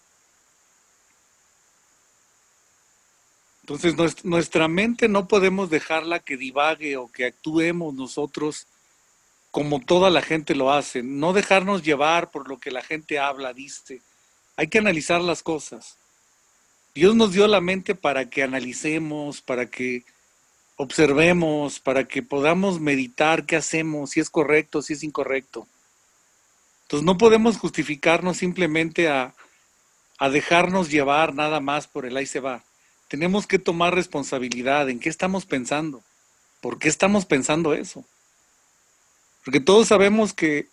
Entonces, 3.61 4.23
nuestra 4.23 4.67
mente 4.67 5.07
no 5.07 5.27
podemos 5.27 5.69
dejarla 5.69 6.19
que 6.19 6.37
divague 6.37 6.97
o 6.97 7.07
que 7.11 7.25
actuemos 7.25 7.93
nosotros 7.93 8.65
como 9.51 9.79
toda 9.79 10.09
la 10.09 10.23
gente 10.23 10.55
lo 10.55 10.71
hace. 10.71 11.03
No 11.03 11.33
dejarnos 11.33 11.83
llevar 11.83 12.31
por 12.31 12.49
lo 12.49 12.57
que 12.57 12.71
la 12.71 12.81
gente 12.81 13.19
habla, 13.19 13.53
dice. 13.53 14.01
Hay 14.55 14.69
que 14.69 14.79
analizar 14.79 15.21
las 15.21 15.43
cosas. 15.43 15.98
Dios 16.95 17.15
nos 17.15 17.33
dio 17.33 17.47
la 17.47 17.61
mente 17.61 17.95
para 17.95 18.29
que 18.29 18.43
analicemos, 18.43 19.41
para 19.41 19.69
que 19.69 20.03
observemos, 20.75 21.79
para 21.79 22.07
que 22.07 22.23
podamos 22.23 22.79
meditar 22.79 23.45
qué 23.45 23.57
hacemos, 23.57 24.11
si 24.11 24.19
es 24.19 24.29
correcto, 24.29 24.81
si 24.81 24.93
es 24.93 25.03
incorrecto. 25.03 25.67
Entonces 26.83 27.05
no 27.05 27.17
podemos 27.17 27.57
justificarnos 27.57 28.37
simplemente 28.37 29.09
a, 29.09 29.35
a 30.17 30.29
dejarnos 30.29 30.89
llevar 30.89 31.35
nada 31.35 31.59
más 31.59 31.87
por 31.87 32.05
el 32.05 32.17
ahí 32.17 32.25
se 32.25 32.39
va. 32.39 32.63
Tenemos 33.07 33.45
que 33.45 33.59
tomar 33.59 33.93
responsabilidad 33.93 34.89
en 34.89 34.99
qué 34.99 35.09
estamos 35.09 35.45
pensando, 35.45 36.01
por 36.61 36.79
qué 36.79 36.89
estamos 36.89 37.25
pensando 37.25 37.73
eso. 37.73 38.05
Porque 39.43 39.59
todos 39.59 39.87
sabemos 39.87 40.33
que 40.33 40.67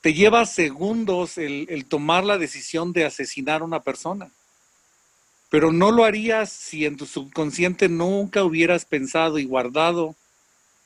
te 0.00 0.14
lleva 0.14 0.46
segundos 0.46 1.38
el, 1.38 1.66
el 1.70 1.86
tomar 1.86 2.24
la 2.24 2.38
decisión 2.38 2.92
de 2.92 3.04
asesinar 3.04 3.62
a 3.62 3.64
una 3.64 3.80
persona. 3.80 4.30
Pero 5.50 5.72
no 5.72 5.90
lo 5.90 6.04
harías 6.04 6.50
si 6.50 6.84
en 6.84 6.96
tu 6.96 7.06
subconsciente 7.06 7.88
nunca 7.88 8.44
hubieras 8.44 8.84
pensado 8.84 9.38
y 9.38 9.44
guardado 9.44 10.14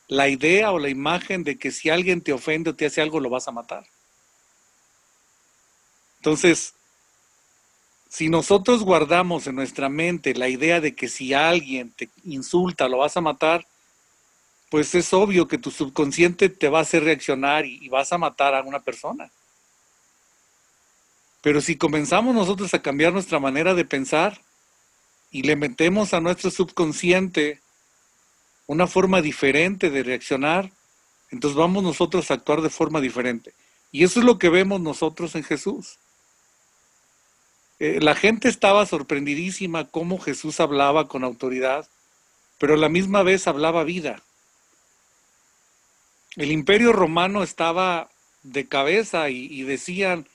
la 0.09 0.29
idea 0.29 0.73
o 0.73 0.79
la 0.79 0.89
imagen 0.89 1.43
de 1.43 1.59
que 1.59 1.71
si 1.71 1.91
alguien 1.91 2.21
te 2.21 2.33
ofende 2.33 2.71
o 2.71 2.75
te 2.75 2.87
hace 2.87 3.01
algo 3.01 3.19
lo 3.19 3.31
vas 3.31 3.49
a 3.49 3.53
matar. 3.53 3.85
Entonces, 6.19 6.75
si 8.09 8.29
nosotros 8.29 8.83
guardamos 8.85 9.47
en 9.47 9.57
nuestra 9.57 9.89
mente 9.89 10.35
la 10.35 10.49
idea 10.49 10.81
de 10.81 10.95
que 10.95 11.09
si 11.09 11.33
alguien 11.33 11.91
te 11.93 12.11
insulta 12.25 12.89
lo 12.89 12.99
vas 12.99 13.17
a 13.17 13.23
matar, 13.23 13.67
pues 14.69 14.95
es 14.95 15.13
obvio 15.13 15.49
que 15.49 15.59
tu 15.59 15.71
subconsciente 15.71 16.49
te 16.49 16.69
va 16.69 16.79
a 16.79 16.83
hacer 16.83 17.05
reaccionar 17.05 17.67
y, 17.67 17.89
vas 17.89 18.13
a 18.13 18.19
matar 18.19 18.55
a 18.55 18.63
una 18.63 18.81
persona. 18.81 19.31
Pero 21.41 21.61
si 21.61 21.77
comenzamos 21.77 22.35
nosotros 22.35 22.73
a 22.75 22.83
cambiar 22.83 23.13
nuestra 23.13 23.41
manera 23.41 23.75
de 23.75 23.85
pensar 23.85 24.41
y 25.33 25.43
le 25.43 25.57
metemos 25.57 26.13
a 26.13 26.21
nuestro 26.21 26.51
subconsciente 26.51 27.61
una 28.67 28.87
forma 28.87 29.23
diferente 29.23 29.91
de 29.91 30.03
reaccionar, 30.03 30.71
entonces 31.31 31.57
vamos 31.57 31.83
nosotros 31.83 32.31
a 32.31 32.35
actuar 32.35 32.61
de 32.61 32.69
forma 32.69 33.01
diferente. 33.01 33.55
Y 33.91 34.05
eso 34.05 34.21
es 34.21 34.27
lo 34.27 34.39
que 34.39 34.51
vemos 34.51 34.81
nosotros 34.81 35.35
en 35.35 35.43
Jesús. 35.43 35.99
Eh, 37.81 37.99
la 38.01 38.15
gente 38.15 38.49
estaba 38.49 38.85
sorprendidísima 38.85 39.89
cómo 39.89 40.19
Jesús 40.19 40.61
hablaba 40.61 41.09
con 41.09 41.25
autoridad, 41.25 41.89
pero 42.59 42.75
a 42.75 42.77
la 42.77 42.91
misma 42.91 43.23
vez 43.23 43.49
hablaba 43.49 43.85
vida. 43.85 44.23
El 46.37 46.53
imperio 46.53 46.93
romano 46.93 47.43
estaba 47.43 48.11
de 48.43 48.69
cabeza 48.69 49.31
y, 49.31 49.63
decían, 49.63 50.27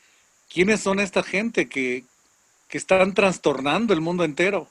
¿quiénes 0.51 0.81
son 0.81 0.99
esta 0.99 1.23
gente 1.23 1.69
que, 1.69 2.03
que 2.67 2.77
están 2.77 3.13
trastornando 3.13 3.93
el 3.93 4.01
mundo 4.01 4.23
entero? 4.23 4.69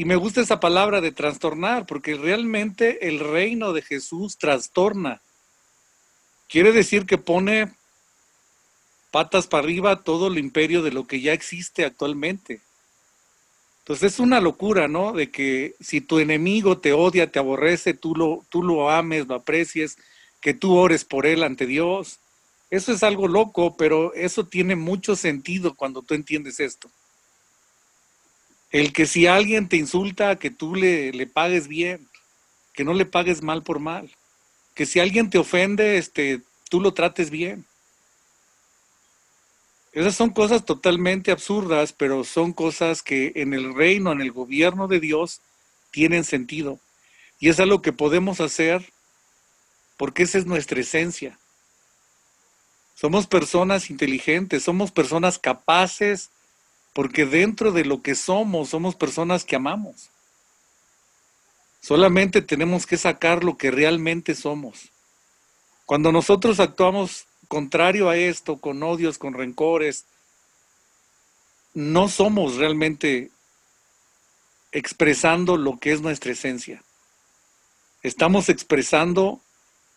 Y 0.00 0.06
me 0.06 0.16
gusta 0.16 0.40
esa 0.40 0.60
palabra 0.60 1.02
de 1.02 1.12
trastornar, 1.12 1.84
porque 1.84 2.14
realmente 2.14 3.06
el 3.06 3.18
reino 3.20 3.74
de 3.74 3.82
Jesús 3.82 4.38
trastorna. 4.38 5.20
Quiere 6.48 6.72
decir 6.72 7.04
que 7.04 7.18
pone 7.18 7.74
patas 9.10 9.46
para 9.46 9.62
arriba 9.62 10.02
todo 10.02 10.28
el 10.28 10.38
imperio 10.38 10.80
de 10.80 10.90
lo 10.90 11.06
que 11.06 11.20
ya 11.20 11.34
existe 11.34 11.84
actualmente. 11.84 12.62
Entonces 13.80 14.14
es 14.14 14.20
una 14.20 14.40
locura, 14.40 14.88
¿no? 14.88 15.12
De 15.12 15.30
que 15.30 15.74
si 15.80 16.00
tu 16.00 16.18
enemigo 16.18 16.78
te 16.78 16.94
odia, 16.94 17.30
te 17.30 17.38
aborrece, 17.38 17.92
tú 17.92 18.14
lo, 18.16 18.42
tú 18.48 18.62
lo 18.62 18.88
ames, 18.88 19.26
lo 19.26 19.34
aprecies, 19.34 19.98
que 20.40 20.54
tú 20.54 20.78
ores 20.78 21.04
por 21.04 21.26
él 21.26 21.42
ante 21.42 21.66
Dios. 21.66 22.20
Eso 22.70 22.90
es 22.90 23.02
algo 23.02 23.28
loco, 23.28 23.76
pero 23.76 24.14
eso 24.14 24.46
tiene 24.46 24.76
mucho 24.76 25.14
sentido 25.14 25.74
cuando 25.74 26.00
tú 26.00 26.14
entiendes 26.14 26.58
esto. 26.58 26.90
El 28.70 28.92
que 28.92 29.06
si 29.06 29.26
alguien 29.26 29.68
te 29.68 29.76
insulta, 29.76 30.36
que 30.36 30.50
tú 30.50 30.74
le, 30.74 31.12
le 31.12 31.26
pagues 31.26 31.66
bien, 31.66 32.08
que 32.72 32.84
no 32.84 32.94
le 32.94 33.04
pagues 33.04 33.42
mal 33.42 33.62
por 33.62 33.78
mal. 33.78 34.10
Que 34.74 34.86
si 34.86 35.00
alguien 35.00 35.28
te 35.30 35.38
ofende, 35.38 35.98
este, 35.98 36.40
tú 36.68 36.80
lo 36.80 36.94
trates 36.94 37.30
bien. 37.30 37.66
Esas 39.92 40.14
son 40.14 40.30
cosas 40.30 40.64
totalmente 40.64 41.32
absurdas, 41.32 41.92
pero 41.92 42.22
son 42.22 42.52
cosas 42.52 43.02
que 43.02 43.32
en 43.34 43.54
el 43.54 43.74
reino, 43.74 44.12
en 44.12 44.20
el 44.20 44.30
gobierno 44.30 44.86
de 44.86 45.00
Dios, 45.00 45.40
tienen 45.90 46.24
sentido. 46.24 46.78
Y 47.40 47.48
es 47.48 47.58
algo 47.58 47.82
que 47.82 47.92
podemos 47.92 48.40
hacer 48.40 48.92
porque 49.96 50.22
esa 50.22 50.38
es 50.38 50.46
nuestra 50.46 50.80
esencia. 50.80 51.38
Somos 52.94 53.26
personas 53.26 53.90
inteligentes, 53.90 54.62
somos 54.62 54.92
personas 54.92 55.38
capaces, 55.38 56.30
porque 56.92 57.24
dentro 57.26 57.72
de 57.72 57.84
lo 57.84 58.02
que 58.02 58.14
somos, 58.14 58.70
somos 58.70 58.94
personas 58.94 59.44
que 59.44 59.56
amamos. 59.56 60.10
Solamente 61.80 62.42
tenemos 62.42 62.86
que 62.86 62.98
sacar 62.98 63.42
lo 63.44 63.56
que 63.56 63.70
realmente 63.70 64.34
somos. 64.34 64.90
Cuando 65.86 66.12
nosotros 66.12 66.60
actuamos 66.60 67.26
contrario 67.48 68.08
a 68.08 68.16
esto, 68.16 68.58
con 68.58 68.82
odios, 68.82 69.18
con 69.18 69.34
rencores, 69.34 70.04
no 71.74 72.08
somos 72.08 72.56
realmente 72.56 73.30
expresando 74.72 75.56
lo 75.56 75.78
que 75.78 75.92
es 75.92 76.00
nuestra 76.00 76.32
esencia. 76.32 76.82
Estamos 78.02 78.48
expresando 78.48 79.40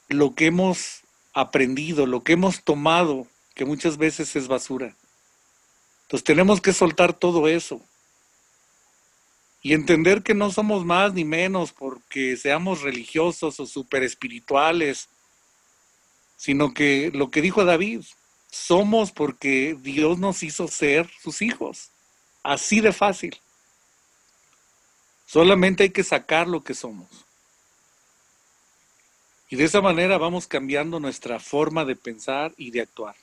lo 0.10 0.36
que 0.36 0.48
hemos 0.48 1.02
aprendido, 1.34 2.06
lo 2.06 2.24
que 2.24 2.34
hemos 2.34 2.64
tomado, 2.64 3.28
que 3.56 3.66
muchas 3.66 3.98
veces 3.98 4.36
es 4.36 4.48
basura. 4.48 4.96
Entonces 6.14 6.26
tenemos 6.26 6.62
que 6.62 6.74
soltar 6.74 7.12
todo 7.12 7.48
eso 7.48 7.82
y 9.64 9.74
entender 9.74 10.22
que 10.22 10.36
no 10.36 10.52
somos 10.52 10.86
más 10.86 11.12
ni 11.16 11.26
menos 11.26 11.72
porque 11.72 12.38
seamos 12.38 12.84
religiosos 12.84 13.60
o 13.60 13.66
super 13.66 14.04
espirituales 14.04 15.10
sino 16.38 16.72
que 16.72 17.10
lo 17.16 17.32
que 17.32 17.42
dijo 17.42 17.66
David, 17.66 18.02
somos 18.52 19.12
porque 19.12 19.76
Dios 19.82 20.20
nos 20.20 20.44
hizo 20.44 20.68
ser 20.68 21.10
sus 21.20 21.42
hijos. 21.42 21.90
Así 22.44 22.80
de 22.80 22.94
fácil. 22.94 23.36
Solamente 25.26 25.82
hay 25.82 25.90
que 25.90 26.04
sacar 26.04 26.48
lo 26.48 26.64
que 26.64 26.76
somos. 26.76 27.10
Y 29.50 29.56
de 29.56 29.64
esa 29.64 29.82
manera 29.82 30.20
vamos 30.20 30.46
cambiando 30.46 31.00
nuestra 31.00 31.40
forma 31.40 31.86
de 31.86 31.96
pensar 31.96 32.54
y 32.56 32.70
de 32.70 32.82
actuar. 32.82 33.16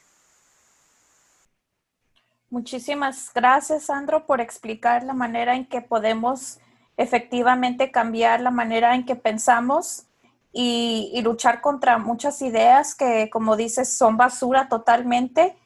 Muchísimas 2.50 3.32
gracias, 3.32 3.84
Sandro, 3.84 4.26
por 4.26 4.40
explicar 4.40 5.04
la 5.04 5.14
manera 5.14 5.54
en 5.54 5.66
que 5.66 5.82
podemos 5.82 6.58
efectivamente 6.96 7.92
cambiar 7.92 8.40
la 8.40 8.50
manera 8.50 8.96
en 8.96 9.06
que 9.06 9.14
pensamos 9.14 10.06
y, 10.52 11.20
luchar 11.22 11.60
contra 11.60 11.98
muchas 11.98 12.42
ideas 12.42 12.96
que, 12.96 13.30
como 13.30 13.56
dices, 13.56 13.96
son 13.96 14.16
basura 14.16 14.68
totalmente. 14.68 15.56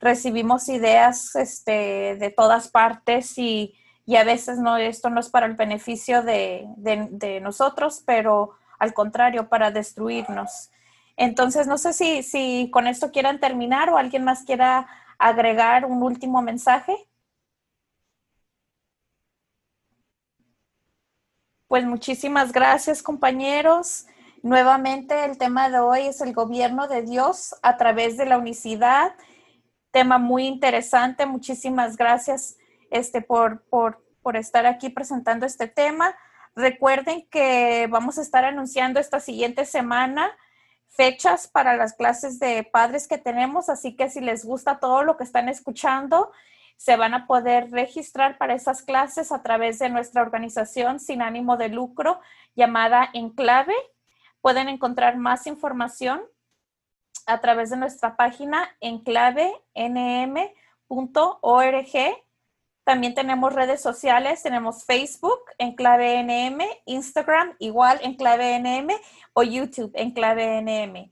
Recibimos 0.00 0.70
ideas 0.70 1.36
este, 1.36 2.16
de 2.16 2.30
todas 2.34 2.68
partes 2.68 3.36
y, 3.36 3.74
a 4.16 4.24
veces 4.24 4.58
no, 4.58 4.78
esto 4.78 5.10
no 5.10 5.20
es 5.20 5.28
para 5.28 5.44
el 5.44 5.54
beneficio 5.54 6.22
de, 6.22 6.66
de, 6.78 7.40
nosotros, 7.40 8.02
pero 8.06 8.52
al 8.78 8.94
contrario, 8.94 9.50
para 9.50 9.70
destruirnos. 9.70 10.70
Entonces, 11.18 11.66
no 11.66 11.76
sé 11.76 11.92
si, 11.92 12.22
si 12.22 12.70
con 12.72 12.86
esto 12.86 13.12
quieran 13.12 13.38
terminar 13.38 13.90
o 13.90 13.98
alguien 13.98 14.24
más 14.24 14.44
quiera 14.44 14.88
agregar 15.28 15.84
un 15.84 16.02
último 16.02 16.42
mensaje. 16.42 16.96
Pues 21.68 21.84
muchísimas 21.84 22.52
gracias, 22.52 23.02
compañeros. 23.02 24.06
Nuevamente 24.42 25.24
el 25.24 25.38
tema 25.38 25.70
de 25.70 25.78
hoy 25.78 26.00
es 26.02 26.20
el 26.20 26.32
gobierno 26.32 26.88
de 26.88 27.02
Dios 27.02 27.54
a 27.62 27.76
través 27.76 28.16
de 28.16 28.26
la 28.26 28.38
unicidad 28.38 29.14
tema 29.92 30.18
muy 30.18 30.46
interesante. 30.46 31.26
Muchísimas 31.26 31.96
gracias 31.96 32.56
este, 32.90 33.20
por, 33.20 33.62
por, 33.66 34.04
por 34.22 34.36
estar 34.36 34.66
aquí 34.66 34.88
presentando 34.88 35.46
este 35.46 35.68
tema. 35.68 36.16
Recuerden 36.56 37.28
que 37.30 37.86
vamos 37.88 38.18
a 38.18 38.22
estar 38.22 38.44
anunciando 38.44 38.98
esta 38.98 39.20
siguiente 39.20 39.64
semana 39.64 40.32
fechas 40.92 41.48
para 41.48 41.76
las 41.76 41.94
clases 41.94 42.38
de 42.38 42.62
padres 42.64 43.08
que 43.08 43.18
tenemos, 43.18 43.68
así 43.68 43.96
que 43.96 44.10
si 44.10 44.20
les 44.20 44.44
gusta 44.44 44.78
todo 44.78 45.02
lo 45.02 45.16
que 45.16 45.24
están 45.24 45.48
escuchando, 45.48 46.30
se 46.76 46.96
van 46.96 47.14
a 47.14 47.26
poder 47.26 47.70
registrar 47.70 48.38
para 48.38 48.54
esas 48.54 48.82
clases 48.82 49.32
a 49.32 49.42
través 49.42 49.78
de 49.78 49.88
nuestra 49.88 50.22
organización 50.22 51.00
sin 51.00 51.22
ánimo 51.22 51.56
de 51.56 51.68
lucro 51.68 52.20
llamada 52.54 53.08
Enclave. 53.14 53.74
Pueden 54.40 54.68
encontrar 54.68 55.16
más 55.16 55.46
información 55.46 56.22
a 57.26 57.40
través 57.40 57.70
de 57.70 57.76
nuestra 57.76 58.16
página 58.16 58.76
enclavenm.org 58.80 59.52
también 62.84 63.14
tenemos 63.14 63.52
redes 63.52 63.80
sociales, 63.80 64.42
tenemos 64.42 64.84
Facebook, 64.84 65.40
Enclave 65.58 66.22
NM, 66.22 66.62
Instagram, 66.86 67.54
igual 67.58 68.00
Enclave 68.02 68.58
NM 68.58 68.90
o 69.34 69.42
YouTube, 69.42 69.92
Enclave 69.94 70.60
NM. 70.62 71.10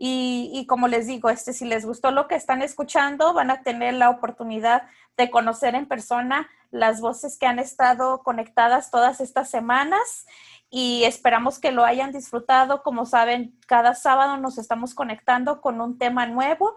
Y, 0.00 0.52
y, 0.54 0.66
como 0.66 0.86
les 0.86 1.08
digo, 1.08 1.28
este, 1.28 1.52
si 1.52 1.64
les 1.64 1.84
gustó 1.84 2.12
lo 2.12 2.28
que 2.28 2.36
están 2.36 2.62
escuchando, 2.62 3.34
van 3.34 3.50
a 3.50 3.62
tener 3.62 3.94
la 3.94 4.10
oportunidad 4.10 4.84
de 5.16 5.28
conocer 5.28 5.74
en 5.74 5.88
persona 5.88 6.48
las 6.70 7.00
voces 7.00 7.36
que 7.36 7.46
han 7.46 7.58
estado 7.58 8.22
conectadas 8.22 8.92
todas 8.92 9.20
estas 9.20 9.50
semanas 9.50 10.26
y 10.70 11.02
esperamos 11.04 11.58
que 11.58 11.72
lo 11.72 11.84
hayan 11.84 12.12
disfrutado. 12.12 12.84
Como 12.84 13.06
saben, 13.06 13.58
cada 13.66 13.94
sábado 13.94 14.36
nos 14.36 14.58
estamos 14.58 14.94
conectando 14.94 15.60
con 15.60 15.80
un 15.80 15.98
tema 15.98 16.26
nuevo. 16.26 16.76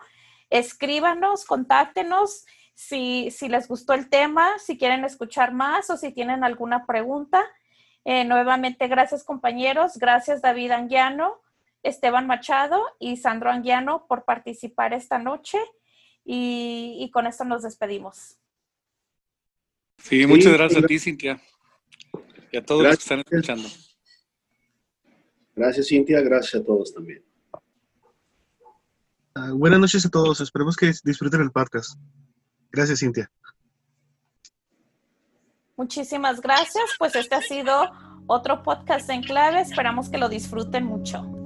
Escríbanos, 0.50 1.46
contáctenos 1.46 2.46
si, 2.82 3.48
les 3.48 3.68
gustó 3.68 3.94
el 3.94 4.10
tema, 4.10 4.58
si 4.58 4.78
quieren 4.78 5.06
escuchar 5.06 5.54
más 5.54 5.90
o 5.90 5.98
si 5.98 6.12
tienen 6.12 6.44
alguna 6.44 6.86
pregunta. 6.88 7.44
Eh, 8.06 8.26
nuevamente, 8.26 8.88
gracias 8.88 9.24
compañeros, 9.24 9.98
gracias 9.98 10.42
David 10.42 10.72
Anguiano, 10.72 11.40
Esteban 11.84 12.26
Machado 12.26 12.82
y 13.00 13.18
Sandro 13.18 13.52
Anguiano 13.52 14.08
por 14.08 14.26
participar 14.26 14.94
esta 14.94 15.20
noche 15.20 15.60
y, 16.26 17.10
con 17.14 17.28
esto 17.28 17.46
nos 17.46 17.62
despedimos. 17.62 18.38
Sí, 20.00 20.26
muchas 20.26 20.54
gracias 20.54 20.84
a 20.84 20.88
ti, 20.88 20.98
Cintia, 20.98 21.40
y 22.52 22.58
a 22.58 22.66
todos 22.66 22.84
los 22.84 22.98
que 22.98 23.02
están 23.02 23.20
escuchando. 23.20 23.70
Gracias, 25.56 25.88
Cintia, 25.88 26.22
gracias 26.22 26.64
a 26.64 26.66
todos 26.66 26.92
también. 26.92 27.24
Ah, 29.36 29.52
buenas 29.54 29.80
noches 29.80 30.04
a 30.04 30.10
todos, 30.10 30.42
esperemos 30.42 30.76
que 30.76 30.92
disfruten 31.04 31.42
el 31.42 31.52
podcast. 31.52 32.00
Gracias, 32.72 33.00
Cintia. 33.00 33.30
Muchísimas 35.76 36.42
gracias. 36.42 36.86
Pues 37.00 37.16
este 37.16 37.36
ha 37.36 37.42
sido 37.42 37.92
otro 38.28 38.64
podcast 38.64 39.10
en 39.10 39.24
clave. 39.24 39.62
Esperamos 39.62 40.10
que 40.10 40.18
lo 40.18 40.30
disfruten 40.30 40.86
mucho. 40.86 41.41